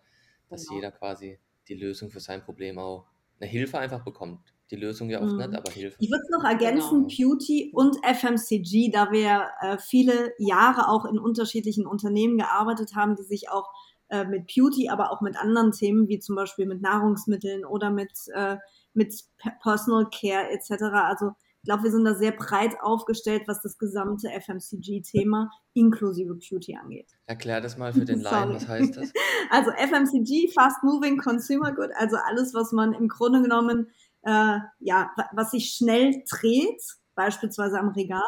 [0.49, 0.75] dass genau.
[0.75, 3.07] jeder quasi die Lösung für sein Problem auch
[3.39, 4.53] eine Hilfe einfach bekommt.
[4.71, 5.37] Die Lösung ja oft mhm.
[5.37, 5.95] nicht, aber Hilfe.
[5.99, 7.33] Ich würde es noch ergänzen, genau.
[7.35, 13.23] Beauty und FMCG, da wir äh, viele Jahre auch in unterschiedlichen Unternehmen gearbeitet haben, die
[13.23, 13.69] sich auch
[14.09, 18.11] äh, mit Beauty, aber auch mit anderen Themen, wie zum Beispiel mit Nahrungsmitteln oder mit,
[18.33, 18.57] äh,
[18.93, 19.13] mit
[19.61, 20.83] Personal Care etc.
[20.93, 21.31] Also
[21.65, 27.11] ich glaube, wir sind da sehr breit aufgestellt, was das gesamte FMCG-Thema inklusive Beauty angeht.
[27.25, 29.11] Erklär das mal für den Laien, was heißt das?
[29.49, 33.89] Also FMCG, Fast Moving Consumer Good, also alles, was man im Grunde genommen,
[34.25, 36.81] äh, ja, was sich schnell dreht,
[37.15, 38.21] beispielsweise am Regal.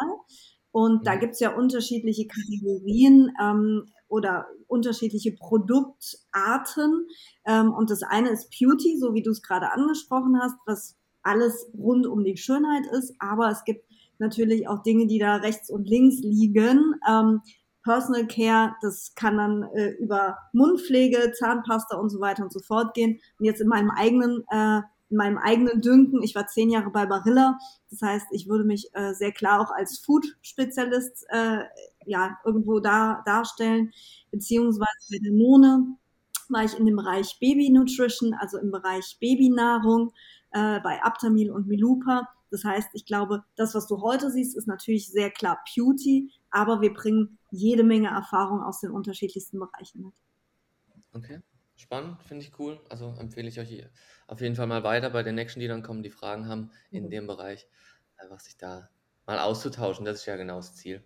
[0.72, 1.04] Und mhm.
[1.04, 7.08] da gibt's ja unterschiedliche Kategorien ähm, oder unterschiedliche Produktarten.
[7.46, 11.70] Ähm, und das eine ist Beauty, so wie du es gerade angesprochen hast, was alles
[11.78, 13.86] rund um die Schönheit ist, aber es gibt
[14.18, 16.96] natürlich auch Dinge, die da rechts und links liegen.
[17.08, 17.42] Ähm,
[17.84, 22.94] Personal Care, das kann dann äh, über Mundpflege, Zahnpasta und so weiter und so fort
[22.94, 23.20] gehen.
[23.40, 27.06] Und jetzt in meinem eigenen, äh, in meinem eigenen Dünken, ich war zehn Jahre bei
[27.06, 27.58] Barilla,
[27.90, 31.60] das heißt, ich würde mich äh, sehr klar auch als Food-Spezialist äh,
[32.06, 33.92] ja irgendwo da darstellen,
[34.32, 35.98] beziehungsweise bei der Mone
[36.50, 40.14] war ich in dem Bereich Baby Nutrition, also im Bereich Babynahrung
[40.52, 42.28] äh, bei Aptamil und Milupa.
[42.50, 46.82] Das heißt, ich glaube, das, was du heute siehst, ist natürlich sehr klar Beauty, aber
[46.82, 50.14] wir bringen jede Menge Erfahrung aus den unterschiedlichsten Bereichen mit.
[51.14, 51.42] Okay,
[51.78, 52.80] spannend, finde ich cool.
[52.90, 53.86] Also empfehle ich euch
[54.28, 57.06] auf jeden Fall mal weiter bei den nächsten, die dann kommen, die Fragen haben in
[57.06, 57.10] mhm.
[57.10, 57.68] dem Bereich,
[58.18, 58.90] einfach sich da
[59.26, 60.06] mal auszutauschen.
[60.06, 61.04] Das ist ja genau das Ziel.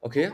[0.00, 0.32] Okay,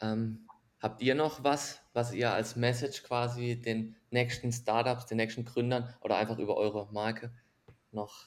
[0.00, 0.46] ähm,
[0.80, 5.92] habt ihr noch was, was ihr als Message quasi den nächsten Startups, den nächsten Gründern
[6.00, 7.32] oder einfach über eure Marke
[7.90, 8.26] noch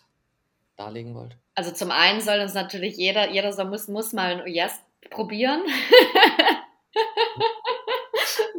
[0.76, 1.38] darlegen wollt?
[1.56, 4.80] Also zum einen soll uns natürlich jeder, jeder so muss, muss mal ein Yes
[5.10, 5.62] probieren.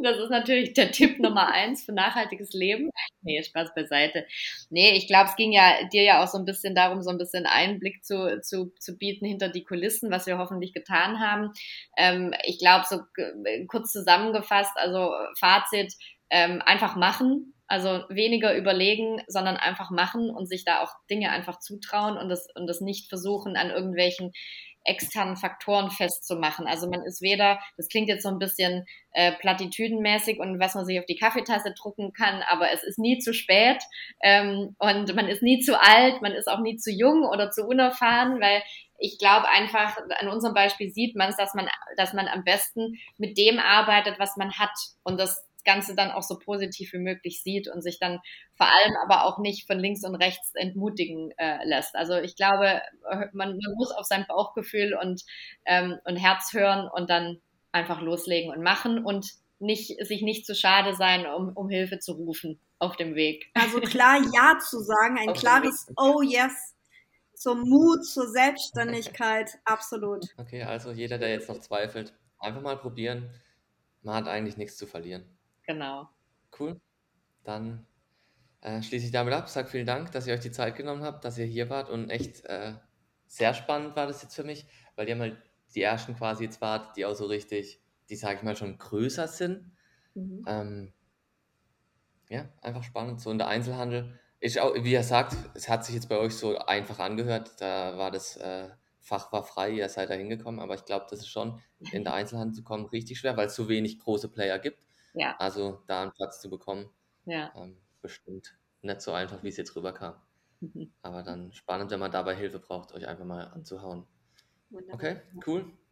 [0.03, 2.89] Das ist natürlich der Tipp Nummer eins für nachhaltiges Leben.
[3.21, 4.25] Nee, Spaß beiseite.
[4.69, 7.17] Nee, ich glaube, es ging ja dir ja auch so ein bisschen darum, so ein
[7.17, 11.51] bisschen Einblick zu, zu, zu bieten hinter die Kulissen, was wir hoffentlich getan haben.
[11.97, 12.99] Ähm, ich glaube, so
[13.67, 15.93] kurz zusammengefasst, also Fazit,
[16.29, 17.53] ähm, einfach machen.
[17.71, 22.47] Also weniger überlegen, sondern einfach machen und sich da auch Dinge einfach zutrauen und das,
[22.55, 24.31] und das nicht versuchen, an irgendwelchen
[24.89, 26.67] externen Faktoren festzumachen.
[26.67, 30.85] Also man ist weder, das klingt jetzt so ein bisschen äh, platitüdenmäßig und was man
[30.85, 33.81] sich auf die Kaffeetasse drucken kann, aber es ist nie zu spät
[34.21, 37.65] ähm, und man ist nie zu alt, man ist auch nie zu jung oder zu
[37.65, 38.61] unerfahren, weil
[38.99, 42.99] ich glaube einfach, an unserem Beispiel sieht man es, dass man, dass man am besten
[43.17, 47.43] mit dem arbeitet, was man hat und das Ganze dann auch so positiv wie möglich
[47.43, 48.19] sieht und sich dann
[48.55, 51.95] vor allem aber auch nicht von links und rechts entmutigen äh, lässt.
[51.95, 52.81] Also ich glaube,
[53.33, 55.23] man, man, muss auf sein Bauchgefühl und,
[55.65, 57.41] ähm, und Herz hören und dann
[57.71, 62.13] einfach loslegen und machen und nicht, sich nicht zu schade sein, um, um Hilfe zu
[62.13, 63.51] rufen auf dem Weg.
[63.53, 66.75] Also klar Ja zu sagen, ein klares Oh yes
[67.39, 70.25] zum Mut, zur Selbstständigkeit, absolut.
[70.37, 73.29] Okay, also jeder, der jetzt noch zweifelt, einfach mal probieren.
[74.01, 75.23] Man hat eigentlich nichts zu verlieren.
[75.69, 76.09] Genau.
[76.57, 76.81] Cool.
[77.43, 77.85] Dann
[78.61, 79.47] äh, schließe ich damit ab.
[79.49, 82.09] Sag vielen Dank, dass ihr euch die Zeit genommen habt, dass ihr hier wart und
[82.09, 82.73] echt äh,
[83.27, 84.65] sehr spannend war das jetzt für mich,
[84.95, 85.37] weil ihr mal
[85.75, 87.79] die ersten quasi jetzt wart, die auch so richtig,
[88.09, 89.71] die sage ich mal schon größer sind.
[90.15, 90.43] Mhm.
[90.47, 90.93] Ähm,
[92.29, 93.21] ja, einfach spannend.
[93.21, 96.33] So in der Einzelhandel ich auch, wie er sagt, es hat sich jetzt bei euch
[96.33, 97.61] so einfach angehört.
[97.61, 98.69] Da war das äh,
[99.01, 102.13] Fach war frei, ihr seid da hingekommen, aber ich glaube, das ist schon in der
[102.13, 104.79] Einzelhandel zu kommen richtig schwer, weil es so wenig große Player gibt.
[105.13, 105.35] Ja.
[105.37, 106.89] Also da einen Platz zu bekommen,
[107.25, 107.51] ja.
[107.55, 110.15] ähm, bestimmt nicht so einfach, wie es jetzt rüberkam.
[110.61, 110.93] Mhm.
[111.01, 114.05] Aber dann spannend, wenn man dabei Hilfe braucht, euch einfach mal anzuhauen.
[114.69, 114.95] Wunderbar.
[114.95, 115.71] Okay, cool.